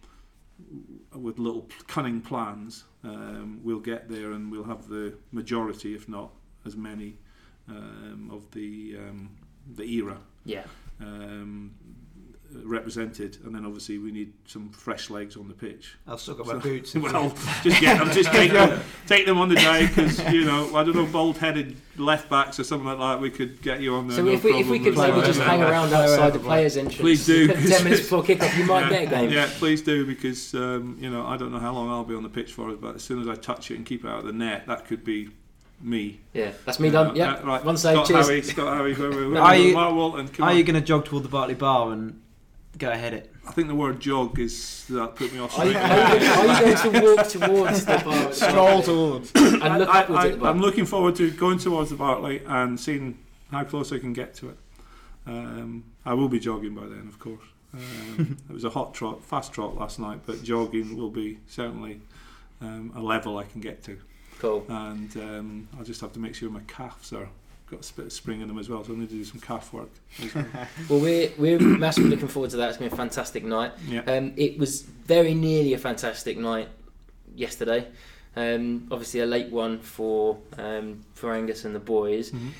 with 1.14 1.38
little 1.38 1.68
cunning 1.86 2.20
plans, 2.20 2.84
um, 3.04 3.60
we'll 3.62 3.80
get 3.80 4.08
there, 4.08 4.32
and 4.32 4.50
we'll 4.50 4.64
have 4.64 4.88
the 4.88 5.14
majority, 5.32 5.94
if 5.94 6.08
not 6.08 6.32
as 6.64 6.76
many, 6.76 7.16
um, 7.68 8.30
of 8.32 8.50
the 8.52 8.96
um, 8.98 9.36
the 9.74 9.84
era 9.84 10.18
yeah. 10.44 10.64
Represented, 12.64 13.38
and 13.44 13.54
then 13.54 13.64
obviously 13.64 13.98
we 13.98 14.10
need 14.10 14.32
some 14.46 14.70
fresh 14.70 15.08
legs 15.10 15.36
on 15.36 15.46
the 15.48 15.54
pitch. 15.54 15.96
I've 16.06 16.20
still 16.20 16.34
got 16.34 16.46
So- 16.46 16.54
my 16.54 16.58
boots. 16.60 16.94
Well, 17.00 17.32
just 17.62 17.80
get 17.80 17.98
them, 17.98 18.10
just 18.10 18.30
take 18.32 18.52
them, 18.52 18.80
take 19.06 19.26
them 19.26 19.38
on 19.38 19.48
the 19.48 19.54
day 19.54 19.86
because 19.86 20.18
you 20.32 20.44
know 20.44 20.74
I 20.74 20.82
don't 20.84 20.96
know 20.96 21.06
bald-headed 21.06 21.76
left 21.96 22.28
backs 22.28 22.58
or 22.58 22.64
something 22.64 22.86
like 22.88 22.98
that. 22.98 23.20
We 23.20 23.30
could 23.30 23.62
get 23.62 23.80
you 23.80 23.94
on 23.94 24.08
there. 24.08 24.16
So 24.16 24.24
no 24.24 24.32
if 24.32 24.42
we, 24.44 24.52
if 24.60 24.68
we 24.68 24.78
could 24.78 24.96
maybe 24.96 25.12
Play 25.12 25.26
just 25.26 25.40
hang 25.40 25.62
around 25.62 25.92
outside 25.92 26.32
the 26.32 26.38
players' 26.40 26.76
entrance, 26.76 26.98
Please 27.00 27.24
do, 27.26 27.46
ten 27.68 27.84
minutes 27.84 28.00
before 28.00 28.22
kick-off, 28.22 28.56
you 28.56 28.64
might 28.66 28.88
get 28.90 29.04
a 29.04 29.06
game. 29.06 29.30
Yeah, 29.30 29.48
please 29.58 29.82
do 29.82 30.04
because 30.06 30.54
um, 30.54 30.96
you 31.00 31.10
know 31.10 31.24
I 31.26 31.36
don't 31.36 31.52
know 31.52 31.58
how 31.60 31.72
long 31.72 31.88
I'll 31.88 32.04
be 32.04 32.14
on 32.14 32.22
the 32.22 32.28
pitch 32.28 32.52
for, 32.52 32.72
but 32.74 32.96
as 32.96 33.02
soon 33.02 33.20
as 33.20 33.28
I 33.28 33.34
touch 33.36 33.70
it 33.70 33.76
and 33.76 33.86
keep 33.86 34.04
it 34.04 34.08
out 34.08 34.20
of 34.20 34.26
the 34.26 34.32
net, 34.32 34.66
that 34.66 34.86
could 34.86 35.04
be 35.04 35.30
me. 35.82 36.20
Yeah, 36.34 36.52
that's 36.66 36.78
me 36.78 36.90
done. 36.90 37.16
Yeah, 37.16 37.34
Uh, 37.36 37.46
right. 37.46 37.64
one 37.64 37.76
save. 37.78 37.94
Scott 37.96 38.06
Cheers. 38.08 38.26
Howie, 38.26 38.42
Scott 38.42 38.76
Howie, 38.76 38.92
whoever, 38.94 39.14
whoever, 39.16 39.40
Are 39.40 39.56
you- 39.56 39.72
Mark 39.72 39.94
Walton, 39.94 40.28
Are 40.40 40.50
on. 40.50 40.56
you 40.58 40.62
going 40.62 40.74
to 40.78 40.86
jog 40.86 41.06
toward 41.06 41.22
the 41.22 41.28
Barclay 41.30 41.54
Bar 41.54 41.92
and 41.92 42.19
go 42.78 42.90
ahead 42.90 43.14
it? 43.14 43.32
I 43.46 43.52
think 43.52 43.68
the 43.68 43.74
word 43.74 44.00
jog 44.00 44.38
is 44.38 44.84
that 44.90 45.16
put 45.16 45.32
me 45.32 45.40
off. 45.40 45.58
Are 45.58 45.66
you, 45.66 45.76
are, 45.76 46.16
you, 46.18 46.26
are 46.26 46.46
you 46.46 46.76
going 46.76 46.92
to 46.92 47.16
walk 47.16 47.28
towards 47.28 47.84
the 47.84 48.02
bar? 48.04 48.14
at 48.14 48.34
the 48.34 48.52
Barclay 48.52 48.82
towards. 48.82 49.32
and 49.34 49.78
look 49.78 49.88
I, 49.88 50.00
upwards 50.00 50.24
I, 50.24 50.26
at 50.26 50.32
the 50.32 50.38
bar. 50.38 50.50
I'm 50.50 50.60
looking 50.60 50.86
forward 50.86 51.16
to 51.16 51.30
going 51.30 51.58
towards 51.58 51.90
the 51.90 51.96
Barclay 51.96 52.42
and 52.46 52.78
seeing 52.78 53.18
how 53.50 53.64
close 53.64 53.92
I 53.92 53.98
can 53.98 54.12
get 54.12 54.34
to 54.36 54.50
it. 54.50 54.56
Um, 55.26 55.84
I 56.04 56.14
will 56.14 56.28
be 56.28 56.38
jogging 56.38 56.74
by 56.74 56.86
then, 56.86 57.06
of 57.08 57.18
course. 57.18 57.44
Um, 57.74 58.36
it 58.48 58.52
was 58.52 58.64
a 58.64 58.70
hot 58.70 58.94
trot, 58.94 59.22
fast 59.24 59.52
trot 59.52 59.76
last 59.76 59.98
night, 59.98 60.20
but 60.26 60.42
jogging 60.42 60.96
will 60.96 61.10
be 61.10 61.38
certainly 61.46 62.00
um, 62.60 62.92
a 62.94 63.00
level 63.00 63.38
I 63.38 63.44
can 63.44 63.60
get 63.60 63.82
to. 63.84 63.98
Cool. 64.38 64.64
And 64.68 65.14
um, 65.16 65.68
I'll 65.76 65.84
just 65.84 66.00
have 66.00 66.12
to 66.14 66.18
make 66.18 66.34
sure 66.34 66.50
my 66.50 66.62
calves 66.66 67.12
are 67.12 67.28
got 67.70 67.88
a 67.88 67.94
bit 67.94 68.06
of 68.06 68.12
spring 68.12 68.40
in 68.40 68.48
them 68.48 68.58
as 68.58 68.68
well. 68.68 68.82
So 68.84 68.90
I'm 68.92 68.96
going 68.96 69.08
to 69.08 69.14
do 69.14 69.24
some 69.24 69.40
calf 69.40 69.72
work. 69.72 69.88
well. 70.34 70.44
Well, 70.88 71.00
we're 71.00 71.30
we're 71.38 71.58
massively 71.60 72.10
looking 72.10 72.28
forward 72.28 72.50
to 72.50 72.56
that. 72.58 72.68
It's 72.70 72.78
going 72.78 72.90
to 72.90 72.96
be 72.96 73.00
a 73.00 73.04
fantastic 73.04 73.44
night. 73.44 73.72
yeah. 73.86 74.00
Um, 74.02 74.32
it 74.36 74.58
was 74.58 74.82
very 74.82 75.34
nearly 75.34 75.74
a 75.74 75.78
fantastic 75.78 76.36
night 76.38 76.68
yesterday. 77.34 77.86
Um, 78.36 78.86
obviously, 78.90 79.20
a 79.20 79.26
late 79.26 79.50
one 79.50 79.78
for 79.80 80.38
um, 80.58 81.04
for 81.14 81.32
Angus 81.32 81.64
and 81.64 81.74
the 81.74 81.80
boys. 81.80 82.30
Mhm. 82.30 82.50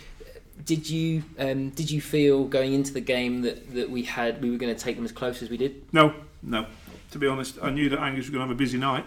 Did 0.64 0.90
you 0.90 1.23
um, 1.38 1.70
did 1.70 1.90
you 1.90 2.01
feel 2.01 2.44
going 2.44 2.75
into 2.75 2.92
the 2.92 3.01
game 3.01 3.42
that, 3.42 3.73
that 3.75 3.88
we 3.90 4.03
had 4.03 4.42
we 4.42 4.51
were 4.51 4.59
going 4.59 4.75
to 4.75 4.79
take 4.81 4.96
them 4.96 5.05
as 5.05 5.12
close 5.12 5.42
as 5.42 5.49
we 5.51 5.57
did? 5.57 5.83
No, 5.92 6.12
no. 6.42 6.66
To 7.12 7.18
be 7.18 7.27
honest, 7.27 7.59
I 7.62 7.70
knew 7.70 7.88
that 7.88 7.99
Angus 7.99 8.27
was 8.27 8.31
going 8.31 8.40
to 8.42 8.46
have 8.49 8.55
a 8.55 8.59
busy 8.59 8.79
night. 8.79 9.05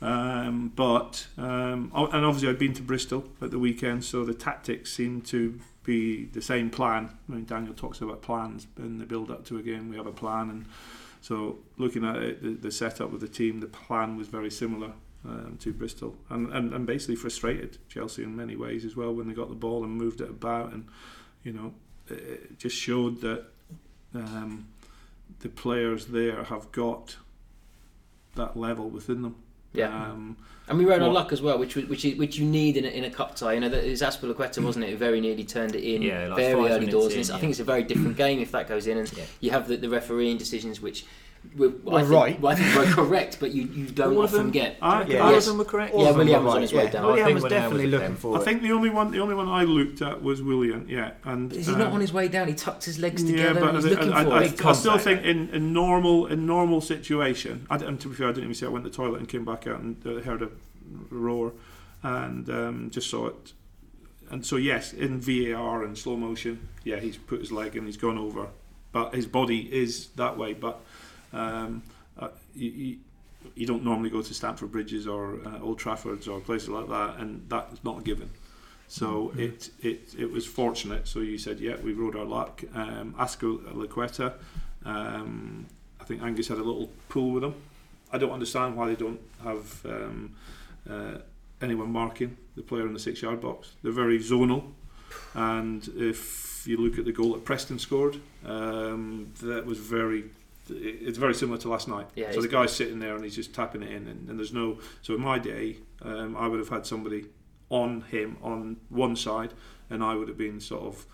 Um, 0.00 0.72
but 0.76 1.26
um, 1.36 1.90
and 1.94 2.24
obviously 2.24 2.48
I'd 2.48 2.58
been 2.58 2.74
to 2.74 2.82
Bristol 2.82 3.24
at 3.42 3.50
the 3.50 3.58
weekend, 3.58 4.04
so 4.04 4.24
the 4.24 4.34
tactics 4.34 4.92
seem 4.92 5.22
to 5.22 5.58
be 5.82 6.26
the 6.26 6.42
same 6.42 6.70
plan. 6.70 7.16
I 7.28 7.32
mean, 7.32 7.44
Daniel 7.44 7.74
talks 7.74 8.00
about 8.00 8.22
plans 8.22 8.68
in 8.76 8.98
the 8.98 9.06
build 9.06 9.30
up 9.30 9.44
to 9.46 9.58
a 9.58 9.62
game. 9.62 9.88
We 9.88 9.96
have 9.96 10.06
a 10.06 10.12
plan, 10.12 10.50
and 10.50 10.66
so 11.20 11.58
looking 11.78 12.04
at 12.04 12.16
it, 12.16 12.42
the, 12.42 12.50
the 12.50 12.70
setup 12.70 13.12
of 13.12 13.20
the 13.20 13.28
team, 13.28 13.58
the 13.60 13.66
plan 13.66 14.16
was 14.16 14.28
very 14.28 14.50
similar 14.50 14.92
um, 15.24 15.56
to 15.60 15.72
Bristol, 15.72 16.14
and, 16.30 16.52
and 16.52 16.72
and 16.72 16.86
basically 16.86 17.16
frustrated 17.16 17.78
Chelsea 17.88 18.22
in 18.22 18.36
many 18.36 18.54
ways 18.54 18.84
as 18.84 18.94
well 18.94 19.12
when 19.12 19.26
they 19.26 19.34
got 19.34 19.48
the 19.48 19.56
ball 19.56 19.82
and 19.82 19.92
moved 19.92 20.20
it 20.20 20.30
about, 20.30 20.72
and 20.72 20.86
you 21.42 21.52
know, 21.52 21.74
it 22.08 22.56
just 22.56 22.76
showed 22.76 23.20
that 23.22 23.46
um, 24.14 24.68
the 25.40 25.48
players 25.48 26.06
there 26.06 26.44
have 26.44 26.70
got 26.70 27.16
that 28.36 28.56
level 28.56 28.88
within 28.88 29.22
them. 29.22 29.36
Yeah. 29.72 29.88
Um, 29.88 30.36
And 30.68 30.76
we 30.76 30.84
rode 30.84 31.00
our 31.00 31.08
What- 31.08 31.14
luck 31.14 31.32
as 31.32 31.40
well, 31.40 31.56
which 31.58 31.76
which 31.76 32.04
you- 32.04 32.16
which 32.16 32.36
you 32.38 32.44
need 32.44 32.76
in 32.76 32.84
a, 32.84 32.88
in 32.88 33.04
a 33.04 33.10
cup 33.10 33.34
tie. 33.34 33.54
You 33.54 33.60
know, 33.60 33.70
that 33.70 33.84
it 33.84 33.90
was 33.90 34.02
Azpilicueta, 34.02 34.62
wasn't 34.62 34.84
it? 34.84 34.90
Who 34.90 34.96
very 34.96 35.18
nearly 35.18 35.44
turned 35.44 35.74
it 35.74 35.82
in 35.82 36.02
Yeah, 36.02 36.28
like 36.28 36.36
very 36.36 36.70
early 36.70 36.86
doors. 36.86 37.14
in, 37.14 37.20
it's- 37.20 37.30
I 37.30 37.38
think 37.38 37.50
it's 37.52 37.60
a 37.60 37.64
very 37.64 37.82
different 37.82 38.16
game 38.18 38.38
if 38.40 38.52
that 38.52 38.68
goes 38.68 38.86
in, 38.86 38.98
and 38.98 39.10
Yeah. 39.16 39.24
you 39.40 39.50
have 39.50 39.66
the, 39.66 39.76
the 39.78 39.88
refereeing 39.88 40.36
decisions 40.36 40.80
which. 40.82 41.04
Were, 41.56 41.70
Well, 41.82 41.96
I 41.96 42.00
think, 42.02 42.12
right. 42.12 42.40
well, 42.40 42.52
I 42.52 42.54
think 42.56 42.76
were 42.76 42.94
correct, 43.04 43.38
but 43.40 43.52
you, 43.52 43.62
you 43.64 43.86
don't 43.86 44.14
All 44.14 44.22
of 44.24 44.30
often 44.30 44.38
them? 44.44 44.50
get. 44.50 44.76
I, 44.82 45.04
Yeah. 45.04 45.18
All 45.20 45.32
Yes. 45.32 45.46
of 45.46 45.52
them 45.52 45.58
were 45.58 45.64
correct. 45.64 45.94
Yeah, 45.94 46.00
All 46.00 46.06
of 46.08 46.16
Willian 46.16 46.44
was 46.44 46.54
on 46.54 46.62
his 46.62 46.72
way 46.72 46.84
yeah. 46.84 46.90
down. 46.90 47.04
I 47.04 47.06
Willian 47.08 47.24
think 47.26 47.34
was 47.34 47.42
when 47.44 47.50
there 47.50 47.60
definitely 47.60 47.84
was 47.86 47.92
a 47.94 47.96
looking 47.96 48.08
pen. 48.14 48.16
for 48.16 48.36
I 48.36 48.40
it. 48.40 48.44
think 48.44 48.62
the 48.62 48.72
only 48.72 48.90
one, 48.90 49.10
the 49.10 49.20
only 49.20 49.34
one 49.34 49.48
I 49.48 49.64
looked 49.64 50.02
at 50.02 50.22
was 50.22 50.42
Willian. 50.42 50.86
Yeah, 50.88 51.12
and 51.24 51.52
Is 51.52 51.66
he 51.66 51.72
um, 51.72 51.78
not 51.78 51.92
on 51.92 52.00
his 52.00 52.12
way 52.12 52.28
down? 52.28 52.48
He 52.48 52.54
tucked 52.54 52.84
his 52.84 52.98
legs 52.98 53.22
Yeah, 53.24 53.30
together 53.36 53.60
but 53.60 53.68
and 53.74 53.76
he's 53.78 53.86
I, 53.86 53.88
looking 53.88 54.12
I, 54.12 54.24
for 54.24 54.30
I, 54.32 54.44
it. 54.44 54.64
I, 54.66 54.72
still 54.72 54.98
think 54.98 55.24
in, 55.24 55.48
in 55.50 55.72
normal 55.72 56.26
in 56.26 56.46
normal 56.46 56.80
situation. 56.80 57.66
I, 57.70 57.76
and 57.76 57.98
to 58.00 58.08
be 58.08 58.14
fair, 58.14 58.28
I 58.28 58.30
didn't 58.32 58.44
even 58.44 58.54
see. 58.54 58.66
I 58.66 58.68
went 58.68 58.84
to 58.84 58.90
the 58.90 58.96
toilet 58.96 59.18
and 59.18 59.28
came 59.28 59.44
back 59.44 59.66
out 59.66 59.80
and 59.80 59.96
uh, 60.06 60.20
heard 60.20 60.42
a 60.42 60.50
roar, 61.10 61.52
and 62.02 62.48
um, 62.50 62.90
just 62.90 63.08
saw 63.10 63.28
it. 63.28 63.52
And 64.30 64.44
so 64.44 64.56
yes, 64.56 64.92
in 64.92 65.20
VAR 65.20 65.82
and 65.82 65.96
slow 65.96 66.16
motion, 66.16 66.68
yeah, 66.84 66.96
he's 67.00 67.16
put 67.16 67.40
his 67.40 67.50
leg 67.50 67.76
and 67.76 67.86
he's 67.86 67.96
gone 67.96 68.18
over, 68.18 68.48
but 68.92 69.14
his 69.14 69.26
body 69.26 69.60
is 69.72 70.08
that 70.16 70.36
way. 70.36 70.52
But 70.52 70.80
um, 71.32 71.82
uh, 72.18 72.28
you, 72.54 72.70
you, 72.70 72.96
you 73.54 73.66
don't 73.66 73.84
normally 73.84 74.10
go 74.10 74.22
to 74.22 74.34
Stamford 74.34 74.72
Bridges 74.72 75.06
or 75.06 75.40
uh, 75.46 75.60
Old 75.60 75.78
Traffords 75.78 76.28
or 76.28 76.40
places 76.40 76.68
like 76.68 76.88
that, 76.88 77.18
and 77.18 77.48
that's 77.48 77.82
not 77.84 78.00
a 78.00 78.02
given. 78.02 78.30
So 78.88 79.32
it, 79.36 79.70
it 79.82 80.14
it 80.18 80.32
was 80.32 80.46
fortunate. 80.46 81.06
So 81.06 81.20
you 81.20 81.36
said, 81.36 81.60
yeah, 81.60 81.76
we 81.76 81.92
rode 81.92 82.16
our 82.16 82.24
luck. 82.24 82.64
Um, 82.74 83.14
Asco 83.18 83.58
Laqueta, 83.74 84.32
um, 84.84 85.66
I 86.00 86.04
think 86.04 86.22
Angus 86.22 86.48
had 86.48 86.56
a 86.56 86.62
little 86.62 86.90
pool 87.10 87.32
with 87.32 87.44
him. 87.44 87.54
I 88.10 88.16
don't 88.16 88.32
understand 88.32 88.76
why 88.76 88.88
they 88.88 88.96
don't 88.96 89.20
have 89.44 89.84
um, 89.84 90.34
uh, 90.88 91.18
anyone 91.60 91.92
marking 91.92 92.38
the 92.56 92.62
player 92.62 92.86
in 92.86 92.94
the 92.94 92.98
six 92.98 93.20
yard 93.20 93.42
box. 93.42 93.72
They're 93.82 93.92
very 93.92 94.18
zonal, 94.20 94.64
and 95.34 95.86
if 95.94 96.66
you 96.66 96.78
look 96.78 96.98
at 96.98 97.04
the 97.04 97.12
goal 97.12 97.34
that 97.34 97.44
Preston 97.44 97.78
scored, 97.78 98.18
um, 98.46 99.32
that 99.42 99.66
was 99.66 99.78
very. 99.78 100.24
It's 100.70 101.18
very 101.18 101.34
similar 101.34 101.58
to 101.58 101.68
last 101.68 101.88
night. 101.88 102.06
Yeah, 102.14 102.32
so 102.32 102.40
the 102.40 102.48
guy's 102.48 102.72
sitting 102.74 102.98
there 102.98 103.14
and 103.14 103.24
he's 103.24 103.34
just 103.36 103.54
tapping 103.54 103.82
it 103.82 103.90
in, 103.90 104.06
and, 104.08 104.28
and 104.28 104.38
there's 104.38 104.52
no. 104.52 104.78
So 105.02 105.14
in 105.14 105.20
my 105.20 105.38
day, 105.38 105.76
um, 106.02 106.36
I 106.36 106.46
would 106.48 106.58
have 106.58 106.68
had 106.68 106.86
somebody 106.86 107.26
on 107.70 108.02
him 108.02 108.36
on 108.42 108.76
one 108.88 109.16
side, 109.16 109.52
and 109.90 110.02
I 110.02 110.14
would 110.14 110.28
have 110.28 110.38
been 110.38 110.60
sort 110.60 110.82
of 110.82 111.06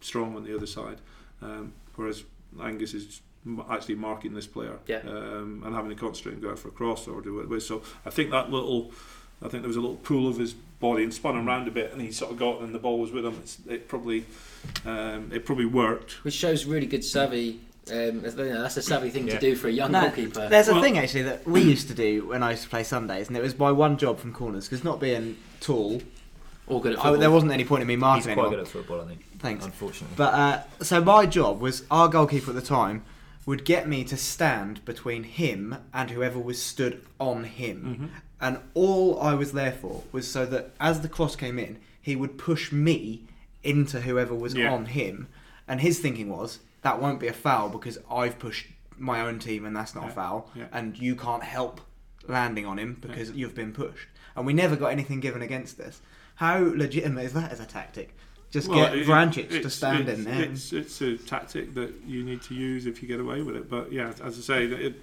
strong 0.00 0.36
on 0.36 0.44
the 0.44 0.54
other 0.54 0.66
side. 0.66 0.98
Um, 1.42 1.72
whereas 1.96 2.24
Angus 2.60 2.94
is 2.94 3.20
actually 3.70 3.94
marking 3.94 4.34
this 4.34 4.46
player 4.46 4.78
Yeah. 4.86 5.00
um, 5.06 5.62
and 5.64 5.74
having 5.74 5.90
to 5.90 5.94
concentrate 5.96 6.32
and 6.32 6.42
go 6.42 6.50
out 6.50 6.58
for 6.58 6.68
a 6.68 6.72
cross 6.72 7.06
or 7.06 7.20
do 7.20 7.40
it. 7.40 7.60
So 7.60 7.82
I 8.04 8.10
think 8.10 8.30
that 8.32 8.50
little, 8.50 8.90
I 9.42 9.48
think 9.48 9.62
there 9.62 9.68
was 9.68 9.76
a 9.76 9.80
little 9.80 9.96
pull 9.96 10.26
of 10.28 10.36
his 10.38 10.54
body 10.54 11.04
and 11.04 11.12
spun 11.14 11.36
him 11.36 11.46
around 11.48 11.68
a 11.68 11.70
bit, 11.70 11.92
and 11.92 12.00
he 12.00 12.10
sort 12.12 12.32
of 12.32 12.38
got 12.38 12.60
and 12.60 12.74
the 12.74 12.78
ball 12.78 12.98
was 12.98 13.12
with 13.12 13.24
him. 13.24 13.38
It's, 13.42 13.58
it 13.68 13.88
probably, 13.88 14.24
um, 14.84 15.30
it 15.32 15.44
probably 15.44 15.66
worked. 15.66 16.24
which 16.24 16.34
shows 16.34 16.64
really 16.64 16.86
good 16.86 17.04
savvy. 17.04 17.60
Um, 17.90 18.20
that's- 18.22 18.36
you 18.36 18.52
know, 18.52 18.62
that's 18.62 18.76
a 18.76 18.82
savvy 18.82 19.10
thing 19.10 19.28
Yeah. 19.28 19.34
to 19.34 19.40
do 19.40 19.54
for 19.54 19.68
a 19.68 19.70
young 19.72 19.92
No, 19.92 20.02
goalkeeper. 20.02 20.48
There's 20.48 20.68
a 20.68 20.72
Well- 20.72 20.82
thing 20.82 20.98
actually 20.98 21.22
that 21.22 21.46
we 21.46 21.60
used 21.60 21.86
to 21.88 21.94
do 21.94 22.26
when 22.26 22.42
I 22.42 22.50
used 22.52 22.64
to 22.64 22.68
play 22.68 22.82
Sundays, 22.82 23.28
and 23.28 23.36
it 23.36 23.42
was 23.42 23.56
my 23.58 23.70
one 23.70 23.96
job 23.96 24.18
from 24.18 24.32
corners 24.32 24.68
because 24.68 24.82
not 24.84 24.98
being 25.00 25.36
tall, 25.60 26.02
All 26.66 26.80
good 26.80 26.94
at 26.94 27.04
I, 27.04 27.14
there 27.16 27.30
wasn't 27.30 27.52
any 27.52 27.64
point 27.64 27.82
in 27.82 27.86
me 27.86 27.94
marking. 27.94 28.22
He's 28.22 28.26
marking 28.26 28.34
quite 28.34 28.46
anyone. 28.48 28.58
good 28.64 28.66
at 28.66 28.72
football, 28.72 29.00
I 29.02 29.06
think. 29.06 29.24
Thanks. 29.38 29.64
Unfortunately. 29.64 30.14
But 30.16 30.34
uh, 30.34 30.62
so 30.82 31.00
my 31.00 31.24
job 31.26 31.60
was 31.60 31.84
our 31.92 32.08
goalkeeper 32.08 32.50
at 32.50 32.56
the 32.56 32.60
time 32.62 33.02
would 33.46 33.64
get 33.64 33.88
me 33.88 34.02
to 34.02 34.16
stand 34.16 34.84
between 34.84 35.22
him 35.22 35.76
and 35.94 36.10
whoever 36.10 36.40
was 36.40 36.60
stood 36.60 37.02
on 37.20 37.44
him, 37.44 38.10
and 38.40 38.58
all 38.74 39.20
I 39.20 39.34
was 39.34 39.52
there 39.52 39.70
for 39.70 40.02
was 40.10 40.26
so 40.28 40.44
that 40.46 40.72
as 40.80 41.02
the 41.02 41.08
cross 41.08 41.36
came 41.36 41.56
in, 41.60 41.76
he 42.02 42.16
would 42.16 42.36
push 42.36 42.72
me 42.72 43.22
into 43.62 44.00
whoever 44.00 44.34
was 44.34 44.54
Yeah. 44.54 44.72
on 44.74 44.86
him, 44.86 45.28
and 45.68 45.80
his 45.80 46.00
thinking 46.00 46.28
was 46.28 46.58
that 46.86 47.00
won't 47.02 47.18
be 47.18 47.26
a 47.26 47.32
foul 47.32 47.68
because 47.68 47.98
I've 48.08 48.38
pushed 48.38 48.66
my 48.96 49.20
own 49.22 49.40
team 49.40 49.64
and 49.66 49.74
that's 49.74 49.94
not 49.96 50.04
a 50.08 50.12
foul, 50.12 50.50
Yeah. 50.54 50.66
and 50.72 50.96
you 50.96 51.16
can't 51.16 51.42
help 51.42 51.80
landing 52.28 52.64
on 52.64 52.78
him 52.78 52.96
because 53.00 53.32
you've 53.32 53.56
been 53.56 53.72
pushed, 53.72 54.06
and 54.36 54.46
we 54.46 54.52
never 54.52 54.76
got 54.76 54.88
anything 54.92 55.18
given 55.18 55.42
against 55.42 55.76
this. 55.78 56.00
How 56.36 56.58
legitimate 56.58 57.24
is 57.24 57.32
that 57.32 57.50
as 57.50 57.58
a 57.58 57.66
tactic? 57.66 58.14
Just 58.52 58.68
Well, 58.68 58.78
get 58.78 58.96
it- 58.98 59.06
Vrancic 59.06 59.62
to 59.62 59.68
stand 59.68 60.08
in 60.08 60.22
there. 60.22 60.42
It's, 60.44 60.72
it's 60.72 61.00
a 61.02 61.16
tactic 61.16 61.74
that 61.74 61.92
you 62.06 62.22
need 62.22 62.40
to 62.42 62.54
use 62.54 62.86
if 62.86 63.02
you 63.02 63.08
get 63.08 63.18
away 63.18 63.42
with 63.42 63.56
it. 63.56 63.68
But 63.68 63.92
yeah, 63.92 64.12
as 64.22 64.38
I 64.38 64.42
say, 64.42 64.64
it, 64.66 64.94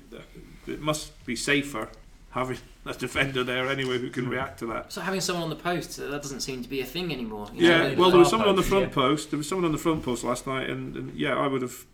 it 0.65 0.79
must 0.79 1.25
be 1.25 1.35
safer 1.35 1.89
having 2.29 2.57
a 2.85 2.93
defender 2.93 3.43
there 3.43 3.69
anyway 3.69 3.97
who 3.97 4.09
can 4.09 4.27
react 4.27 4.59
to 4.59 4.65
that. 4.67 4.91
So 4.91 5.01
having 5.01 5.21
someone 5.21 5.43
on 5.43 5.49
the 5.49 5.55
post, 5.55 5.99
uh, 5.99 6.07
that 6.07 6.21
doesn't 6.21 6.41
seem 6.41 6.61
to 6.63 6.69
be 6.69 6.81
a 6.81 6.85
thing 6.85 7.11
anymore. 7.13 7.47
You 7.53 7.67
Yeah, 7.67 7.79
really 7.79 7.95
well, 7.95 8.09
there 8.09 8.19
was 8.19 8.27
far 8.27 8.31
someone 8.39 8.49
on 8.49 8.55
the 8.55 8.63
front 8.63 8.89
yeah. 8.89 8.93
post. 8.93 9.31
There 9.31 9.37
was 9.37 9.47
someone 9.47 9.65
on 9.65 9.71
the 9.71 9.77
front 9.77 10.03
post 10.03 10.23
last 10.23 10.45
night, 10.47 10.69
and, 10.69 10.95
and 10.95 11.13
yeah, 11.17 11.35
I 11.35 11.47
would 11.47 11.61
have 11.61 11.85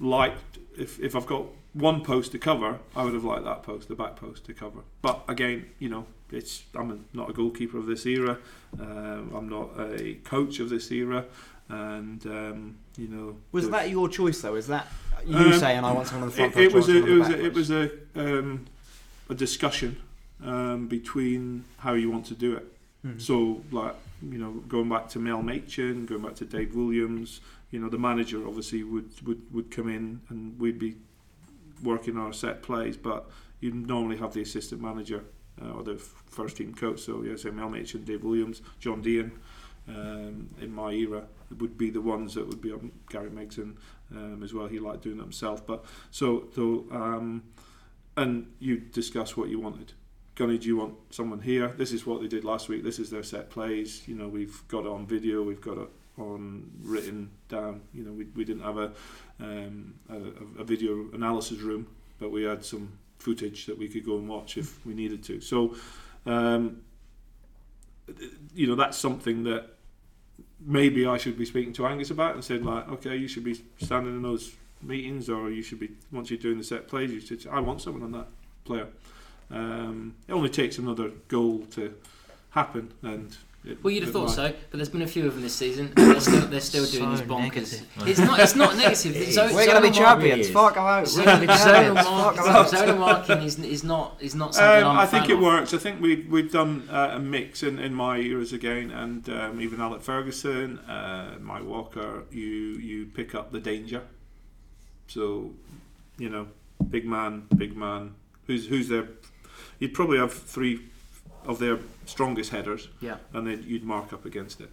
liked 0.00 0.58
if, 0.78 0.98
if 1.00 1.14
I've 1.16 1.26
got 1.26 1.44
one 1.74 2.02
post 2.02 2.32
to 2.32 2.38
cover, 2.38 2.78
I 2.96 3.04
would 3.04 3.14
have 3.14 3.24
liked 3.24 3.44
that 3.44 3.62
post, 3.62 3.88
the 3.88 3.94
back 3.94 4.16
post 4.16 4.44
to 4.46 4.54
cover. 4.54 4.80
But 5.02 5.22
again, 5.28 5.66
you 5.78 5.88
know, 5.88 6.06
it's 6.30 6.64
I'm 6.74 6.90
a, 6.90 7.16
not 7.16 7.30
a 7.30 7.32
goalkeeper 7.32 7.78
of 7.78 7.86
this 7.86 8.06
era. 8.06 8.38
Um, 8.80 9.32
I'm 9.34 9.48
not 9.48 9.70
a 9.78 10.14
coach 10.24 10.60
of 10.60 10.70
this 10.70 10.90
era, 10.90 11.24
and 11.68 12.24
um, 12.26 12.76
you 12.96 13.08
know, 13.08 13.36
Was 13.52 13.64
the- 13.64 13.70
that 13.72 13.90
your 13.90 14.08
choice 14.08 14.40
though? 14.40 14.54
Is 14.54 14.66
that 14.68 14.86
you 15.26 15.36
Um, 15.36 15.52
saying 15.58 15.84
I 15.84 15.92
want 15.92 16.06
someone 16.08 16.24
on 16.24 16.28
the 16.30 16.34
front 16.36 16.56
it, 16.56 16.72
post? 16.72 16.74
it 16.74 16.74
was 16.74 16.88
I 16.88 16.92
a, 16.92 17.00
want 17.00 17.10
it 17.10 17.52
was 17.54 17.70
a, 17.70 17.82
it 17.82 17.90
was 18.14 18.30
a 18.30 18.38
um, 18.38 18.66
a 19.28 19.34
discussion 19.34 20.00
um, 20.44 20.88
between 20.88 21.64
how 21.78 21.94
you 21.94 22.10
want 22.10 22.26
to 22.26 22.34
do 22.34 22.56
it. 22.56 22.66
Mhm. 23.04 23.20
So 23.20 23.62
like 23.70 23.94
you 24.22 24.38
know, 24.38 24.52
going 24.68 24.88
back 24.88 25.08
to 25.10 25.18
Mel 25.18 25.42
Machin, 25.42 26.06
going 26.06 26.22
back 26.22 26.34
to 26.36 26.44
Dave 26.44 26.74
Williams, 26.74 27.40
you 27.70 27.78
know, 27.78 27.88
the 27.88 27.98
manager 27.98 28.46
obviously 28.46 28.82
would 28.82 29.10
would, 29.26 29.42
would 29.52 29.70
come 29.70 29.88
in 29.88 30.20
and 30.28 30.58
we'd 30.58 30.78
be 30.78 30.96
working 31.82 32.16
on 32.16 32.26
our 32.26 32.32
set 32.32 32.62
plays, 32.62 32.96
but 32.96 33.30
you 33.60 33.72
normally 33.72 34.16
have 34.16 34.32
the 34.34 34.42
assistant 34.42 34.80
manager 34.80 35.24
uh, 35.62 35.70
or 35.70 35.82
the 35.84 35.96
first 35.96 36.56
team 36.56 36.74
coach. 36.74 37.00
So 37.00 37.22
yeah, 37.22 37.36
so 37.36 37.50
Mel 37.52 37.68
Machin, 37.68 38.04
Dave 38.04 38.24
Williams, 38.24 38.62
John 38.80 39.02
Dean. 39.02 39.32
Um, 39.88 40.50
in 40.60 40.70
my 40.74 40.90
era, 40.92 41.22
would 41.58 41.78
be 41.78 41.88
the 41.88 42.02
ones 42.02 42.34
that 42.34 42.46
would 42.46 42.60
be 42.60 42.70
on 42.72 42.92
Gary 43.08 43.30
Megson 43.30 43.76
um, 44.14 44.42
as 44.42 44.52
well. 44.52 44.66
He 44.66 44.78
liked 44.78 45.02
doing 45.02 45.16
it 45.16 45.22
himself, 45.22 45.66
but 45.66 45.82
so 46.10 46.48
so 46.54 46.84
um, 46.90 47.42
and 48.14 48.52
you 48.58 48.76
discuss 48.76 49.34
what 49.34 49.48
you 49.48 49.58
wanted. 49.58 49.94
Gunny, 50.38 50.56
do 50.56 50.68
you 50.68 50.76
want 50.76 50.94
someone 51.10 51.40
here? 51.40 51.66
This 51.76 51.90
is 51.90 52.06
what 52.06 52.20
they 52.20 52.28
did 52.28 52.44
last 52.44 52.68
week. 52.68 52.84
This 52.84 53.00
is 53.00 53.10
their 53.10 53.24
set 53.24 53.50
plays. 53.50 54.06
You 54.06 54.14
know, 54.14 54.28
we've 54.28 54.62
got 54.68 54.84
it 54.84 54.86
on 54.86 55.04
video. 55.04 55.42
We've 55.42 55.60
got 55.60 55.78
it 55.78 55.88
on 56.16 56.70
written 56.80 57.32
down. 57.48 57.80
You 57.92 58.04
know, 58.04 58.12
we, 58.12 58.26
we 58.36 58.44
didn't 58.44 58.62
have 58.62 58.78
a, 58.78 58.92
um, 59.40 59.94
a 60.08 60.60
a 60.60 60.64
video 60.64 61.08
analysis 61.12 61.58
room, 61.58 61.88
but 62.20 62.30
we 62.30 62.44
had 62.44 62.64
some 62.64 62.92
footage 63.18 63.66
that 63.66 63.76
we 63.76 63.88
could 63.88 64.06
go 64.06 64.16
and 64.16 64.28
watch 64.28 64.56
if 64.56 64.86
we 64.86 64.94
needed 64.94 65.24
to. 65.24 65.40
So, 65.40 65.74
um, 66.24 66.82
you 68.54 68.68
know, 68.68 68.76
that's 68.76 68.96
something 68.96 69.42
that 69.42 69.70
maybe 70.60 71.04
I 71.04 71.16
should 71.16 71.36
be 71.36 71.46
speaking 71.46 71.72
to 71.72 71.86
Angus 71.88 72.12
about 72.12 72.36
and 72.36 72.44
saying 72.44 72.62
like, 72.62 72.88
okay, 72.90 73.16
you 73.16 73.26
should 73.26 73.44
be 73.44 73.60
standing 73.82 74.14
in 74.14 74.22
those 74.22 74.54
meetings, 74.82 75.28
or 75.28 75.50
you 75.50 75.62
should 75.62 75.80
be 75.80 75.90
once 76.12 76.30
you're 76.30 76.38
doing 76.38 76.58
the 76.58 76.64
set 76.64 76.86
plays, 76.86 77.10
you 77.10 77.20
should. 77.20 77.44
I 77.48 77.58
want 77.58 77.82
someone 77.82 78.04
on 78.04 78.12
that 78.12 78.28
player. 78.64 78.86
Um, 79.50 80.14
it 80.26 80.32
only 80.32 80.50
takes 80.50 80.78
another 80.78 81.10
goal 81.28 81.60
to 81.72 81.94
happen, 82.50 82.92
and 83.02 83.36
it, 83.64 83.82
Well, 83.82 83.92
you'd 83.92 84.04
have 84.04 84.12
thought 84.12 84.26
might- 84.28 84.34
so, 84.34 84.54
but 84.70 84.76
there's 84.78 84.88
been 84.88 85.02
a 85.02 85.06
few 85.06 85.26
of 85.26 85.34
them 85.34 85.42
this 85.42 85.54
season. 85.54 85.92
And 85.96 86.10
they're 86.12 86.20
still, 86.20 86.40
they're 86.46 86.60
still 86.60 86.84
doing 86.86 87.16
So 87.16 87.22
these 87.22 87.28
bonkers. 87.28 87.42
negative. 87.42 87.86
It's 88.06 88.18
not. 88.20 88.40
It's 88.40 88.54
not 88.54 88.76
negative. 88.76 89.16
It 89.16 89.28
is. 89.28 89.34
So, 89.34 89.46
We're 89.52 89.66
going 89.66 89.82
to 89.82 89.88
be 89.90 89.94
champions. 89.94 90.48
Fuck 90.50 90.76
out. 90.76 91.08
We're 91.16 91.24
going 91.24 91.40
to 91.40 91.46
be 91.46 91.52
Zonal 91.52 91.64
champions. 91.64 91.94
mark- 92.06 92.36
Fuck 92.36 92.46
out. 92.48 92.66
zonal 92.68 92.98
marking 92.98 93.38
is, 93.42 93.58
is 93.58 93.84
not 93.84 94.16
is 94.20 94.34
not 94.34 94.54
something 94.54 94.84
Um, 94.84 94.90
I'm 94.92 94.96
a 94.98 95.00
I 95.00 95.06
think 95.06 95.28
it 95.28 95.32
of. 95.34 95.40
works. 95.40 95.74
I 95.74 95.78
think 95.78 96.00
we've 96.00 96.30
we've 96.30 96.52
done 96.52 96.88
uh, 96.90 97.10
a 97.14 97.18
mix 97.18 97.62
in, 97.62 97.78
in 97.78 97.94
my 97.94 98.18
eras 98.18 98.52
again, 98.52 98.90
and 98.90 99.28
um, 99.30 99.60
even 99.60 99.80
Alex 99.80 100.04
Ferguson, 100.04 100.78
uh, 100.80 101.36
my 101.40 101.60
Walker. 101.60 102.24
You 102.30 102.44
you 102.90 103.06
pick 103.06 103.34
up 103.34 103.50
the 103.52 103.60
danger. 103.60 104.02
So, 105.08 105.52
you 106.18 106.28
know, 106.28 106.48
big 106.90 107.06
man, 107.06 107.46
big 107.56 107.76
man. 107.76 108.14
Who's 108.46 108.66
who's 108.66 108.88
their 108.88 109.08
you'd 109.78 109.94
probably 109.94 110.18
have 110.18 110.32
three 110.32 110.80
of 111.46 111.58
their 111.58 111.78
strongest 112.04 112.50
headers, 112.50 112.88
Yeah. 113.00 113.16
and 113.32 113.46
then 113.46 113.64
you'd 113.66 113.84
mark 113.84 114.12
up 114.12 114.24
against 114.24 114.60
it, 114.60 114.70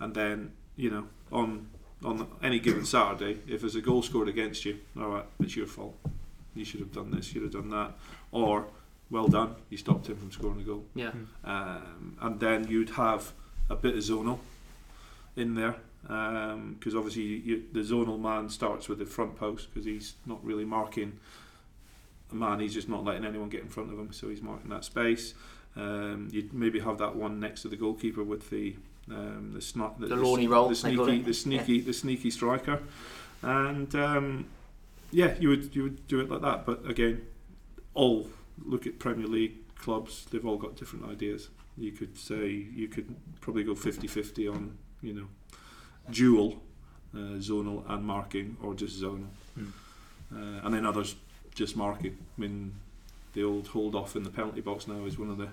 and 0.00 0.14
then 0.14 0.52
you 0.76 0.90
know 0.90 1.06
on 1.32 1.68
on 2.04 2.28
any 2.42 2.60
given 2.60 2.84
Saturday, 2.84 3.40
if 3.48 3.60
there's 3.62 3.74
a 3.74 3.80
goal 3.80 4.02
scored 4.02 4.28
against 4.28 4.64
you, 4.64 4.78
all 4.96 5.08
right, 5.08 5.24
it's 5.40 5.56
your 5.56 5.66
fault. 5.66 5.96
You 6.54 6.64
should 6.64 6.78
have 6.80 6.92
done 6.92 7.10
this, 7.10 7.26
you 7.28 7.40
should 7.40 7.42
have 7.42 7.52
done 7.62 7.70
that, 7.70 7.94
or 8.30 8.66
well 9.10 9.26
done, 9.26 9.56
you 9.68 9.76
stopped 9.78 10.06
him 10.08 10.16
from 10.16 10.30
scoring 10.30 10.60
a 10.60 10.62
goal. 10.64 10.84
Yeah. 10.94 11.10
Um, 11.44 12.16
and 12.20 12.38
then 12.38 12.68
you'd 12.68 12.90
have 12.90 13.32
a 13.68 13.74
bit 13.74 13.94
of 13.94 14.00
zonal 14.00 14.38
in 15.34 15.54
there 15.56 15.74
because 16.02 16.94
obviously 16.94 17.22
you, 17.22 17.64
the 17.72 17.80
zonal 17.80 18.20
man 18.20 18.48
starts 18.48 18.88
with 18.88 18.98
the 19.00 19.06
front 19.06 19.34
post 19.36 19.68
because 19.74 19.84
he's 19.84 20.14
not 20.24 20.42
really 20.44 20.64
marking 20.64 21.10
a 21.10 21.16
man, 22.32 22.60
he's 22.60 22.74
just 22.74 22.88
not 22.88 23.04
letting 23.04 23.24
anyone 23.24 23.48
get 23.48 23.62
in 23.62 23.68
front 23.68 23.92
of 23.92 23.98
him, 23.98 24.12
so 24.12 24.28
he's 24.28 24.42
marking 24.42 24.70
that 24.70 24.84
space. 24.84 25.34
Um, 25.76 26.28
you'd 26.32 26.52
maybe 26.52 26.80
have 26.80 26.98
that 26.98 27.14
one 27.14 27.38
next 27.40 27.62
to 27.62 27.68
the 27.68 27.76
goalkeeper 27.76 28.22
with 28.24 28.50
the 28.50 28.76
um, 29.10 29.52
the, 29.54 29.60
snot, 29.60 29.98
The 30.00 30.14
Lorne 30.16 30.48
roll, 30.48 30.68
the 30.68 30.74
sneaky, 30.74 31.22
the 31.22 31.32
sneaky, 31.32 31.80
the 31.80 31.92
sneaky 31.94 32.30
striker, 32.30 32.80
and 33.42 33.94
um, 33.94 34.46
yeah, 35.10 35.34
you 35.40 35.48
would 35.48 35.74
you 35.74 35.84
would 35.84 36.06
do 36.08 36.20
it 36.20 36.30
like 36.30 36.42
that. 36.42 36.66
But 36.66 36.88
again, 36.88 37.22
all 37.94 38.28
look 38.64 38.86
at 38.86 38.98
Premier 38.98 39.26
League 39.26 39.74
clubs; 39.76 40.26
they've 40.30 40.44
all 40.44 40.58
got 40.58 40.76
different 40.76 41.06
ideas. 41.06 41.48
You 41.78 41.92
could 41.92 42.18
say 42.18 42.48
you 42.48 42.88
could 42.88 43.14
probably 43.40 43.62
go 43.62 43.74
50-50 43.74 44.52
on 44.52 44.76
you 45.00 45.14
know 45.14 45.26
dual, 46.10 46.60
uh, 47.14 47.38
zonal 47.38 47.88
and 47.88 48.04
marking, 48.04 48.56
or 48.62 48.74
just 48.74 49.00
zonal, 49.00 49.28
Hmm. 49.54 49.68
uh, 50.34 50.60
and 50.64 50.74
then 50.74 50.84
others 50.84 51.14
just 51.58 51.76
marking. 51.76 52.16
I 52.36 52.40
mean, 52.40 52.72
the 53.34 53.42
old 53.44 53.66
hold 53.68 53.94
off 53.94 54.16
in 54.16 54.22
the 54.22 54.30
penalty 54.30 54.60
box 54.60 54.86
now 54.88 55.04
is 55.04 55.18
one 55.18 55.30
of 55.30 55.38
the 55.38 55.48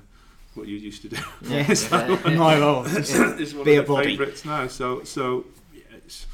what 0.53 0.67
you 0.67 0.77
used 0.77 1.01
to 1.01 1.09
do. 1.09 1.17
Yeah. 1.41 1.73
So- 1.73 2.19
Yeah. 2.25 2.35
My 2.35 2.57
role. 2.59 2.83
it's, 2.87 3.13
it's 3.41 3.53
one 3.53 3.65
Be 3.65 3.75
of 3.75 3.85
a 3.85 3.87
the 3.87 3.93
body. 3.93 4.09
favourites 4.17 4.45
now. 4.45 4.67
So, 4.67 5.03
so 5.03 5.45
yeah, 5.73 5.81
it's, 5.97 6.27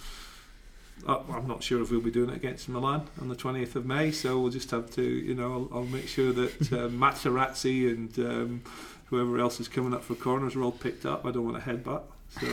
I, 1.08 1.20
I'm 1.32 1.48
not 1.48 1.64
sure 1.64 1.82
if 1.82 1.90
we'll 1.90 2.02
be 2.02 2.12
doing 2.12 2.30
it 2.30 2.36
against 2.36 2.70
Milan 2.70 3.08
on 3.20 3.30
the 3.30 3.36
20th 3.36 3.76
of 3.76 3.86
May. 3.86 4.12
So 4.12 4.40
we'll 4.40 4.52
just 4.52 4.70
have 4.72 4.92
to, 4.92 5.02
you 5.02 5.34
know, 5.34 5.68
I'll, 5.72 5.78
I'll 5.80 5.86
make 5.86 6.08
sure 6.08 6.32
that 6.34 6.62
uh, 6.72 6.90
Materazzi 6.90 7.90
and 7.90 8.20
um, 8.20 8.62
whoever 9.08 9.40
else 9.40 9.60
is 9.60 9.68
coming 9.68 9.94
up 9.94 10.04
for 10.04 10.14
corners 10.16 10.56
are 10.56 10.62
all 10.64 10.72
picked 10.72 11.06
up. 11.06 11.26
I 11.26 11.32
don't 11.32 11.46
want 11.46 11.58
a 11.58 11.62
headbutt, 11.62 12.04
so 12.40 12.48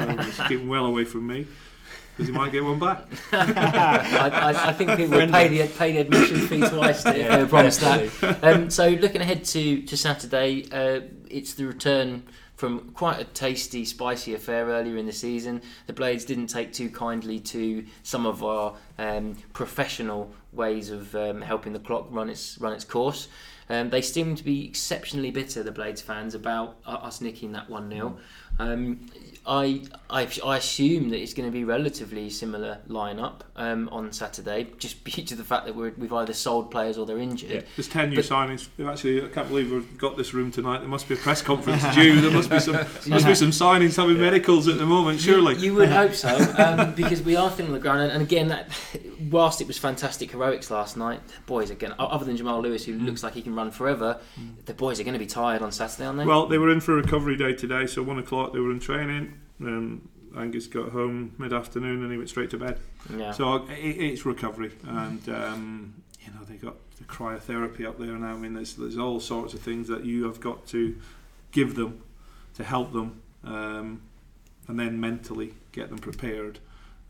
uh, 0.00 0.22
just 0.22 0.38
keep 0.48 0.60
him 0.60 0.68
well 0.68 0.86
away 0.86 1.04
from 1.04 1.26
me. 1.26 1.46
Because 2.20 2.34
he 2.34 2.38
might 2.38 2.52
get 2.52 2.62
one 2.62 2.78
back. 2.78 3.06
I, 3.32 4.28
I, 4.28 4.68
I 4.68 4.72
think 4.74 4.90
people 4.90 5.16
would 5.16 5.32
pay 5.32 5.48
the 5.48 5.66
pay 5.68 5.92
the 5.92 6.00
admission 6.00 6.46
fee 6.48 6.60
twice 6.60 7.02
to, 7.04 7.18
if 7.18 7.30
they 7.30 7.42
were 7.42 7.48
promised 7.48 7.80
that. 7.80 8.44
Um, 8.44 8.68
so 8.68 8.90
looking 8.90 9.22
ahead 9.22 9.42
to 9.46 9.80
to 9.80 9.96
Saturday, 9.96 10.66
uh, 10.70 11.00
it's 11.30 11.54
the 11.54 11.66
return 11.66 12.24
from 12.56 12.90
quite 12.90 13.18
a 13.18 13.24
tasty, 13.24 13.86
spicy 13.86 14.34
affair 14.34 14.66
earlier 14.66 14.98
in 14.98 15.06
the 15.06 15.14
season. 15.14 15.62
The 15.86 15.94
Blades 15.94 16.26
didn't 16.26 16.48
take 16.48 16.74
too 16.74 16.90
kindly 16.90 17.40
to 17.40 17.86
some 18.02 18.26
of 18.26 18.44
our 18.44 18.74
um, 18.98 19.36
professional 19.54 20.30
ways 20.52 20.90
of 20.90 21.14
um, 21.14 21.40
helping 21.40 21.72
the 21.72 21.78
clock 21.78 22.08
run 22.10 22.28
its 22.28 22.58
run 22.60 22.74
its 22.74 22.84
course. 22.84 23.28
Um, 23.70 23.88
they 23.88 24.02
seem 24.02 24.34
to 24.34 24.44
be 24.44 24.66
exceptionally 24.66 25.30
bitter, 25.30 25.62
the 25.62 25.72
Blades 25.72 26.02
fans, 26.02 26.34
about 26.34 26.76
us 26.84 27.22
nicking 27.22 27.52
that 27.52 27.70
one 27.70 27.88
0 27.88 28.18
um, 28.58 29.06
I, 29.46 29.82
I 30.10 30.28
I 30.44 30.56
assume 30.58 31.10
that 31.10 31.20
it's 31.20 31.32
going 31.34 31.48
to 31.48 31.52
be 31.52 31.64
relatively 31.64 32.28
similar 32.30 32.78
lineup 32.88 33.40
um, 33.56 33.88
on 33.90 34.12
Saturday, 34.12 34.68
just 34.78 35.02
due 35.10 35.22
to 35.24 35.34
the 35.34 35.44
fact 35.44 35.66
that 35.66 35.74
we're, 35.74 35.92
we've 35.96 36.12
either 36.12 36.32
sold 36.32 36.70
players 36.70 36.98
or 36.98 37.06
they're 37.06 37.18
injured. 37.18 37.66
There's 37.76 37.88
10 37.88 38.10
new 38.10 38.16
But- 38.16 38.24
signings. 38.26 38.68
Actually, 38.86 39.24
I 39.24 39.28
can't 39.28 39.48
believe 39.48 39.70
we've 39.72 39.98
got 39.98 40.16
this 40.16 40.34
room 40.34 40.50
tonight. 40.50 40.78
There 40.80 40.88
must 40.88 41.08
be 41.08 41.14
a 41.14 41.16
press 41.18 41.40
conference 41.42 41.82
due. 41.94 42.20
There 42.20 42.30
must 42.30 42.50
be 42.50 42.60
some 42.60 42.74
must 43.06 43.26
be 43.26 43.34
some 43.34 43.50
signings 43.50 43.96
having 43.96 44.20
medicals 44.20 44.68
at 44.68 44.78
the 44.78 44.86
moment, 44.86 45.20
surely. 45.20 45.56
You 45.56 45.74
would 45.74 45.88
hope 45.88 46.14
so, 46.14 46.28
um, 46.58 46.94
because 46.94 47.22
we 47.22 47.36
are 47.36 47.50
thin 47.50 47.66
on 47.66 47.72
the 47.72 47.78
ground. 47.78 48.02
And, 48.02 48.12
and 48.12 48.22
again, 48.22 48.48
that 48.48 48.68
whilst 49.30 49.60
it 49.60 49.66
was 49.66 49.78
fantastic 49.78 50.32
heroics 50.32 50.70
last 50.70 50.96
night, 50.96 51.26
the 51.26 51.34
boys 51.46 51.70
again, 51.70 51.94
other 51.98 52.24
than 52.24 52.36
Jamal 52.36 52.60
Lewis, 52.60 52.84
who 52.84 52.92
looks 52.94 53.22
like 53.22 53.34
he 53.34 53.42
can 53.42 53.54
run 53.54 53.70
forever, 53.70 54.18
the 54.66 54.74
boys 54.74 55.00
are 55.00 55.04
going 55.04 55.14
to 55.14 55.18
be 55.18 55.26
tired 55.26 55.62
on 55.62 55.72
Saturday, 55.72 56.06
aren't 56.06 56.18
they? 56.18 56.24
Well, 56.26 56.46
they 56.46 56.58
were 56.58 56.70
in 56.70 56.80
for 56.80 56.92
a 56.92 57.02
recovery 57.02 57.36
day 57.36 57.54
today, 57.54 57.86
so 57.86 58.02
one 58.02 58.18
o'clock 58.18 58.52
they 58.52 58.60
were 58.60 58.70
in 58.70 58.80
training. 58.80 59.29
Um, 59.60 60.08
Angus 60.36 60.66
got 60.68 60.90
home 60.90 61.34
mid 61.38 61.52
afternoon 61.52 62.02
and 62.02 62.10
he 62.12 62.16
went 62.16 62.28
straight 62.28 62.50
to 62.50 62.58
bed. 62.58 62.78
yeah. 63.16 63.32
So 63.32 63.66
it, 63.68 63.74
it's 63.78 64.24
recovery, 64.24 64.72
and 64.86 65.28
um, 65.28 65.94
you 66.20 66.32
know 66.32 66.44
they 66.44 66.54
got 66.56 66.76
the 66.98 67.04
cryotherapy 67.04 67.84
up 67.84 67.98
there 67.98 68.16
now. 68.16 68.34
I 68.34 68.36
mean, 68.36 68.54
there's 68.54 68.74
there's 68.74 68.98
all 68.98 69.20
sorts 69.20 69.54
of 69.54 69.60
things 69.60 69.88
that 69.88 70.04
you 70.04 70.24
have 70.24 70.40
got 70.40 70.66
to 70.68 70.96
give 71.50 71.74
them 71.74 72.02
to 72.54 72.64
help 72.64 72.92
them, 72.92 73.22
um, 73.44 74.02
and 74.68 74.78
then 74.78 75.00
mentally 75.00 75.54
get 75.72 75.88
them 75.88 75.98
prepared. 75.98 76.60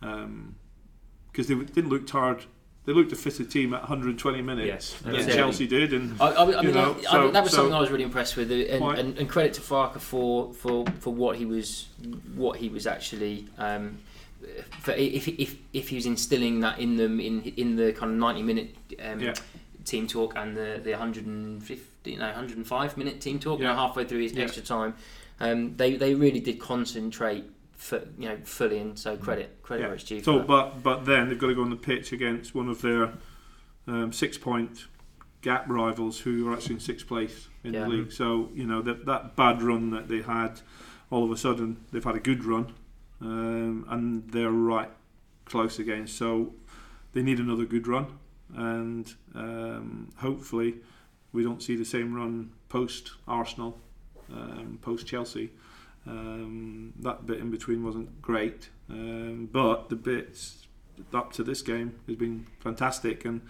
Because 0.01 1.47
they 1.49 1.55
didn't 1.55 1.91
look 1.91 2.07
tired. 2.07 2.45
They 2.91 2.97
looked 2.97 3.11
to 3.11 3.17
fit 3.17 3.35
a 3.35 3.37
fitted 3.37 3.53
team 3.53 3.73
at 3.73 3.83
120 3.83 4.43
minutes. 4.43 4.67
Yes, 4.67 4.95
than 5.03 5.15
absolutely. 5.15 5.35
Chelsea 5.41 5.67
did, 5.69 5.93
and 5.93 6.21
I, 6.21 6.27
I, 6.27 6.61
you 6.61 6.63
mean, 6.65 6.75
know, 6.75 6.97
I- 6.99 7.13
so- 7.13 7.31
that 7.31 7.43
was 7.45 7.53
so- 7.53 7.57
something 7.59 7.73
I 7.75 7.81
was 7.81 7.89
really 7.89 8.03
impressed 8.03 8.37
with, 8.37 8.51
and, 8.51 8.83
and, 8.99 9.17
and 9.17 9.29
credit 9.29 9.55
to 9.55 9.61
Farke 9.61 10.01
for, 10.01 10.53
for, 10.55 10.85
for 10.99 11.15
what 11.15 11.37
he 11.37 11.47
was 11.47 11.87
what 12.35 12.59
he 12.59 12.69
was 12.69 12.89
actually 12.89 13.47
um, 13.59 13.99
for 14.81 14.91
if, 14.91 15.29
if 15.29 15.55
if 15.73 15.89
he 15.91 15.95
was 15.95 16.07
instilling 16.07 16.59
that 16.61 16.81
in 16.81 16.97
them 16.97 17.21
in 17.21 17.43
in 17.57 17.77
the 17.77 17.93
kind 17.93 18.11
of 18.11 18.19
ninety 18.19 18.43
minute 18.43 18.75
um, 19.05 19.21
Yeah. 19.21 19.35
team 19.85 20.09
talk 20.09 20.33
and 20.37 20.57
the 20.57 20.81
the 20.83 20.91
hundred 20.97 21.27
and 21.27 21.63
fifty 21.63 22.17
no 22.17 22.33
hundred 22.33 22.57
and 22.57 22.67
five 22.67 22.97
minute 22.97 23.21
team 23.21 23.39
talk. 23.39 23.61
You 23.61 23.67
know, 23.67 23.71
Yeah. 23.71 23.77
halfway 23.87 24.05
through 24.05 24.23
his 24.23 24.33
Yeah. 24.33 24.43
extra 24.47 24.65
time, 24.65 24.95
um, 25.39 25.77
they 25.77 25.95
they 25.95 26.15
really 26.15 26.41
did 26.41 26.59
concentrate. 26.59 27.45
For, 27.81 28.03
you 28.19 28.29
know, 28.29 28.37
fully, 28.45 28.77
in. 28.79 28.95
so 28.95 29.17
credit 29.17 29.63
credit 29.63 29.83
Yeah. 29.83 29.87
where 29.89 29.95
it's 29.95 30.05
due. 30.05 30.23
So, 30.23 30.41
but 30.41 30.83
but 30.83 31.07
then 31.07 31.29
they've 31.31 31.39
got 31.39 31.47
to 31.47 31.55
go 31.55 31.63
on 31.63 31.71
the 31.71 31.77
pitch 31.77 32.13
against 32.13 32.55
one 32.55 32.69
of 32.69 32.83
their 32.83 33.15
um, 33.87 34.13
six-point 34.13 34.85
gap 35.41 35.65
rivals 35.67 36.21
who 36.21 36.47
are 36.47 36.53
actually 36.53 36.75
in 36.75 36.81
sixth 36.81 37.07
place 37.07 37.49
in 37.65 37.73
Yeah. 37.73 37.85
the 37.85 37.89
league. 37.89 38.13
So 38.13 38.51
you 38.55 38.67
know 38.67 38.83
that 38.83 39.07
that 39.07 39.35
bad 39.35 39.63
run 39.63 39.91
that 39.93 40.09
they 40.09 40.21
had, 40.21 40.61
all 41.09 41.25
of 41.25 41.31
a 41.31 41.39
sudden 41.39 41.79
they've 41.91 42.05
had 42.05 42.17
a 42.17 42.21
good 42.21 42.45
run, 42.45 42.75
um, 43.23 43.87
and 43.89 44.31
they're 44.31 44.51
right 44.51 44.91
close 45.47 45.79
again. 45.79 46.07
So 46.07 46.53
they 47.15 47.23
need 47.23 47.39
another 47.41 47.65
good 47.65 47.87
run, 47.89 48.07
and 48.55 49.11
um, 49.35 50.11
hopefully 50.17 50.75
we 51.33 51.43
don't 51.43 51.63
see 51.63 51.77
the 51.77 51.87
same 51.87 52.13
run 52.15 52.53
post 52.69 53.13
Arsenal, 53.27 53.81
um, 54.31 54.79
post 54.83 55.07
Chelsea. 55.07 55.51
Um, 56.07 56.93
that 57.01 57.27
bit 57.27 57.39
in 57.39 57.51
between 57.51 57.85
wasn't 57.85 58.23
great, 58.23 58.69
um, 58.89 59.49
but 59.53 59.91
the 59.91 59.97
bits 59.97 60.67
up 61.13 61.33
to 61.35 61.45
this 61.45 61.63
game 61.63 61.95
has 62.07 62.17
been 62.17 62.47
fantastic. 62.61 63.25
And 63.25 63.43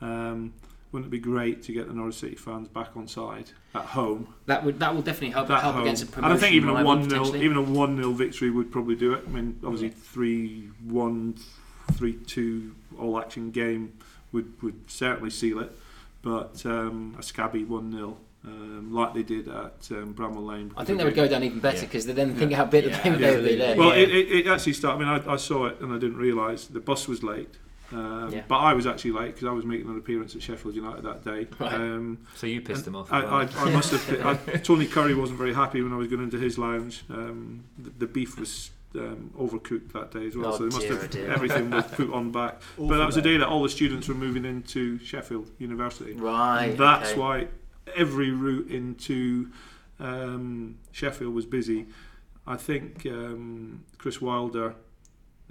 um, 0.00 0.54
wouldn't 0.92 1.08
it 1.08 1.10
be 1.10 1.18
great 1.18 1.62
to 1.64 1.72
get 1.72 1.88
the 1.88 1.94
Norwich 1.94 2.14
City 2.16 2.36
fans 2.36 2.68
back 2.68 2.96
on 2.96 3.08
side 3.08 3.50
at 3.74 3.84
home? 3.84 4.34
that 4.46 4.64
would 4.64 4.78
that 4.78 4.94
will 4.94 5.02
definitely 5.02 5.30
help 5.30 5.48
help 5.48 5.62
home. 5.62 5.82
against 5.82 6.02
a 6.02 6.06
and 6.06 6.14
promotion 6.14 6.36
I 6.36 6.40
think 6.40 6.54
even 6.54 6.68
a 6.70 6.84
one 6.84 7.10
0 7.10 7.36
even 7.36 7.56
a 7.56 7.62
one 7.62 7.96
0 7.96 8.12
victory 8.12 8.50
would 8.50 8.70
probably 8.70 8.96
do 8.96 9.12
it. 9.12 9.24
I 9.26 9.30
mean, 9.30 9.58
obviously 9.64 9.90
three 9.90 10.70
one, 10.84 11.36
three 11.92 12.14
two 12.14 12.74
all 12.98 13.18
action 13.18 13.50
game 13.50 13.98
would 14.32 14.62
would 14.62 14.90
certainly 14.90 15.30
seal 15.30 15.60
it. 15.60 15.72
But 16.22 16.64
um, 16.64 17.16
a 17.18 17.22
scabby 17.22 17.64
one 17.64 17.92
0 17.92 18.16
um, 18.46 18.92
like 18.92 19.14
they 19.14 19.22
did 19.22 19.48
at 19.48 19.88
um, 19.90 20.14
Bramall 20.14 20.46
Lane. 20.46 20.72
I 20.76 20.84
think 20.84 20.98
they 20.98 21.04
would 21.04 21.14
go 21.14 21.26
down 21.28 21.42
even 21.42 21.58
better 21.60 21.78
Yeah. 21.78 21.82
because 21.84 22.06
they 22.06 22.12
then 22.12 22.30
Yeah. 22.30 22.34
think 22.36 22.52
how 22.52 22.64
bitter 22.64 22.88
Yeah, 22.88 23.02
they 23.02 23.10
would 23.10 23.20
they 23.20 23.36
would 23.36 23.44
be 23.44 23.56
there. 23.56 23.76
Well, 23.76 23.88
Yeah. 23.96 24.02
it, 24.04 24.10
it, 24.10 24.30
it 24.32 24.46
actually 24.46 24.74
started. 24.74 25.04
I 25.04 25.14
mean, 25.16 25.22
I, 25.28 25.32
I 25.32 25.36
saw 25.36 25.66
it 25.66 25.80
and 25.80 25.92
I 25.92 25.98
didn't 25.98 26.18
realise 26.18 26.66
the 26.66 26.80
bus 26.80 27.08
was 27.08 27.22
late. 27.22 27.54
Um, 27.92 28.30
Yeah. 28.32 28.42
But 28.48 28.58
I 28.58 28.72
was 28.74 28.86
actually 28.86 29.12
late 29.12 29.34
because 29.34 29.48
I 29.48 29.52
was 29.52 29.64
making 29.64 29.88
an 29.88 29.96
appearance 29.98 30.34
at 30.36 30.42
Sheffield 30.42 30.74
United 30.74 31.02
that 31.04 31.24
day. 31.24 31.46
Right. 31.58 31.74
Um, 31.74 32.18
So 32.36 32.46
you 32.46 32.60
pissed 32.60 32.84
them 32.84 32.94
off. 32.96 33.12
I, 33.12 33.18
as 33.20 33.24
I, 33.24 33.64
well. 33.64 33.68
I 33.68 33.70
must 33.72 33.90
have. 33.92 34.26
I, 34.48 34.56
Tony 34.58 34.86
Currie 34.86 35.14
wasn't 35.14 35.38
very 35.38 35.54
happy 35.54 35.82
when 35.82 35.92
I 35.92 35.96
was 35.96 36.08
going 36.08 36.22
into 36.22 36.38
his 36.38 36.56
lounge. 36.58 37.04
Um, 37.10 37.64
the, 37.78 37.90
the 37.90 38.06
beef 38.06 38.38
was 38.38 38.70
um, 38.94 39.30
overcooked 39.38 39.92
that 39.92 40.10
day 40.10 40.26
as 40.26 40.36
well, 40.36 40.54
Oh 40.54 40.58
so 40.58 40.68
they 40.68 40.74
must 40.74 40.80
dear, 40.80 40.92
have 40.92 41.04
oh 41.04 41.06
dear. 41.08 41.30
everything 41.32 41.70
was 41.70 41.84
put 41.86 42.10
on 42.12 42.30
back. 42.32 42.62
but 42.78 42.96
that 42.96 43.04
was 43.06 43.14
the 43.16 43.22
day 43.22 43.36
that 43.36 43.46
all 43.46 43.62
the 43.62 43.68
students 43.68 44.08
were 44.08 44.14
moving 44.14 44.44
into 44.46 44.98
Sheffield 45.00 45.50
University. 45.58 46.14
Right. 46.14 46.66
And 46.70 46.78
that's 46.78 47.10
okay. 47.10 47.20
why 47.20 47.48
every 47.94 48.30
route 48.30 48.70
into 48.70 49.50
um, 50.00 50.78
Sheffield 50.92 51.34
was 51.34 51.46
busy. 51.46 51.86
I 52.46 52.56
think 52.56 53.06
um, 53.06 53.84
Chris 53.98 54.20
Wilder 54.20 54.74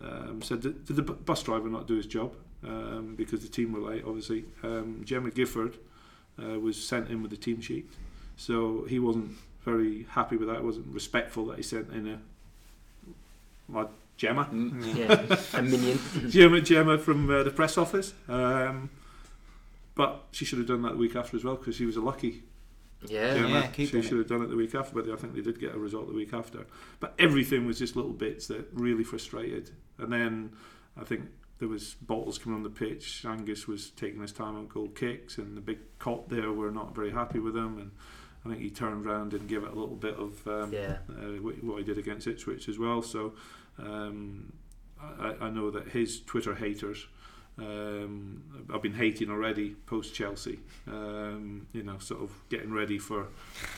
um, 0.02 0.42
said, 0.42 0.62
did, 0.62 0.86
did 0.86 0.96
the 0.96 1.02
bus 1.02 1.44
driver 1.44 1.70
not 1.70 1.88
do 1.88 1.96
his 1.96 2.06
job? 2.06 2.34
Um, 2.66 3.16
because 3.16 3.42
the 3.42 3.48
team 3.48 3.74
were 3.74 3.92
late, 3.92 4.04
obviously. 4.08 4.46
Um, 4.64 5.02
Gemma 5.04 5.30
Gifford 5.30 5.78
uh, 6.42 6.60
was 6.60 6.84
sent 6.84 7.10
in 7.10 7.22
with 7.22 7.32
the 7.32 7.38
team 7.38 7.62
sheet. 7.62 7.90
So 8.38 8.86
he 8.90 9.00
wasn't 9.00 9.32
very 9.64 10.06
happy 10.10 10.38
with 10.38 10.48
that. 10.48 10.64
wasn't 10.64 10.88
respectful 10.88 11.46
that 11.48 11.58
he 11.58 11.64
sent 11.64 11.92
in 11.92 12.08
a 12.08 12.20
my 13.68 13.86
Gemma. 14.18 14.46
Mm, 14.46 14.96
yeah, 14.96 15.38
a 15.60 15.62
minion. 15.62 16.00
Gemma, 16.30 16.62
Gemma 16.62 16.98
from 16.98 17.30
uh, 17.30 17.44
the 17.44 17.52
press 17.52 17.78
office. 17.78 18.14
Um, 18.30 18.90
but 19.96 20.26
she 20.32 20.46
should 20.46 20.60
have 20.60 20.68
done 20.68 20.82
that 20.84 20.92
the 20.94 20.98
week 20.98 21.16
after 21.16 21.36
as 21.38 21.44
well 21.44 21.56
because 21.56 21.76
she 21.76 21.86
was 21.86 21.96
a 21.98 22.02
lucky 22.02 22.44
Yeah. 23.08 23.36
Yeah, 23.36 23.48
Yeah, 23.48 23.68
keep 23.68 23.90
she 23.90 24.02
should 24.02 24.18
have 24.18 24.28
done 24.28 24.42
it 24.42 24.50
the 24.50 24.56
week 24.56 24.76
after, 24.76 24.94
but 25.02 25.10
I 25.10 25.16
think 25.16 25.34
they 25.36 25.42
did 25.42 25.60
get 25.60 25.74
a 25.76 25.80
result 25.80 26.08
the 26.08 26.14
week 26.14 26.34
after. 26.34 26.66
But 27.00 27.14
everything 27.20 27.66
was 27.66 27.80
just 27.80 27.96
little 27.96 28.14
bits 28.14 28.48
that 28.48 28.68
really 28.74 29.04
frustrated. 29.04 29.72
And 29.98 30.12
then 30.12 30.52
I 31.00 31.04
think 31.04 31.26
there 31.60 31.68
was 31.70 31.94
bottles 32.02 32.38
coming 32.38 32.58
on 32.58 32.64
the 32.64 32.70
pitch. 32.70 33.24
Angus 33.26 33.68
was 33.68 33.92
taking 33.92 34.22
his 34.22 34.32
time 34.34 34.56
on 34.58 34.68
goal 34.68 34.90
kicks, 34.90 35.38
and 35.38 35.56
the 35.56 35.62
big 35.62 35.80
cop 36.00 36.30
there 36.30 36.52
were 36.52 36.72
not 36.72 36.94
very 36.96 37.12
happy 37.12 37.40
with 37.40 37.56
him. 37.56 37.78
And 37.80 37.92
I 38.44 38.50
think 38.50 38.62
he 38.62 38.70
turned 38.70 39.06
round 39.06 39.34
and 39.34 39.48
gave 39.48 39.64
it 39.64 39.72
a 39.72 39.76
little 39.80 39.96
bit 39.96 40.16
of 40.16 40.46
um, 40.48 40.74
Yeah. 40.74 40.98
uh, 41.10 41.42
what 41.42 41.64
what 41.64 41.78
he 41.78 41.84
did 41.84 41.98
against 41.98 42.28
Ipswich 42.28 42.68
as 42.68 42.78
well. 42.78 43.02
So 43.02 43.36
um, 43.80 44.52
I, 45.02 45.36
I 45.42 45.50
know 45.50 45.70
that 45.72 45.90
his 45.90 46.22
Twitter 46.22 46.56
haters. 46.56 47.06
Um, 47.58 48.44
I've 48.74 48.82
been 48.82 48.94
hating 48.94 49.30
already 49.30 49.76
post 49.86 50.14
Chelsea. 50.14 50.60
Um, 50.88 51.68
you 51.72 51.84
know, 51.84 51.98
sort 52.00 52.22
of 52.22 52.32
getting 52.50 52.74
ready 52.74 52.98
for 52.98 53.28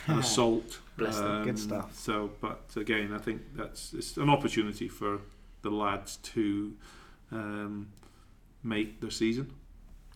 an 0.06 0.18
assault. 0.18 0.80
Bless 0.96 1.16
them. 1.18 1.44
Good 1.44 1.58
stuff. 1.58 1.94
So, 1.94 2.30
but 2.40 2.70
again, 2.76 3.12
I 3.12 3.18
think 3.18 3.42
that's 3.54 3.94
it's 3.94 4.16
an 4.16 4.28
opportunity 4.30 4.88
for 4.88 5.20
the 5.62 5.70
lads 5.70 6.16
to 6.16 6.74
um, 7.30 7.88
make 8.62 9.00
their 9.00 9.10
season. 9.10 9.52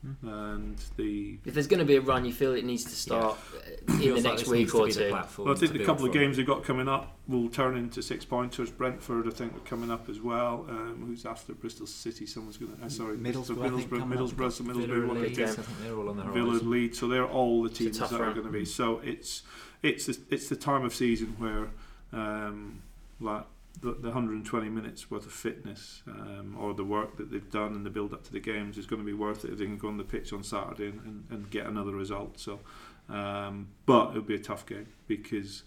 And 0.03 0.77
the 0.97 1.39
If 1.45 1.55
there's 1.55 1.69
going 1.69 1.79
to 1.79 1.85
be 1.85 1.97
a 1.97 2.01
run, 2.01 2.25
you 2.25 2.33
feel 2.33 2.55
it 2.55 2.65
needs 2.65 2.85
to 2.85 2.91
start 2.91 3.39
uh 3.55 3.71
in 3.87 3.87
the 3.87 4.03
Feels 4.03 4.25
like 4.25 4.35
next 4.35 4.49
week 4.49 4.75
or 4.75 4.89
two. 4.89 5.11
Well, 5.39 5.53
I 5.53 5.55
think 5.55 5.73
the 5.73 5.85
couple 5.85 6.07
of 6.07 6.13
games 6.13 6.39
we've 6.39 6.47
got 6.47 6.65
coming 6.65 6.89
up 6.89 7.17
will 7.29 7.49
turn 7.49 7.77
into 7.77 8.03
six 8.03 8.25
pointers. 8.25 8.71
Brentford, 8.71 9.29
I 9.29 9.31
think, 9.31 9.57
are 9.57 9.61
coming 9.61 9.91
up 9.91 10.09
as 10.09 10.21
well. 10.21 10.67
Um, 10.69 11.05
who's 11.07 11.25
after 11.25 11.55
Bristol 11.55 11.87
City? 11.87 12.27
Someone's 12.27 12.57
going 12.57 12.77
to. 12.77 12.85
Uh, 12.85 12.89
sorry, 12.89 13.17
Middlesbrough, 13.17 13.65
I 13.65 13.77
think, 13.79 13.91
Middlesbrough. 13.91 14.09
Middlesbrough, 14.09 14.53
so 14.53 14.65
Middlesbrough 14.65 14.87
Villa, 14.87 15.15
the 15.15 15.21
Leeds, 15.21 15.37
teams. 15.39 15.57
They're 15.83 15.97
all 15.97 16.09
on 16.09 16.17
the 16.17 16.25
Villa. 16.25 16.53
Leeds. 16.53 16.99
So 16.99 17.09
they're 17.09 17.29
all 17.29 17.63
the 17.63 17.71
teams 17.71 17.99
tough 17.99 18.11
that 18.11 18.21
are 18.21 18.33
going 18.33 18.47
to 18.47 18.53
be. 18.53 18.65
So 18.65 19.01
it's 19.05 19.43
it's 19.83 20.07
the, 20.07 20.19
it's 20.31 20.49
the 20.49 20.57
time 20.57 20.85
of 20.85 20.95
season 20.95 21.37
where 21.39 21.69
um, 22.13 22.83
like 23.21 23.45
the, 23.81 23.93
the 23.93 24.09
120 24.09 24.69
minutes 24.69 25.11
worth 25.11 25.27
of 25.27 25.33
fitness 25.33 26.03
um, 26.07 26.57
or 26.59 26.75
the 26.75 26.85
work 26.85 27.17
that 27.17 27.31
they've 27.31 27.51
done 27.51 27.75
in 27.75 27.85
the 27.85 27.91
build 27.91 28.13
up 28.13 28.23
to 28.25 28.33
the 28.33 28.41
games 28.41 28.79
is 28.79 28.87
going 28.87 29.01
to 29.01 29.07
be 29.07 29.13
worth 29.13 29.45
it 29.45 29.53
if 29.53 29.59
they 29.59 29.65
can 29.65 29.79
go 29.79 29.89
on 29.89 29.97
the 29.97 30.05
pitch 30.05 30.33
on 30.33 30.43
Saturday 30.43 30.87
and, 30.89 31.01
and, 31.05 31.25
and 31.31 31.51
get 31.51 31.67
another 31.67 31.93
result. 31.93 32.39
So, 32.39 32.61
um, 33.09 33.69
but 33.87 34.11
it'll 34.11 34.23
be 34.23 34.35
a 34.35 34.41
tough 34.41 34.67
game 34.67 34.87
because 35.09 35.63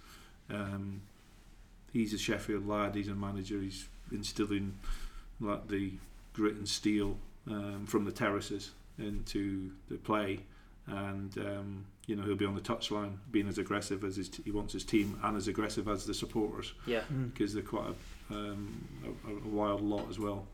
um, 0.50 1.02
he's 1.92 2.14
a 2.14 2.18
Sheffield 2.18 2.68
lad. 2.68 2.96
He's 2.96 3.10
a 3.10 3.16
manager. 3.16 3.60
He's 3.60 3.88
instilling 4.12 4.78
like 5.40 5.68
the 5.68 5.94
grit 6.34 6.56
and 6.56 6.68
steel 6.68 7.18
um, 7.50 7.86
from 7.86 8.06
the 8.06 8.12
terraces 8.12 8.72
into 8.98 9.72
the 9.90 9.98
play, 9.98 10.40
and 10.88 11.38
um, 11.38 11.86
you 12.08 12.16
know 12.16 12.24
he'll 12.24 12.36
be 12.36 12.46
on 12.46 12.56
the 12.56 12.62
touchline 12.62 13.18
being 13.32 13.48
as 13.48 13.58
aggressive 13.58 14.04
as 14.04 14.16
his 14.16 14.30
t- 14.30 14.44
he 14.46 14.52
wants 14.52 14.74
his 14.74 14.84
team 14.84 15.20
and 15.24 15.36
as 15.38 15.48
aggressive 15.48 15.88
as 15.88 16.06
the 16.06 16.14
supporters 16.14 16.74
Yeah. 16.86 17.02
Mm. 17.12 17.34
because 17.34 17.54
they're 17.54 17.64
quite 17.64 17.88
a, 18.32 18.34
um, 18.36 18.88
a, 19.28 19.32
a 19.32 19.50
wild 19.50 19.82
lot 19.82 20.08
as 20.10 20.20
well. 20.20 20.48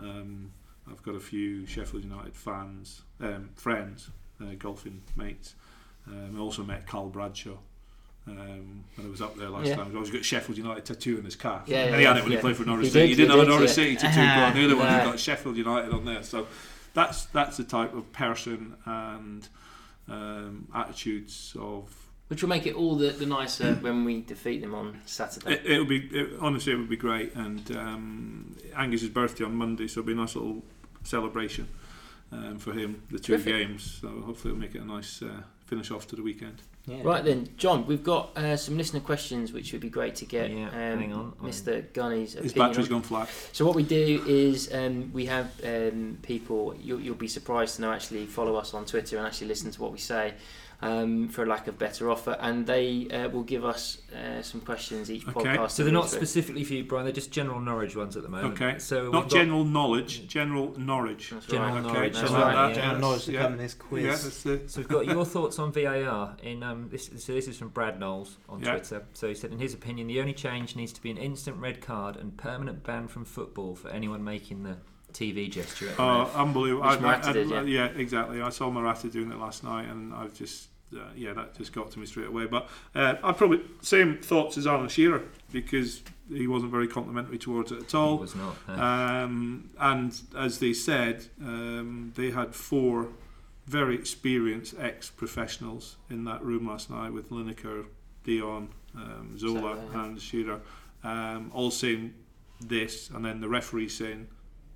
Um, 0.00 0.50
I've 0.90 1.02
got 1.02 1.14
a 1.14 1.20
few 1.20 1.66
Sheffield 1.66 2.04
United 2.04 2.34
fans, 2.36 3.02
um, 3.20 3.50
friends, 3.56 4.10
uh, 4.40 4.54
golfing 4.58 5.02
mates. 5.16 5.54
Um, 6.06 6.36
I 6.36 6.40
also 6.40 6.62
met 6.62 6.86
Carl 6.86 7.08
Bradshaw 7.08 7.56
um, 8.28 8.84
when 8.94 9.06
I 9.06 9.10
was 9.10 9.20
up 9.20 9.36
there 9.36 9.48
last 9.48 9.66
Yeah. 9.66 9.76
time. 9.76 9.86
He's 9.86 9.94
always 9.94 10.10
got 10.10 10.24
Sheffield 10.24 10.58
United 10.58 10.84
tattoo 10.84 11.18
on 11.18 11.24
his 11.24 11.36
calf. 11.36 11.62
Yeah, 11.66 11.82
and 11.84 11.90
yeah, 11.92 11.98
he 11.98 12.04
had 12.04 12.16
it 12.18 12.22
when 12.22 12.32
he 12.32 12.38
played 12.38 12.56
for 12.56 12.64
Norwich 12.64 12.86
He 12.86 12.90
City. 12.92 13.08
did, 13.08 13.08
He 13.10 13.14
didn't 13.16 13.30
he 13.32 13.36
have 13.38 13.40
a 13.40 13.44
did, 13.46 13.50
Norwich 13.52 13.68
yeah. 13.70 13.74
City 13.74 13.96
tattoo, 13.96 14.20
but 14.20 14.54
the 14.58 14.64
other 14.64 14.76
one 14.76 14.86
Yeah. 14.92 15.04
he 15.04 15.10
got 15.10 15.18
Sheffield 15.20 15.56
United 15.56 15.92
on 15.92 16.04
there. 16.04 16.22
So 16.22 16.46
that's 16.94 17.24
that's 17.26 17.56
the 17.56 17.64
type 17.64 17.92
of 17.94 18.12
person 18.12 18.74
and 18.84 19.48
um, 20.08 20.68
attitudes 20.74 21.56
of 21.58 22.10
Which 22.28 22.42
will 22.42 22.48
make 22.48 22.66
it 22.66 22.74
all 22.74 22.96
the, 22.96 23.10
the 23.10 23.26
nicer 23.26 23.74
when 23.80 24.04
we 24.04 24.22
defeat 24.22 24.60
them 24.60 24.74
on 24.74 25.00
Saturday. 25.06 25.54
It, 25.54 25.66
it'll 25.66 25.86
be 25.86 26.08
it, 26.12 26.38
honestly, 26.40 26.72
it 26.72 26.76
would 26.76 26.88
be 26.88 26.96
great. 26.96 27.34
And 27.34 27.70
um, 27.76 28.56
Angus's 28.76 29.08
birthday 29.08 29.44
on 29.44 29.54
Monday, 29.54 29.86
so 29.86 30.00
it'll 30.00 30.08
be 30.08 30.12
a 30.12 30.16
nice 30.16 30.36
little 30.36 30.62
celebration 31.02 31.68
um, 32.32 32.58
for 32.58 32.72
him. 32.72 33.02
The 33.10 33.18
two 33.18 33.36
Terrific. 33.36 33.68
games, 33.68 33.98
so 34.00 34.08
hopefully 34.08 34.52
it'll 34.52 34.60
make 34.60 34.74
it 34.74 34.82
a 34.82 34.86
nice 34.86 35.22
uh, 35.22 35.42
finish 35.66 35.90
off 35.90 36.06
to 36.08 36.16
the 36.16 36.22
weekend. 36.22 36.62
Yeah. 36.86 36.98
Right 37.02 37.24
then, 37.24 37.48
John, 37.56 37.84
we've 37.86 38.04
got 38.04 38.36
uh, 38.36 38.56
some 38.56 38.76
listener 38.76 39.00
questions 39.00 39.52
which 39.52 39.72
would 39.72 39.80
be 39.80 39.90
great 39.90 40.14
to 40.16 40.24
get 40.24 40.50
Yeah, 40.50 40.66
um, 40.66 40.72
hang 41.00 41.12
on. 41.12 41.32
Mr. 41.42 41.92
Gunny's 41.92 42.34
His 42.34 42.52
opinion 42.52 42.68
battery's 42.68 42.86
on. 42.86 42.92
gone 42.92 43.02
flat. 43.02 43.28
So 43.52 43.66
what 43.66 43.74
we 43.74 43.82
do 43.82 44.22
is 44.26 44.72
um, 44.72 45.10
we 45.12 45.26
have 45.26 45.50
um, 45.64 46.18
people. 46.22 46.76
You'll, 46.80 47.00
you'll 47.00 47.16
be 47.16 47.26
surprised 47.28 47.76
to 47.76 47.82
know 47.82 47.92
actually 47.92 48.26
follow 48.26 48.54
us 48.54 48.72
on 48.72 48.84
Twitter 48.84 49.16
and 49.16 49.26
actually 49.26 49.48
listen 49.48 49.72
to 49.72 49.82
what 49.82 49.90
we 49.90 49.98
say. 49.98 50.34
Um, 50.82 51.28
for 51.30 51.42
a 51.42 51.46
lack 51.46 51.68
of 51.68 51.78
better 51.78 52.10
offer, 52.10 52.36
and 52.38 52.66
they 52.66 53.08
uh, 53.08 53.30
will 53.30 53.44
give 53.44 53.64
us 53.64 53.96
uh, 54.14 54.42
some 54.42 54.60
questions 54.60 55.10
each 55.10 55.26
Okay. 55.26 55.56
podcast. 55.56 55.70
So 55.70 55.84
they're 55.84 55.90
not 55.92 56.10
through. 56.10 56.18
specifically 56.18 56.64
for 56.64 56.74
you, 56.74 56.84
Bryan. 56.84 57.06
They're 57.06 57.14
just 57.14 57.30
general 57.32 57.60
Norwich 57.60 57.96
ones 57.96 58.14
at 58.14 58.22
the 58.22 58.28
moment. 58.28 58.60
Okay. 58.60 58.78
So 58.78 59.04
Not 59.04 59.04
we've 59.04 59.22
got- 59.22 59.30
general 59.30 59.64
knowledge, 59.64 60.28
general 60.28 60.78
knowledge. 60.78 61.30
That's 61.30 61.46
General 61.46 61.76
right. 61.76 61.82
knowledge, 61.82 62.12
That's 62.12 62.28
so 62.28 62.34
right. 62.36 62.52
that- 62.54 62.68
yeah. 62.68 62.74
General 62.74 62.92
Yes, 62.92 63.00
knowledge 63.00 63.24
to 63.24 63.32
yeah. 63.32 63.42
come 63.42 63.52
in 63.54 63.58
this 63.58 63.74
quiz. 63.74 64.04
Yeah, 64.04 64.16
the, 64.56 64.68
So 64.68 64.80
we've 64.80 64.88
got 64.88 65.06
your 65.06 65.24
thoughts 65.24 65.58
on 65.58 65.72
VAR. 65.72 66.36
In 66.42 66.62
um, 66.62 66.88
this, 66.90 67.06
so 67.16 67.32
this 67.32 67.48
is 67.48 67.56
from 67.56 67.68
Brad 67.70 67.98
Knowles 67.98 68.36
on 68.46 68.60
Yeah. 68.60 68.72
Twitter. 68.72 69.02
So 69.14 69.28
he 69.28 69.34
said, 69.34 69.52
in 69.52 69.58
his 69.58 69.72
opinion, 69.72 70.08
the 70.08 70.20
only 70.20 70.34
change 70.34 70.76
needs 70.76 70.92
to 70.92 71.00
be 71.00 71.10
an 71.10 71.16
instant 71.16 71.56
red 71.56 71.80
card 71.80 72.16
and 72.16 72.36
permanent 72.36 72.82
ban 72.84 73.08
from 73.08 73.24
football 73.24 73.76
for 73.76 73.88
anyone 73.88 74.22
making 74.22 74.62
the 74.64 74.76
TV 75.16 75.50
gesture. 75.50 75.92
Oh, 75.98 76.30
unbelievable. 76.34 76.84
I- 76.84 76.94
I- 76.96 77.32
did, 77.32 77.52
I- 77.52 77.62
yeah. 77.62 77.86
exactly. 77.86 78.40
I 78.42 78.50
saw 78.50 78.70
Morata 78.70 79.08
doing 79.08 79.30
it 79.32 79.38
last 79.38 79.64
night, 79.64 79.88
and 79.88 80.12
I've 80.14 80.34
just 80.34 80.68
uh, 80.94 81.00
yeah, 81.16 81.32
that 81.32 81.56
just 81.56 81.72
got 81.72 81.90
to 81.90 81.98
me 81.98 82.06
straight 82.06 82.28
away. 82.28 82.46
But 82.46 82.68
uh, 82.94 83.14
I 83.22 83.32
probably 83.32 83.60
same 83.80 84.18
thoughts 84.18 84.56
as 84.56 84.66
Alan 84.66 84.88
Shearer 84.88 85.22
because 85.50 86.02
he 86.32 86.46
wasn't 86.46 86.70
very 86.70 86.86
complimentary 86.88 87.38
towards 87.38 87.72
it 87.72 87.80
at 87.82 87.90
He 87.90 87.96
all. 87.96 88.18
was 88.18 88.34
not. 88.36 88.56
uh, 88.68 88.72
Um, 88.80 89.70
and 89.80 90.20
as 90.36 90.58
they 90.60 90.72
said, 90.72 91.26
um, 91.42 92.12
they 92.14 92.30
had 92.30 92.54
four 92.54 93.08
very 93.66 93.96
experienced 93.96 94.74
ex-professionals 94.78 95.96
in 96.08 96.24
that 96.24 96.40
room 96.44 96.68
last 96.68 96.88
night 96.88 97.12
with 97.12 97.30
Lineker, 97.30 97.86
Dion, 98.24 98.68
um, 98.94 99.36
Zola, 99.36 99.76
yeah. 99.92 100.04
and 100.04 100.20
Shearer, 100.20 100.60
um, 101.02 101.50
all 101.52 101.72
saying 101.72 102.14
this, 102.60 103.10
and 103.10 103.24
then 103.24 103.40
the 103.40 103.48
referee 103.48 103.88
saying 103.88 104.28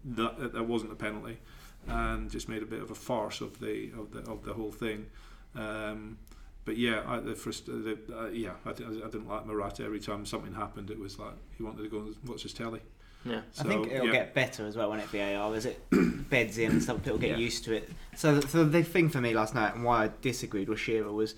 that 0.05 0.39
that, 0.39 0.53
that 0.53 0.65
wasn't 0.65 0.93
a 0.93 0.97
penalty, 0.97 1.39
and 1.87 2.31
just 2.31 2.49
made 2.49 2.63
a 2.63 2.67
bit 2.67 2.81
of 2.83 2.91
a 2.91 2.95
farce 2.95 3.41
of 3.41 3.61
the 3.61 3.91
of 3.99 4.13
the 4.13 4.31
of 4.31 4.45
the 4.45 4.53
whole 4.53 4.73
thing. 4.73 5.07
Um, 5.55 6.19
but 6.65 6.77
yeah, 6.77 7.03
I, 7.07 7.21
the 7.21 7.35
first, 7.35 7.69
uh, 7.69 7.73
the, 7.73 7.99
uh, 8.15 8.29
yeah, 8.29 8.51
I, 8.67 8.73
di- 8.73 8.85
I 8.85 9.09
didn't 9.09 9.29
like 9.29 9.47
Morata. 9.47 9.83
Every 9.83 9.99
time 9.99 10.27
something 10.27 10.53
happened, 10.53 10.91
it 10.91 10.99
was 10.99 11.19
like 11.19 11.33
he 11.57 11.63
wanted 11.63 11.83
to 11.83 11.89
go 11.89 11.99
and 11.99 12.15
watch 12.27 12.43
his 12.43 12.53
telly. 12.53 12.81
Yeah. 13.25 13.41
I 13.59 13.63
think 13.65 13.91
it'll 13.91 14.07
yeah. 14.07 14.13
get 14.13 14.35
better 14.35 14.67
as 14.67 14.77
well 14.77 14.91
when 14.91 15.01
it 15.01 15.09
VAR 15.09 15.55
as 15.55 15.67
it 15.67 15.83
beds 16.31 16.59
in 16.59 16.71
and 16.73 16.83
stuff. 16.83 17.03
People 17.03 17.19
get 17.19 17.31
Yeah. 17.31 17.37
used 17.37 17.65
to 17.65 17.73
it. 17.73 17.91
So, 18.15 18.37
the, 18.37 18.49
so 18.49 18.65
the 18.65 18.83
thing 18.83 19.09
for 19.09 19.21
me 19.21 19.35
last 19.35 19.55
night 19.55 19.75
and 19.75 19.85
why 19.85 20.05
I 20.05 20.11
disagreed 20.21 20.69
with 20.69 20.79
Shearer 20.79 21.11
was 21.13 21.35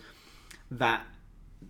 that 0.73 1.05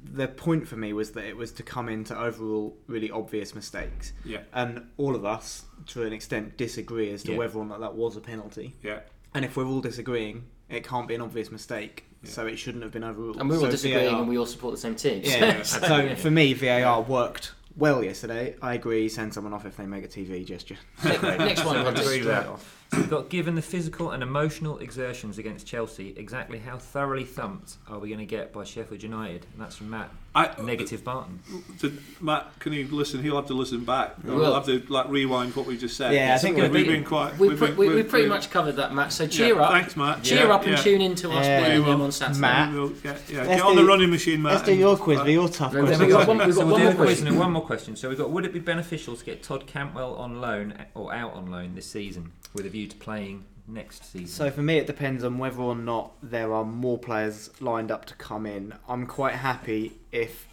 the 0.04 0.28
point 0.28 0.66
for 0.66 0.76
me 0.76 0.92
was 0.92 1.12
that 1.12 1.24
it 1.24 1.36
was 1.36 1.52
to 1.52 1.62
come 1.62 1.88
into 1.88 2.18
overall 2.18 2.76
really 2.86 3.10
obvious 3.10 3.54
mistakes, 3.54 4.12
Yeah, 4.24 4.40
and 4.52 4.86
all 4.96 5.14
of 5.14 5.24
us, 5.24 5.64
to 5.88 6.02
an 6.04 6.12
extent, 6.12 6.56
disagree 6.56 7.10
as 7.12 7.22
to 7.24 7.32
Yeah. 7.32 7.38
whether 7.38 7.58
or 7.58 7.64
not 7.64 7.80
that 7.80 7.94
was 7.94 8.16
a 8.16 8.20
penalty. 8.20 8.74
yeah. 8.82 9.00
And 9.34 9.44
if 9.44 9.56
we're 9.56 9.64
all 9.66 9.80
disagreeing, 9.80 10.44
it 10.68 10.86
can't 10.86 11.08
be 11.08 11.14
an 11.14 11.22
obvious 11.22 11.50
mistake, 11.50 12.04
Yeah. 12.22 12.30
so 12.30 12.46
it 12.46 12.56
shouldn't 12.58 12.82
have 12.82 12.92
been 12.92 13.04
overruled. 13.04 13.38
And 13.40 13.48
we're 13.48 13.56
all 13.56 13.62
So 13.62 13.70
disagreeing, 13.70 14.10
VAR 14.10 14.20
and 14.20 14.28
we 14.28 14.36
all 14.38 14.46
support 14.46 14.74
the 14.74 14.80
same 14.80 14.94
team. 14.94 15.22
yeah. 15.24 15.62
So- 15.62 15.80
so 15.86 16.14
for 16.16 16.30
me, 16.30 16.52
VAR 16.52 17.00
worked 17.02 17.52
well 17.76 18.04
yesterday. 18.04 18.56
I 18.60 18.74
agree. 18.74 19.08
Send 19.08 19.32
someone 19.32 19.54
off 19.54 19.64
if 19.64 19.76
they 19.78 19.86
make 19.86 20.04
a 20.04 20.08
TV 20.08 20.44
gesture. 20.44 20.76
Next 21.04 21.64
one, 21.64 21.76
So 21.76 21.80
I 21.80 21.84
Hunter. 21.84 22.02
agree 22.02 22.18
with 22.18 22.22
Straight 22.22 22.24
that. 22.24 22.46
off. 22.46 22.81
So 22.92 22.98
we've 22.98 23.08
got 23.08 23.30
given 23.30 23.54
the 23.54 23.62
physical 23.62 24.10
and 24.10 24.22
emotional 24.22 24.76
exertions 24.78 25.38
against 25.38 25.66
Chelsea, 25.66 26.12
exactly 26.18 26.58
how 26.58 26.76
thoroughly 26.76 27.24
thumped 27.24 27.78
are 27.88 27.98
we 27.98 28.08
going 28.08 28.18
to 28.20 28.26
get 28.26 28.52
by 28.52 28.64
Sheffield 28.64 29.02
United? 29.02 29.46
And 29.52 29.62
that's 29.62 29.76
from 29.76 29.88
Matt. 29.88 30.10
I, 30.34 30.50
Negative 30.62 31.02
Barton. 31.04 31.40
to 31.80 31.96
Matt, 32.20 32.58
can 32.58 32.72
you 32.72 32.86
listen? 32.88 33.22
He'll 33.22 33.36
have 33.36 33.46
to 33.48 33.54
listen 33.54 33.84
back. 33.84 34.14
We 34.24 34.34
We'll 34.34 34.54
have 34.54 34.64
to 34.66 34.82
like 34.90 35.08
rewind 35.10 35.54
what 35.56 35.66
we 35.66 35.76
just 35.76 35.94
said. 35.96 36.12
Yeah, 36.14 36.34
I 36.34 36.38
think 36.38 36.56
we're 36.56 36.62
we've, 36.64 36.72
gonna 36.72 36.78
we've 36.84 36.86
been 36.86 37.04
quite. 37.04 37.38
We, 37.38 37.48
we've 37.48 37.58
pre- 37.58 37.66
been- 37.68 37.76
we, 37.76 37.88
we 37.88 37.94
we've- 37.96 38.08
pretty 38.08 38.24
we've- 38.24 38.34
much 38.34 38.50
covered 38.50 38.76
that, 38.76 38.94
Matt. 38.94 39.12
So 39.12 39.24
yeah, 39.24 39.28
cheer 39.30 39.60
up. 39.60 39.72
Thanks, 39.72 39.94
Matt. 39.96 40.22
Cheer 40.22 40.46
Yeah, 40.46 40.54
up 40.54 40.62
and 40.62 40.70
yeah. 40.72 40.76
tune 40.82 41.00
in 41.02 41.14
to 41.16 41.30
us 41.32 41.44
Yeah. 41.46 41.60
beating 41.68 41.84
We 41.84 41.90
them 41.90 42.00
on 42.00 42.12
Saturday. 42.12 42.40
Matt. 42.40 42.72
We'll- 42.72 42.92
yeah, 43.04 43.16
yeah. 43.28 43.38
Let's 43.42 43.48
Get 43.48 43.60
on 43.62 43.76
the 43.76 43.82
do- 43.82 43.88
running 43.88 44.10
machine, 44.10 44.40
Matt. 44.40 44.52
Let's 44.54 44.64
do 44.66 44.74
your 44.74 44.96
quiz. 44.96 45.18
uh, 45.18 45.24
Be 45.24 45.32
your 45.34 45.48
tough 45.50 45.72
Then 45.72 45.84
Then 45.84 45.90
we've 45.98 46.00
we've 46.00 46.10
got 46.16 46.18
got, 46.26 46.28
one- 46.36 46.46
we've 46.46 46.54
so 46.54 46.60
got 46.60 46.66
we'll 46.66 46.72
one 46.76 46.80
do 46.80 46.86
more 46.86 46.94
quiz 46.94 47.06
question. 47.08 47.26
and 47.28 47.38
one 47.38 47.52
more 47.52 47.62
question. 47.66 47.96
So 47.96 48.08
we've 48.08 48.18
got: 48.18 48.30
Would 48.30 48.44
it 48.46 48.52
be 48.54 48.60
beneficial 48.60 49.16
to 49.16 49.24
get 49.24 49.42
Todd 49.42 49.66
Cantwell 49.66 50.14
on 50.14 50.40
loan 50.40 50.74
or 50.94 51.12
out 51.12 51.34
on 51.34 51.50
loan 51.50 51.74
this 51.74 51.86
season, 51.86 52.32
with 52.54 52.64
a 52.64 52.70
view 52.70 52.81
to 52.88 52.96
playing 52.96 53.44
next 53.66 54.12
season? 54.12 54.28
So 54.28 54.50
for 54.50 54.62
me, 54.62 54.78
it 54.78 54.86
depends 54.86 55.24
on 55.24 55.38
whether 55.38 55.60
or 55.60 55.74
not 55.74 56.14
there 56.22 56.52
are 56.52 56.64
more 56.64 56.98
players 56.98 57.50
lined 57.60 57.90
up 57.90 58.04
to 58.06 58.14
come 58.14 58.46
in. 58.46 58.74
I'm 58.88 59.06
quite 59.06 59.34
happy 59.34 59.92
if 60.10 60.48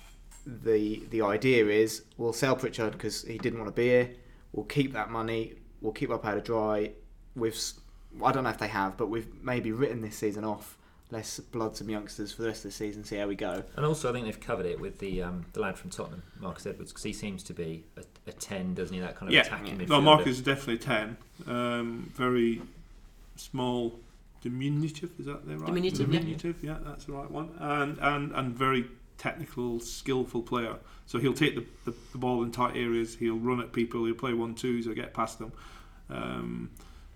the 0.46 1.04
the 1.10 1.22
idea 1.22 1.68
is 1.68 2.04
we'll 2.18 2.34
sell 2.34 2.56
Pritchard 2.56 2.94
because 2.94 3.24
he 3.24 3.38
didn't 3.38 3.60
want 3.60 3.70
to 3.70 3.80
be 3.80 3.88
here. 3.88 4.12
We'll 4.52 4.66
keep 4.66 4.94
that 4.94 5.12
money. 5.12 5.56
We'll 5.82 5.94
keep 5.94 6.10
our 6.10 6.18
powder 6.18 6.42
dry. 6.42 6.92
We've 7.36 7.60
I 8.24 8.32
don't 8.32 8.44
know 8.44 8.50
if 8.50 8.58
they 8.58 8.68
have, 8.68 8.98
but 8.98 9.08
we've 9.08 9.28
maybe 9.44 9.72
written 9.72 10.02
this 10.02 10.18
season 10.18 10.44
off 10.44 10.80
let's 11.12 11.40
blood 11.40 11.76
some 11.76 11.90
youngsters 11.90 12.32
for 12.32 12.44
the 12.44 12.48
rest 12.50 12.66
of 12.66 12.72
the 12.72 12.76
season, 12.76 13.04
see 13.04 13.18
how 13.18 13.28
we 13.28 13.36
go. 13.36 13.64
And 13.76 13.86
also, 13.86 14.10
I 14.10 14.14
think 14.14 14.26
they've 14.26 14.40
covered 14.40 14.66
it 14.66 14.80
with 14.80 15.00
the 15.00 15.24
um, 15.24 15.46
the 15.54 15.60
lad 15.60 15.78
from 15.78 15.90
Tottenham, 15.90 16.24
Marcus 16.40 16.66
Edwards, 16.66 16.92
because 16.92 17.04
he 17.04 17.14
seems 17.14 17.44
to 17.44 17.54
be 17.54 17.86
a, 17.98 18.04
a 18.30 18.34
ten, 18.34 18.74
doesn't 18.74 18.94
he? 18.94 19.00
That 19.02 19.16
kind 19.18 19.30
of 19.30 19.34
Yeah. 19.34 19.42
attacking 19.42 19.78
midfielder. 19.78 19.90
No, 19.90 20.02
Marcus 20.02 20.38
is 20.38 20.42
definitely 20.42 20.78
ten. 20.78 21.18
Um, 21.48 22.12
very 22.16 22.62
small, 23.36 24.00
diminutive. 24.42 25.12
Is 25.20 25.26
that 25.26 25.46
the 25.48 25.58
right? 25.58 25.68
Diminutive. 25.68 26.10
Diminutive. 26.12 26.64
Yeah, 26.64 26.78
that's 26.86 27.06
the 27.06 27.14
right 27.14 27.30
one. 27.30 27.50
And 27.60 27.98
and 28.00 28.32
and 28.34 28.56
very 28.56 28.86
technical, 29.18 29.80
skillful 29.80 30.42
player. 30.44 30.76
So 31.06 31.18
he'll 31.18 31.34
take 31.34 31.56
the, 31.56 31.66
the, 31.86 31.98
the 32.14 32.18
ball 32.18 32.44
in 32.44 32.52
tight 32.52 32.78
areas. 32.78 33.16
He'll 33.16 33.38
run 33.38 33.60
at 33.60 33.74
people. 33.74 34.06
He'll 34.06 34.16
play 34.16 34.34
one 34.34 34.56
twos 34.56 34.88
or 34.88 34.94
get 34.94 35.14
past 35.14 35.40
them. 35.40 35.52
Um, 36.10 36.70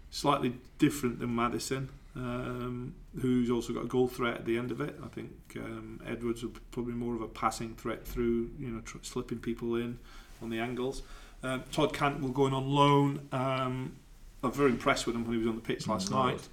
slightly 0.09 0.55
different 0.79 1.19
than 1.19 1.33
Maddison, 1.35 1.89
um, 2.15 2.93
who's 3.21 3.49
also 3.49 3.73
got 3.73 3.85
a 3.85 3.87
goal 3.87 4.07
threat 4.07 4.35
at 4.35 4.45
the 4.45 4.57
end 4.57 4.71
of 4.71 4.81
it. 4.81 4.99
I 5.03 5.07
think 5.07 5.31
um, 5.57 6.01
Edwards 6.05 6.43
will 6.43 6.51
be 6.51 6.59
probably 6.71 6.93
more 6.93 7.15
of 7.15 7.21
a 7.21 7.27
passing 7.27 7.75
threat 7.75 8.05
through, 8.05 8.51
you 8.59 8.67
know, 8.67 8.81
tr- 8.81 8.97
slipping 9.01 9.39
people 9.39 9.75
in 9.75 9.97
on 10.43 10.49
the 10.49 10.59
angles. 10.59 11.01
Um, 11.41 11.63
Todd 11.71 11.93
Cantwell 11.93 12.31
going 12.31 12.53
on 12.53 12.67
loan. 12.69 13.27
Um, 13.31 13.95
I'm 14.43 14.51
very 14.51 14.69
impressed 14.71 15.05
with 15.07 15.15
him 15.15 15.23
when 15.23 15.33
he 15.33 15.37
was 15.39 15.47
on 15.47 15.55
the 15.55 15.61
pitch 15.61 15.87
last 15.87 16.09
Mm, 16.09 16.25
night. 16.25 16.47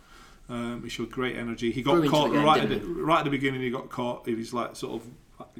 Um, 0.49 0.83
he 0.83 0.89
showed 0.89 1.11
great 1.11 1.37
energy. 1.37 1.71
He 1.71 1.83
got 1.83 1.95
Grew 2.01 2.09
caught 2.11 2.33
game, 2.33 2.43
right, 2.45 2.63
at 2.63 2.69
the, 2.69 2.81
right 2.81 3.19
at 3.19 3.25
the 3.25 3.31
beginning. 3.31 3.61
He 3.61 3.71
got 3.71 3.89
caught. 3.89 4.27
He 4.27 4.35
was 4.35 4.53
like 4.53 4.75
sort 4.77 5.01
of 5.03 5.09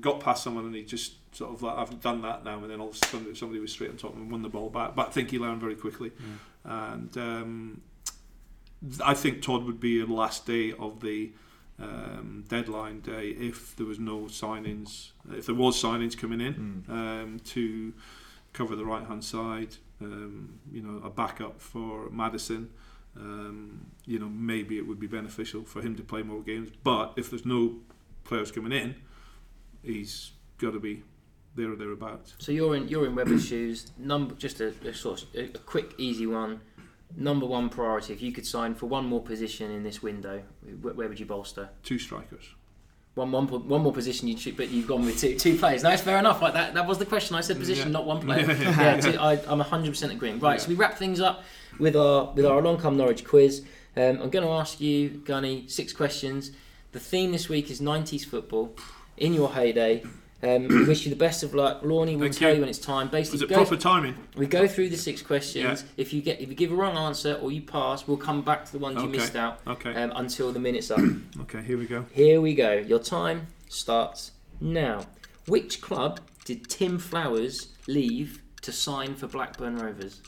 got 0.01 0.21
past 0.21 0.43
someone 0.43 0.65
and 0.67 0.75
he 0.75 0.83
just 0.83 1.15
sort 1.35 1.53
of 1.55 1.63
like 1.63 1.77
I've 1.77 2.01
done 2.01 2.23
that 2.23 2.45
now. 2.45 2.59
And 2.59 2.71
then 2.71 2.81
all 2.81 2.89
of 2.89 2.95
a 3.01 3.07
sudden 3.07 3.35
somebody 3.37 3.61
was 3.61 3.71
straight 3.73 3.91
on 3.91 3.97
top 3.97 4.15
and 4.17 4.31
won 4.31 4.43
the 4.43 4.49
ball 4.49 4.69
back. 4.71 4.97
But 4.97 5.09
I 5.09 5.11
think 5.11 5.31
he 5.31 5.39
learned 5.39 5.61
very 5.61 5.77
quickly. 5.77 6.11
And 6.65 7.17
um, 7.17 7.81
I 9.05 9.15
think 9.15 9.43
Todd 9.43 9.65
would 9.65 9.79
be 9.81 10.01
the 10.05 10.13
last 10.13 10.45
day 10.47 10.73
of 10.73 11.01
the 11.01 11.31
um, 11.79 12.45
deadline 12.49 13.01
day 13.01 13.29
if 13.29 13.77
there 13.77 13.87
was 13.87 13.99
no 14.01 14.23
signings. 14.23 15.11
If 15.33 15.47
there 15.47 15.55
was 15.55 15.81
signings 15.81 16.17
coming 16.19 16.41
in 16.41 16.85
Mm. 16.89 16.91
um, 16.91 17.41
to 17.47 17.93
cover 18.53 18.77
the 18.77 18.85
right 18.85 19.07
hand 19.07 19.25
side, 19.25 19.77
um, 20.01 20.59
you 20.71 20.83
know, 20.83 21.05
a 21.05 21.11
backup 21.11 21.61
for 21.61 22.11
Maddison. 22.11 22.71
Um, 23.17 23.87
you 24.07 24.19
know, 24.19 24.29
maybe 24.29 24.79
it 24.79 24.87
would 24.87 25.01
be 25.01 25.07
beneficial 25.07 25.65
for 25.65 25.83
him 25.83 25.97
to 25.97 26.03
play 26.03 26.23
more 26.23 26.41
games. 26.41 26.71
But 26.83 27.15
if 27.17 27.31
there's 27.31 27.45
no 27.45 27.77
players 28.25 28.53
coming 28.53 28.73
in, 28.73 28.95
he's 29.83 30.33
got 30.59 30.73
to 30.73 30.81
be 30.81 31.03
there 31.57 31.73
or 31.73 31.77
thereabouts. 31.77 32.35
So 32.39 32.53
you're 32.53 32.77
in 32.77 32.89
you're 32.89 33.07
in 33.07 33.15
Webber's 33.15 33.47
shoes. 33.47 33.91
Number 33.99 34.35
just 34.35 34.61
a, 34.61 34.73
a 34.85 34.95
sort 34.95 35.23
of 35.23 35.35
a, 35.35 35.49
quick 35.59 35.95
easy 35.99 36.27
one. 36.27 36.61
Number 37.17 37.47
one 37.47 37.69
priority. 37.69 38.13
If 38.13 38.23
you 38.23 38.31
could 38.31 38.47
sign 38.47 38.75
for 38.75 38.87
one 38.87 39.05
more 39.07 39.21
position 39.21 39.71
in 39.73 39.83
this 39.83 40.01
window, 40.01 40.43
where, 40.81 40.95
where 40.95 41.09
would 41.09 41.19
you 41.19 41.27
bolster? 41.27 41.71
Two 41.83 41.99
strikers. 41.99 42.55
One, 43.21 43.31
one, 43.33 43.69
one 43.69 43.83
more 43.83 43.93
position, 43.93 44.29
you 44.29 44.37
should, 44.39 44.57
but 44.57 44.71
you've 44.71 44.87
gone 44.87 45.05
with 45.05 45.21
two, 45.21 45.37
two 45.39 45.59
players. 45.59 45.83
No, 45.83 45.91
it's 45.91 46.01
fair 46.01 46.19
enough. 46.19 46.41
Like 46.41 46.55
that, 46.55 46.73
that 46.73 46.87
was 46.87 46.97
the 46.97 47.05
question. 47.05 47.37
I 47.37 47.43
said 47.43 47.59
position, 47.59 47.89
Yeah. 47.89 47.93
not 47.93 48.07
one 48.07 48.21
player. 48.21 48.47
Yeah, 48.61 48.99
two, 48.99 49.19
I, 49.21 49.33
I'm 49.47 49.61
100% 49.61 50.11
agreeing. 50.11 50.41
Right, 50.41 50.55
Yeah. 50.55 50.59
so 50.65 50.69
we 50.71 50.75
wrap 50.75 50.97
things 50.97 51.21
up 51.21 51.45
with 51.79 51.97
our 51.97 52.33
with 52.33 52.47
our 52.47 52.63
long 52.63 52.79
come 52.79 52.97
Norwich 52.97 53.25
quiz. 53.27 53.61
Um, 53.95 54.23
I'm 54.23 54.31
going 54.31 54.45
to 54.47 54.51
ask 54.53 54.81
you, 54.81 55.11
Gunny, 55.11 55.65
six 55.69 55.93
questions. 55.93 56.53
The 56.93 57.01
theme 57.01 57.31
this 57.33 57.49
week 57.51 57.71
is 57.71 57.81
90s 57.81 58.25
football 58.25 58.75
in 59.19 59.35
your 59.35 59.51
heyday. 59.51 60.03
Um, 60.43 60.69
we 60.69 60.85
wish 60.87 61.05
you 61.05 61.11
the 61.11 61.17
best 61.17 61.43
of 61.43 61.53
luck. 61.55 61.81
Lorne 61.83 62.15
will 62.15 62.21
Thank 62.21 62.37
tell 62.37 62.49
you. 62.49 62.55
you 62.57 62.61
when 62.63 62.71
it's 62.71 62.79
time. 62.79 63.09
Basically, 63.09 63.37
Was 63.37 63.51
it 63.51 63.53
proper 63.55 63.77
timing? 63.77 64.15
we 64.37 64.47
go 64.47 64.67
through 64.67 64.89
the 64.89 64.97
six 64.97 65.21
questions. 65.21 65.83
Yeah. 65.83 65.89
If 65.99 66.15
you 66.15 66.23
get 66.23 66.41
if 66.41 66.49
you 66.49 66.55
give 66.55 66.73
a 66.73 66.75
wrong 66.75 66.97
answer 66.97 67.35
or 67.35 67.53
you 67.53 67.61
pass, 67.61 68.07
we'll 68.07 68.17
come 68.17 68.41
back 68.43 68.65
to 68.65 68.73
the 68.73 68.79
ones 68.79 68.97
you 68.97 69.03
Okay. 69.09 69.19
missed 69.19 69.37
out 69.37 69.61
Okay. 69.67 69.93
um, 69.95 70.13
until 70.17 70.51
the 70.53 70.59
minute's 70.59 70.91
up. 70.91 70.99
Okay, 71.43 71.61
here 71.63 71.77
we 71.77 71.87
go. 71.87 72.07
Here 72.13 72.41
we 72.41 72.55
go. 72.55 72.73
Your 72.73 72.99
time 73.01 73.49
starts 73.69 74.33
now. 74.61 75.07
Which 75.47 75.81
club 75.83 76.21
did 76.47 76.69
Tim 76.71 76.99
Flowers 76.99 77.69
leave 77.87 78.41
to 78.63 78.73
sign 78.73 79.17
for 79.17 79.27
Blackburn 79.27 79.77
Rovers? 79.77 80.23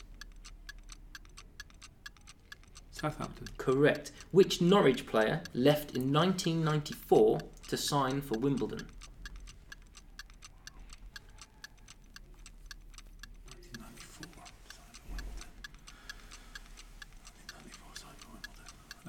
Southampton. 2.91 3.47
Correct. 3.57 4.11
Which 4.31 4.61
Norwich 4.61 5.05
player 5.07 5.41
left 5.53 5.95
in 5.95 6.13
1994 6.13 7.39
to 7.69 7.77
sign 7.77 8.21
for 8.21 8.37
Wimbledon? 8.37 8.87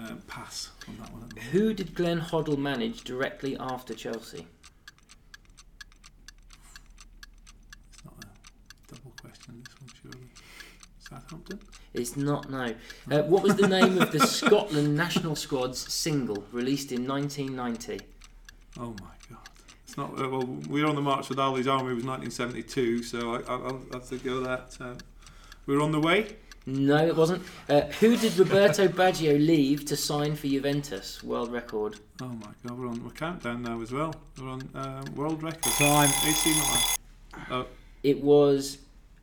1994. 0.04 0.10
Um, 0.10 0.22
pass 0.26 0.70
on 0.88 0.96
that 0.98 1.12
one. 1.12 1.22
at 1.22 1.30
the 1.30 1.36
moment. 1.36 1.52
Who 1.52 1.74
did 1.74 1.94
Glenn 1.94 2.20
Hoddle 2.20 2.58
manage 2.58 3.04
directly 3.04 3.56
after 3.58 3.94
Chelsea? 3.94 4.46
It's 7.92 8.04
not 8.04 8.14
a 8.22 8.94
double 8.94 9.12
question. 9.20 9.62
This 9.64 9.80
one 9.80 9.90
surely. 10.02 10.26
Southampton. 10.98 11.60
It's 11.92 12.16
not 12.16 12.50
no. 12.50 12.74
Uh, 13.10 13.22
what 13.22 13.42
was 13.42 13.56
the 13.56 13.68
name 13.68 13.98
of 13.98 14.10
the 14.10 14.20
Scotland 14.26 14.96
national 14.96 15.36
squad's 15.36 15.92
single 15.92 16.44
released 16.50 16.92
in 16.92 17.06
1990? 17.06 18.04
Oh 18.78 18.94
my 19.00 19.14
god. 19.30 19.48
It's 19.86 19.96
not. 19.96 20.18
Uh, 20.20 20.28
well, 20.28 20.44
we 20.68 20.82
were 20.82 20.88
on 20.88 20.96
the 20.96 21.02
march 21.02 21.28
with 21.28 21.38
Ali's 21.38 21.68
army 21.68 21.92
it 21.92 21.94
was 21.94 22.04
1972, 22.04 23.02
so 23.02 23.34
I, 23.34 23.38
I, 23.40 23.54
I'll 23.54 23.82
have 23.92 24.08
to 24.08 24.18
go 24.18 24.40
that. 24.40 24.76
Um, 24.80 24.98
we're 25.66 25.80
on 25.80 25.92
the 25.92 26.00
way. 26.00 26.36
No, 26.66 27.06
it 27.06 27.14
wasn't. 27.14 27.42
Uh, 27.68 27.82
who 28.00 28.16
did 28.16 28.38
Roberto 28.38 28.88
Baggio 28.88 29.34
leave 29.38 29.84
to 29.86 29.96
sign 29.96 30.34
for 30.34 30.46
Juventus? 30.46 31.22
World 31.22 31.52
record. 31.52 31.96
Oh 32.22 32.28
my 32.28 32.46
god, 32.66 32.78
we're 32.78 32.88
on. 32.88 33.04
We're 33.04 33.10
countdown 33.10 33.62
now 33.62 33.82
as 33.82 33.92
well. 33.92 34.14
We're 34.40 34.48
on 34.48 34.68
um, 34.74 35.04
world 35.14 35.42
record. 35.42 35.72
Time. 35.74 36.08
AC 36.26 36.50
Milan. 36.50 36.80
Oh, 37.50 37.66
It 38.02 38.22
was. 38.22 38.78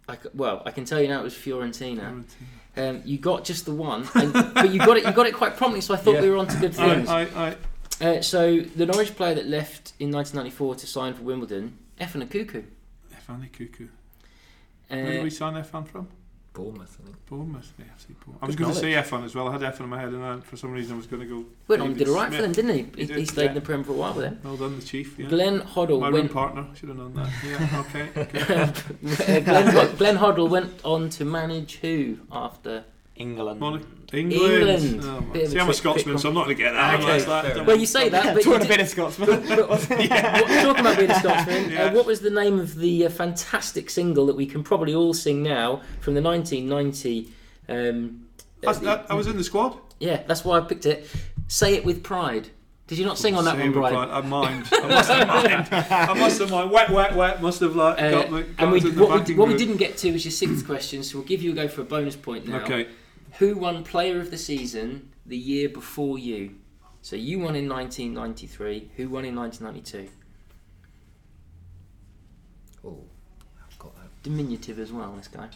I 0.08 0.16
c 0.18 0.30
well, 0.36 0.62
I 0.66 0.72
can 0.72 0.86
tell 0.86 1.02
you 1.02 1.08
now. 1.08 1.22
It 1.22 1.24
was 1.24 1.34
Fiorentina. 1.34 2.24
Fiorentina. 2.24 2.90
Um, 2.90 3.02
you 3.06 3.18
got 3.18 3.44
just 3.44 3.66
the 3.66 3.74
one, 3.74 4.08
and, 4.16 4.32
but 4.34 4.72
you 4.72 4.78
got 4.80 4.98
it. 4.98 5.06
You 5.06 5.12
got 5.12 5.26
it 5.26 5.34
quite 5.34 5.58
promptly. 5.58 5.82
So 5.82 5.94
I 5.96 5.98
thought 5.98 6.16
Yeah. 6.16 6.22
we 6.22 6.30
were 6.30 6.38
on 6.38 6.48
to 6.48 6.58
good 6.60 6.76
things. 6.76 7.10
I, 7.10 7.22
I, 7.22 7.48
I, 7.48 7.56
Uh, 8.18 8.22
so 8.22 8.60
the 8.62 8.86
Norwich 8.86 9.16
player 9.16 9.36
that 9.36 9.48
left 9.48 9.94
in 10.00 10.12
1994 10.12 10.76
to 10.76 10.88
sign 10.88 11.14
for 11.16 11.24
Wimbledon, 11.24 11.78
Efan 12.00 12.22
Ekoku. 12.28 12.64
Efan 13.14 13.48
Ekoku. 13.50 13.90
Where 14.90 15.06
did 15.06 15.20
Uh, 15.20 15.24
we 15.24 15.30
sign 15.30 15.54
Efan 15.56 15.88
from? 15.88 16.08
Bournemouth, 16.64 16.98
I 17.00 17.04
think. 17.06 17.26
Bournemouth. 17.26 17.74
Yeah, 17.80 17.86
FC 17.86 18.08
Bournemouth. 18.24 18.44
I 18.44 18.46
was 18.46 18.56
going 18.56 18.72
to 18.72 18.78
say 18.80 18.92
Efan 18.94 19.24
as 19.26 19.36
well. 19.36 19.48
I 19.48 19.52
had 19.54 19.62
Efan 19.62 19.82
in 19.82 19.90
my 19.90 20.00
head, 20.00 20.10
and 20.10 20.24
then 20.24 20.42
for 20.42 20.58
some 20.58 20.72
reason 20.72 20.94
I 20.94 20.98
was 20.98 21.08
going 21.08 21.22
to 21.22 21.28
go. 21.28 21.46
went 21.68 21.82
on 21.82 21.88
and 21.90 21.98
did 21.98 22.06
David 22.06 22.14
all 22.18 22.24
right 22.24 22.34
for 22.34 22.42
them, 22.42 22.52
didn't 22.52 22.72
he? 22.76 22.78
He 22.78 23.02
He, 23.02 23.06
did, 23.08 23.18
he 23.18 23.26
stayed 23.26 23.44
yeah. 23.44 23.50
in 23.50 23.56
the 23.56 23.62
Prem 23.62 23.84
for 23.84 23.92
a 23.92 23.96
while 23.96 24.14
with 24.14 24.26
them. 24.26 24.40
Well 24.44 24.58
done, 24.58 24.80
the 24.80 24.86
chief. 24.86 25.18
Yeah. 25.18 25.28
Glenn 25.28 25.62
Hoddle 25.62 26.00
my 26.00 26.08
room 26.08 26.14
went. 26.14 26.34
partner 26.34 26.68
should 26.76 26.90
have 26.90 26.98
known 26.98 27.14
that. 27.14 27.30
Yeah. 27.46 27.84
Okay. 27.86 28.72
okay. 29.14 29.42
Glenn, 29.42 29.96
Glenn 29.98 30.18
Hoddle 30.18 30.50
went 30.50 30.74
on 30.84 31.10
to 31.12 31.26
manage 31.26 31.78
who 31.78 32.20
after? 32.32 32.86
England. 33.16 33.60
Monaco. 33.60 33.86
England. 34.14 34.84
England. 34.84 35.02
Oh, 35.04 35.22
my- 35.22 35.34
Bit 35.34 35.44
of 35.44 35.48
a 35.48 35.52
See, 35.52 35.60
I'm 35.60 35.70
a 35.70 35.74
Scotsman, 35.74 36.18
so 36.18 36.30
I'm 36.30 36.36
not 36.36 36.46
going 36.46 36.58
to 36.58 36.64
get 36.64 36.74
that. 36.74 37.00
Okay, 37.00 37.06
like 37.06 37.26
that. 37.26 37.54
fair 37.56 37.64
Well, 37.64 37.76
you 37.78 37.86
say 37.86 38.10
that, 38.10 38.26
but 38.36 38.44
you 38.46 38.52
Talking 38.52 38.66
a 38.66 38.70
bit 38.70 38.82
of 38.82 38.88
Scotsman. 38.90 39.30
But- 39.48 39.70
what- 39.70 39.82
talking 39.88 40.80
about 40.82 40.98
being 40.98 41.12
a 41.12 41.20
Scotsman, 41.20 41.72
Yeah. 41.72 41.84
uh, 41.86 41.94
what 41.94 42.06
was 42.06 42.20
the 42.22 42.30
name 42.30 42.60
of 42.60 42.76
the 42.76 43.06
uh, 43.06 43.10
fantastic 43.10 43.90
single 43.90 44.26
that 44.28 44.36
we 44.36 44.46
can 44.46 44.64
probably 44.64 44.94
all 44.94 45.14
sing 45.14 45.42
now 45.44 45.82
from 46.02 46.14
the 46.16 46.22
1990? 46.22 47.32
Um, 47.70 48.28
I, 48.68 48.72
I, 48.72 49.06
I 49.10 49.14
was 49.16 49.28
in 49.28 49.38
the 49.38 49.44
squad. 49.44 49.78
yeah, 50.00 50.24
that's 50.28 50.44
why 50.44 50.58
I 50.58 50.62
picked 50.62 50.86
it. 50.86 51.08
Say 51.48 51.74
it 51.76 51.86
with 51.86 52.04
pride. 52.04 52.50
Did 52.88 52.98
you 52.98 53.06
not 53.06 53.18
sing 53.18 53.36
on 53.36 53.46
that 53.46 53.56
Same 53.56 53.72
one, 53.74 53.92
Bryan? 53.94 54.10
I 54.12 54.20
mind. 54.22 54.68
I 54.74 54.88
must 54.88 55.10
have 55.10 55.28
mind. 55.28 55.68
I 55.72 56.14
must 56.14 56.40
have 56.42 56.52
mind. 56.52 56.72
Wet, 56.72 56.90
wet, 56.90 57.16
wet. 57.16 57.42
Must 57.42 57.62
have 57.62 57.74
like 57.74 58.02
Uh, 58.02 58.12
got 58.12 58.32
me. 58.32 58.42
Got 58.42 58.50
and 58.60 58.72
we, 58.74 58.78
us 58.80 58.84
in 58.84 58.96
the 58.96 59.06
what, 59.06 59.28
we, 59.30 59.34
what 59.36 59.48
we 59.48 59.56
didn't 59.56 59.78
get 59.78 59.96
to 60.00 60.12
was 60.12 60.26
your 60.26 60.34
sixth 60.34 60.66
question, 60.66 61.02
so 61.02 61.18
we'll 61.18 61.28
give 61.28 61.42
you 61.42 61.52
a 61.52 61.54
go 61.54 61.70
for 61.70 61.82
a 61.82 61.84
bonus 61.86 62.18
point 62.18 62.48
now. 62.50 62.58
Okay. 62.64 62.88
Who 63.40 63.56
won 63.56 63.84
Player 63.84 64.20
of 64.20 64.30
the 64.32 64.38
Season 64.38 65.10
the 65.26 65.38
year 65.38 65.70
before 65.70 66.18
you? 66.20 66.56
So 67.02 67.16
you 67.16 67.40
won 67.40 67.56
in 67.56 67.68
1993. 67.68 68.92
Who 68.98 69.10
won 69.10 69.26
in 69.26 69.36
1992? 69.36 70.10
Oh, 72.86 72.98
I've 73.68 73.80
got 73.80 73.94
a 73.98 74.24
Diminutive 74.24 74.80
as 74.80 74.92
well, 74.92 75.14
this 75.18 75.28
guy. 75.28 75.48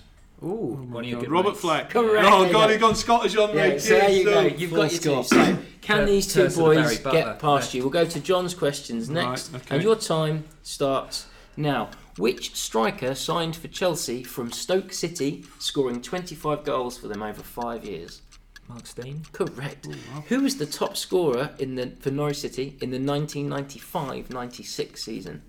Oh 0.41 0.47
Ooh. 0.47 0.75
my 0.89 0.95
One 0.95 1.03
of 1.05 1.09
your 1.09 1.19
God. 1.19 1.25
good 1.25 1.31
Robert 1.31 1.49
mates. 1.49 1.61
Fleck. 1.61 1.89
Correct, 1.91 2.27
Oh 2.29 2.51
God, 2.51 2.69
he's 2.69 2.79
gone 2.79 2.95
Scottish 2.95 3.37
on 3.37 3.55
me. 3.55 3.79
So 3.79 3.89
there 3.93 4.09
you 4.09 4.25
go. 4.25 4.41
You've 4.41 4.69
full 4.71 4.79
got 4.83 4.91
your 4.91 5.23
two. 5.23 5.23
So 5.23 5.57
can 5.81 5.97
Tur- 5.99 6.05
these 6.05 6.33
two 6.33 6.43
Turf 6.43 6.55
the 6.55 6.61
boys 6.61 6.97
get 6.99 7.39
past 7.39 7.73
yeah. 7.73 7.77
you? 7.77 7.83
We'll 7.83 7.91
go 7.91 8.05
to 8.05 8.19
John's 8.19 8.53
questions 8.53 9.09
next, 9.09 9.51
Right, 9.53 9.61
okay. 9.61 9.75
and 9.75 9.83
your 9.83 9.95
time 9.95 10.43
starts 10.61 11.27
now. 11.55 11.89
Which 12.17 12.55
striker 12.55 13.13
signed 13.13 13.55
for 13.57 13.67
Chelsea 13.67 14.23
from 14.23 14.51
Stoke 14.51 14.93
City, 14.93 15.43
scoring 15.59 16.01
25 16.01 16.63
goals 16.63 16.97
for 16.97 17.07
them 17.09 17.21
over 17.21 17.41
five 17.43 17.83
years? 17.83 18.21
Mark 18.69 18.87
Stein. 18.87 19.23
Correct. 19.33 19.85
Ooh, 19.87 19.91
wow. 19.91 20.23
Who 20.29 20.41
was 20.41 20.57
the 20.57 20.65
top 20.65 20.95
scorer 20.97 21.51
in 21.59 21.75
the 21.75 21.91
for 21.99 22.09
Norwich 22.11 22.37
City 22.39 22.77
in 22.81 22.89
the 22.89 22.97
1995-96 22.99 24.97
season? 24.97 25.43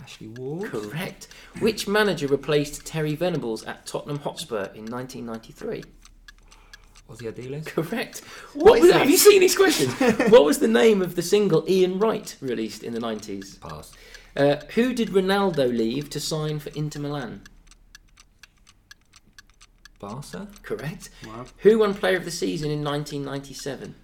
Ashley 0.00 0.28
Ward. 0.28 0.70
Correct. 0.70 1.28
Which 1.60 1.88
manager 1.88 2.26
replaced 2.26 2.84
Terry 2.86 3.14
Venables 3.14 3.64
at 3.64 3.86
Tottenham 3.86 4.18
Hotspur 4.20 4.66
in 4.74 4.84
1993? 4.86 5.84
Ossie 7.10 7.32
Ardiles. 7.32 7.66
Correct. 7.66 8.20
What 8.54 8.64
What 8.64 8.76
is 8.78 8.82
was, 8.82 8.92
that? 8.92 8.98
have 9.00 9.10
you 9.10 9.16
seen 9.16 9.40
these 9.40 9.56
questions? 9.56 9.92
what 10.30 10.44
was 10.44 10.58
the 10.60 10.68
name 10.68 11.02
of 11.02 11.16
the 11.16 11.22
single 11.22 11.64
Ian 11.68 11.98
Wright 11.98 12.36
released 12.40 12.82
in 12.84 12.92
the 12.94 13.00
90s? 13.00 13.58
Pass. 13.60 13.92
Uh, 14.36 14.56
who 14.74 14.94
did 14.94 15.08
Ronaldo 15.10 15.76
leave 15.76 16.08
to 16.10 16.20
sign 16.20 16.58
for 16.58 16.70
Inter 16.70 17.00
Milan? 17.00 17.42
Barca. 19.98 20.48
Correct. 20.62 21.10
Wow. 21.26 21.44
Who 21.58 21.78
won 21.78 21.94
Player 21.94 22.16
of 22.16 22.24
the 22.24 22.30
Season 22.30 22.70
in 22.70 22.82
1997? 22.82 23.94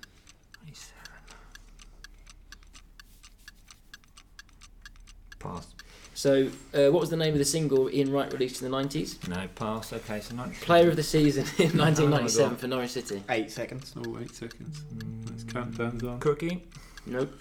Pass. 5.39 5.69
So, 6.15 6.51
uh, 6.75 6.91
what 6.91 7.01
was 7.01 7.11
the 7.11 7.17
name 7.17 7.33
of 7.33 7.39
the 7.39 7.45
single 7.45 7.89
Ian 7.91 8.11
Wright 8.11 8.33
released 8.33 8.61
in 8.61 8.71
the 8.71 8.77
90s? 8.77 9.29
No, 9.29 9.47
pass. 9.55 9.93
Okay, 9.93 10.21
so 10.21 10.35
not 10.35 10.53
Player 10.55 10.89
of 10.89 10.97
the 10.97 11.03
Season 11.03 11.43
in 11.59 11.79
Oh 11.79 11.85
1997 11.85 12.51
my 12.53 12.57
for 12.59 12.67
Norwich 12.67 12.91
City. 12.91 13.23
Eight 13.29 13.51
seconds. 13.53 13.95
Oh, 13.97 14.19
eight 14.21 14.35
seconds. 14.35 14.83
Let's 15.31 15.45
count 15.45 15.79
down. 15.79 16.19
Cookie. 16.19 16.65
Nope. 17.07 17.33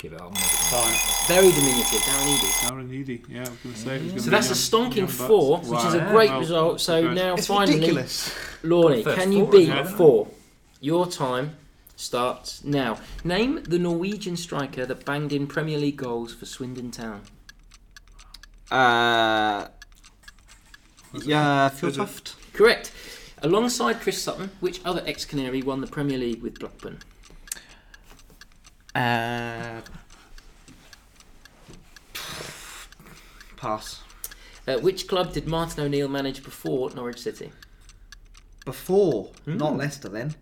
Give 0.00 0.14
it 0.14 0.20
up. 0.20 0.36
Fine. 0.38 0.94
Very 1.28 1.52
diminutive. 1.52 2.00
Darren 2.00 2.26
Eadie. 2.34 2.52
Darren 2.64 2.90
Eadie. 2.90 3.22
Yeah, 3.28 3.38
I 3.40 3.50
was 3.50 3.58
going 3.58 3.74
to 3.74 3.80
say. 3.80 3.96
it 3.96 4.14
was 4.14 4.24
So 4.24 4.30
be 4.30 4.36
that's 4.36 4.50
a 4.50 4.54
stonking 4.54 4.96
young 4.96 5.06
bucks. 5.06 5.16
four, 5.18 5.58
which 5.58 5.84
is 5.84 5.94
a 5.94 5.98
Wow. 5.98 6.10
great 6.12 6.30
Well, 6.30 6.40
result. 6.40 6.80
So 6.80 7.02
congrats. 7.02 7.20
now 7.20 7.34
It's 7.34 7.46
finally, 7.46 7.74
ridiculous. 7.74 8.34
Lorne, 8.62 9.02
First 9.02 9.18
can 9.18 9.32
you 9.32 9.42
four, 9.44 9.52
beat 9.52 9.62
isn't 9.68 9.76
it? 9.78 9.88
four? 9.90 10.28
Your 10.80 11.06
time 11.06 11.56
starts 11.96 12.64
now. 12.64 12.98
Name 13.24 13.62
the 13.64 13.78
Norwegian 13.78 14.38
striker 14.38 14.86
that 14.86 15.04
banged 15.04 15.34
in 15.34 15.46
Premier 15.46 15.76
League 15.76 15.98
goals 15.98 16.32
for 16.32 16.46
Swindon 16.46 16.90
Town. 16.90 17.20
Uh, 18.70 19.66
yeah, 21.24 21.66
Is 21.66 21.72
it- 21.72 21.94
Fjørtoft. 21.98 22.34
Correct. 22.54 22.90
Alongside 23.42 24.00
Chris 24.00 24.20
Sutton, 24.22 24.50
which 24.60 24.80
other 24.84 25.02
ex-Canary 25.06 25.62
won 25.62 25.80
the 25.82 25.86
Premier 25.86 26.16
League 26.18 26.42
with 26.42 26.58
Blackburn? 26.58 26.98
Uh, 28.94 29.80
pass. 33.56 34.02
Uh, 34.66 34.78
which 34.78 35.06
club 35.08 35.32
did 35.32 35.46
Martin 35.46 35.84
O'Neill 35.84 36.08
manage 36.08 36.42
before 36.42 36.90
Norwich 36.90 37.20
City? 37.20 37.52
Before, 38.64 39.32
Hmm. 39.44 39.56
not 39.56 39.76
Leicester 39.76 40.08
then. 40.08 40.34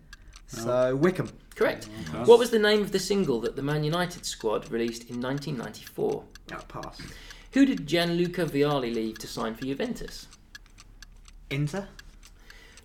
So 0.47 0.95
Wycombe. 0.95 1.31
Correct. 1.55 1.89
Okay. 2.09 2.23
What 2.23 2.39
was 2.39 2.49
the 2.51 2.59
name 2.59 2.81
of 2.81 2.91
the 2.91 2.99
single 2.99 3.39
that 3.41 3.55
the 3.55 3.61
Man 3.61 3.83
United 3.83 4.25
squad 4.25 4.71
released 4.71 5.03
in 5.09 5.21
1994? 5.21 6.23
Oh, 6.53 6.55
pass. 6.67 6.97
Who 7.53 7.65
did 7.65 7.85
Gianluca 7.87 8.45
Vialli 8.45 8.93
leave 8.93 9.19
to 9.19 9.27
sign 9.27 9.55
for 9.55 9.65
Juventus? 9.65 10.27
Inter. 11.49 11.87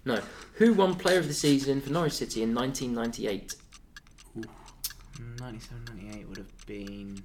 No. 0.04 0.20
Who 0.54 0.74
won 0.74 0.94
Player 0.96 1.18
of 1.18 1.28
the 1.28 1.34
Season 1.34 1.80
for 1.80 1.90
Norwich 1.90 2.14
City 2.14 2.42
in 2.42 2.54
1998? 2.54 3.54
97, 5.40 5.84
98 5.96 6.28
would 6.28 6.38
have 6.38 6.66
been 6.66 7.22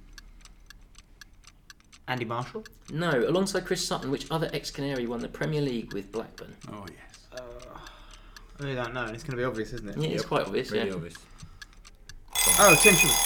Andy 2.08 2.24
Marshall. 2.24 2.64
No. 2.92 3.10
Alongside 3.10 3.64
Chris 3.66 3.86
Sutton, 3.86 4.10
which 4.10 4.26
other 4.30 4.50
ex-Canary 4.52 5.06
won 5.06 5.20
the 5.20 5.28
Premier 5.28 5.60
League 5.60 5.92
with 5.92 6.10
Blackburn? 6.12 6.54
Oh, 6.72 6.84
yes. 6.88 7.18
Uh, 7.32 7.40
I 8.58 8.62
really 8.62 8.74
don't 8.74 8.94
know. 8.94 9.04
It's 9.06 9.22
going 9.22 9.32
to 9.32 9.36
be 9.36 9.44
obvious, 9.44 9.72
isn't 9.72 9.88
it? 9.88 9.96
Yeah, 9.98 10.08
it's 10.10 10.22
Yep. 10.22 10.26
quite 10.26 10.46
obvious. 10.46 10.70
Really 10.70 10.88
yeah. 10.88 10.94
obvious. 10.94 11.14
Oh, 12.58 12.74
Tim 12.80 12.94
Shimon. 12.94 13.16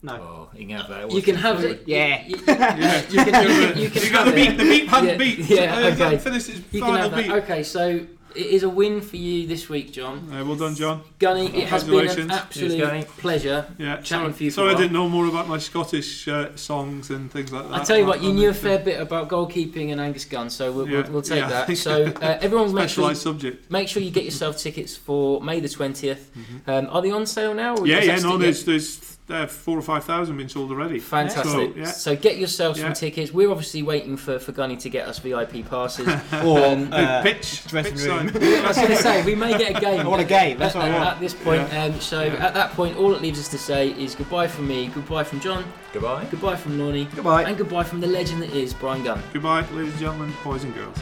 No. 0.00 0.12
Oh, 0.14 0.48
you 0.56 0.66
can 0.66 0.76
have 0.76 0.88
that. 0.88 1.10
You 1.10 1.22
can 1.22 1.34
have 1.36 1.64
it. 1.64 1.82
Yeah. 1.86 2.24
You, 2.26 2.36
you- 2.36 2.44
Yeah. 2.46 3.02
you 3.10 3.24
can, 3.24 3.26
you 3.26 3.32
can, 3.72 3.78
you 3.78 3.90
can 3.90 4.02
You 4.04 4.10
got 4.12 4.26
have 4.26 4.34
the 4.34 4.40
it. 4.42 4.48
beat. 4.50 4.56
The 4.58 4.64
beat 4.64 4.88
had 4.88 5.04
Yeah, 5.04 5.12
the 5.12 5.18
beat. 5.18 5.38
yeah, 5.50 5.74
Uh, 5.76 5.90
okay. 5.90 6.18
Finish 6.18 6.46
his 6.46 6.62
You 6.70 6.80
final 6.80 7.10
beat. 7.10 7.30
Okay, 7.30 7.62
so 7.62 8.06
it 8.38 8.46
is 8.46 8.62
a 8.62 8.68
win 8.68 9.00
for 9.00 9.16
you 9.16 9.46
this 9.46 9.68
week, 9.68 9.92
John. 9.92 10.32
Uh, 10.32 10.44
well 10.44 10.54
done, 10.56 10.74
John. 10.74 11.02
Gunny, 11.18 11.46
it 11.56 11.68
has 11.68 11.84
been 11.84 12.08
an 12.08 12.30
absolute 12.30 12.78
Cheers, 12.78 13.04
pleasure. 13.18 13.66
Yeah, 13.78 13.96
Chatting 13.96 14.04
sorry, 14.04 14.32
for 14.32 14.42
you 14.44 14.50
for 14.50 14.54
sorry 14.54 14.68
a 14.68 14.70
I 14.70 14.74
while. 14.74 14.82
didn't 14.82 14.92
know 14.94 15.08
more 15.08 15.26
about 15.26 15.48
my 15.48 15.58
Scottish 15.58 16.28
uh, 16.28 16.54
songs 16.56 17.10
and 17.10 17.30
things 17.30 17.52
like 17.52 17.68
that. 17.68 17.80
I 17.80 17.84
tell 17.84 17.98
you 17.98 18.06
what, 18.06 18.22
you 18.22 18.32
knew 18.32 18.50
a 18.50 18.52
the- 18.52 18.58
fair 18.58 18.78
bit 18.78 19.00
about 19.00 19.28
goalkeeping 19.28 19.90
and 19.92 20.00
Angus 20.00 20.24
Gunn, 20.24 20.48
so 20.50 20.70
we'll, 20.72 20.88
Yeah, 20.88 21.02
we'll, 21.02 21.12
we'll 21.14 21.22
take 21.22 21.40
yeah. 21.40 21.64
that. 21.66 21.76
So 21.76 22.04
uh, 22.06 22.38
everyone, 22.40 22.66
make 22.72 22.88
sure, 22.88 23.04
Specialised 23.10 23.22
subject. 23.22 23.70
make 23.70 23.88
sure 23.88 24.02
you 24.02 24.10
get 24.12 24.24
yourself 24.24 24.56
tickets 24.58 24.96
for 24.96 25.40
May 25.40 25.58
the 25.60 25.68
twentieth. 25.68 26.30
Um, 26.66 26.86
are 26.90 27.02
they 27.02 27.10
on 27.10 27.26
sale 27.26 27.54
now? 27.54 27.76
Or 27.76 27.86
Yeah, 27.86 28.02
yeah, 28.02 28.16
no, 28.20 28.38
there's, 28.38 28.64
there's 28.64 29.17
uh, 29.30 29.46
four 29.46 29.78
or 29.78 29.82
five 29.82 30.04
thousand 30.04 30.36
been 30.36 30.48
sold 30.48 30.70
already. 30.70 30.98
Fantastic. 30.98 31.44
So, 31.44 31.60
yeah. 31.76 31.84
So 31.86 32.16
get 32.16 32.38
yourselves 32.38 32.78
some 32.80 32.88
Yeah. 32.88 32.94
tickets. 32.94 33.32
We're 33.32 33.50
obviously 33.50 33.82
waiting 33.82 34.16
for, 34.16 34.38
for 34.38 34.52
Gunny 34.52 34.76
to 34.78 34.88
get 34.88 35.06
us 35.06 35.18
VIP 35.18 35.68
passes. 35.68 36.06
Or 36.44 36.64
Um, 36.64 36.92
uh, 36.92 37.22
pitch, 37.22 37.66
dressing 37.66 37.94
pitch 37.94 38.02
room. 38.04 38.28
side. 38.30 38.42
I 38.64 38.68
was 38.68 38.76
going 38.76 38.88
to 38.90 38.96
say 38.96 39.24
we 39.24 39.34
may 39.34 39.56
get 39.58 39.76
a 39.76 39.80
game. 39.80 40.00
I 40.00 40.06
want 40.08 40.22
a 40.22 40.24
game. 40.24 40.58
That's 40.58 40.74
at, 40.76 40.78
what 40.82 40.90
I 40.90 40.94
want. 40.94 41.08
at 41.10 41.20
this 41.20 41.34
point. 41.34 41.74
Um, 41.74 42.00
so 42.00 42.20
at 42.26 42.54
that 42.54 42.72
point, 42.72 42.96
all 42.96 43.14
it 43.14 43.20
leaves 43.22 43.38
us 43.38 43.48
to 43.48 43.58
say 43.58 43.90
is 43.90 44.14
goodbye 44.14 44.46
from 44.48 44.66
me, 44.68 44.88
goodbye 44.88 45.24
from 45.24 45.40
John, 45.40 45.64
Goodbye. 45.92 46.24
goodbye 46.30 46.56
from 46.56 46.78
Lorne, 46.78 47.06
Goodbye. 47.14 47.42
and 47.44 47.56
goodbye 47.58 47.84
from 47.84 48.00
the 48.00 48.06
legend 48.06 48.42
that 48.42 48.50
is 48.54 48.72
Bryan 48.74 49.02
Gunn. 49.04 49.22
Goodbye, 49.32 49.60
ladies 49.72 49.92
and 49.92 50.00
gentlemen, 50.00 50.32
boys 50.44 50.64
and 50.64 50.74
girls. 50.74 50.96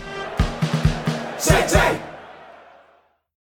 City! 1.39 2.16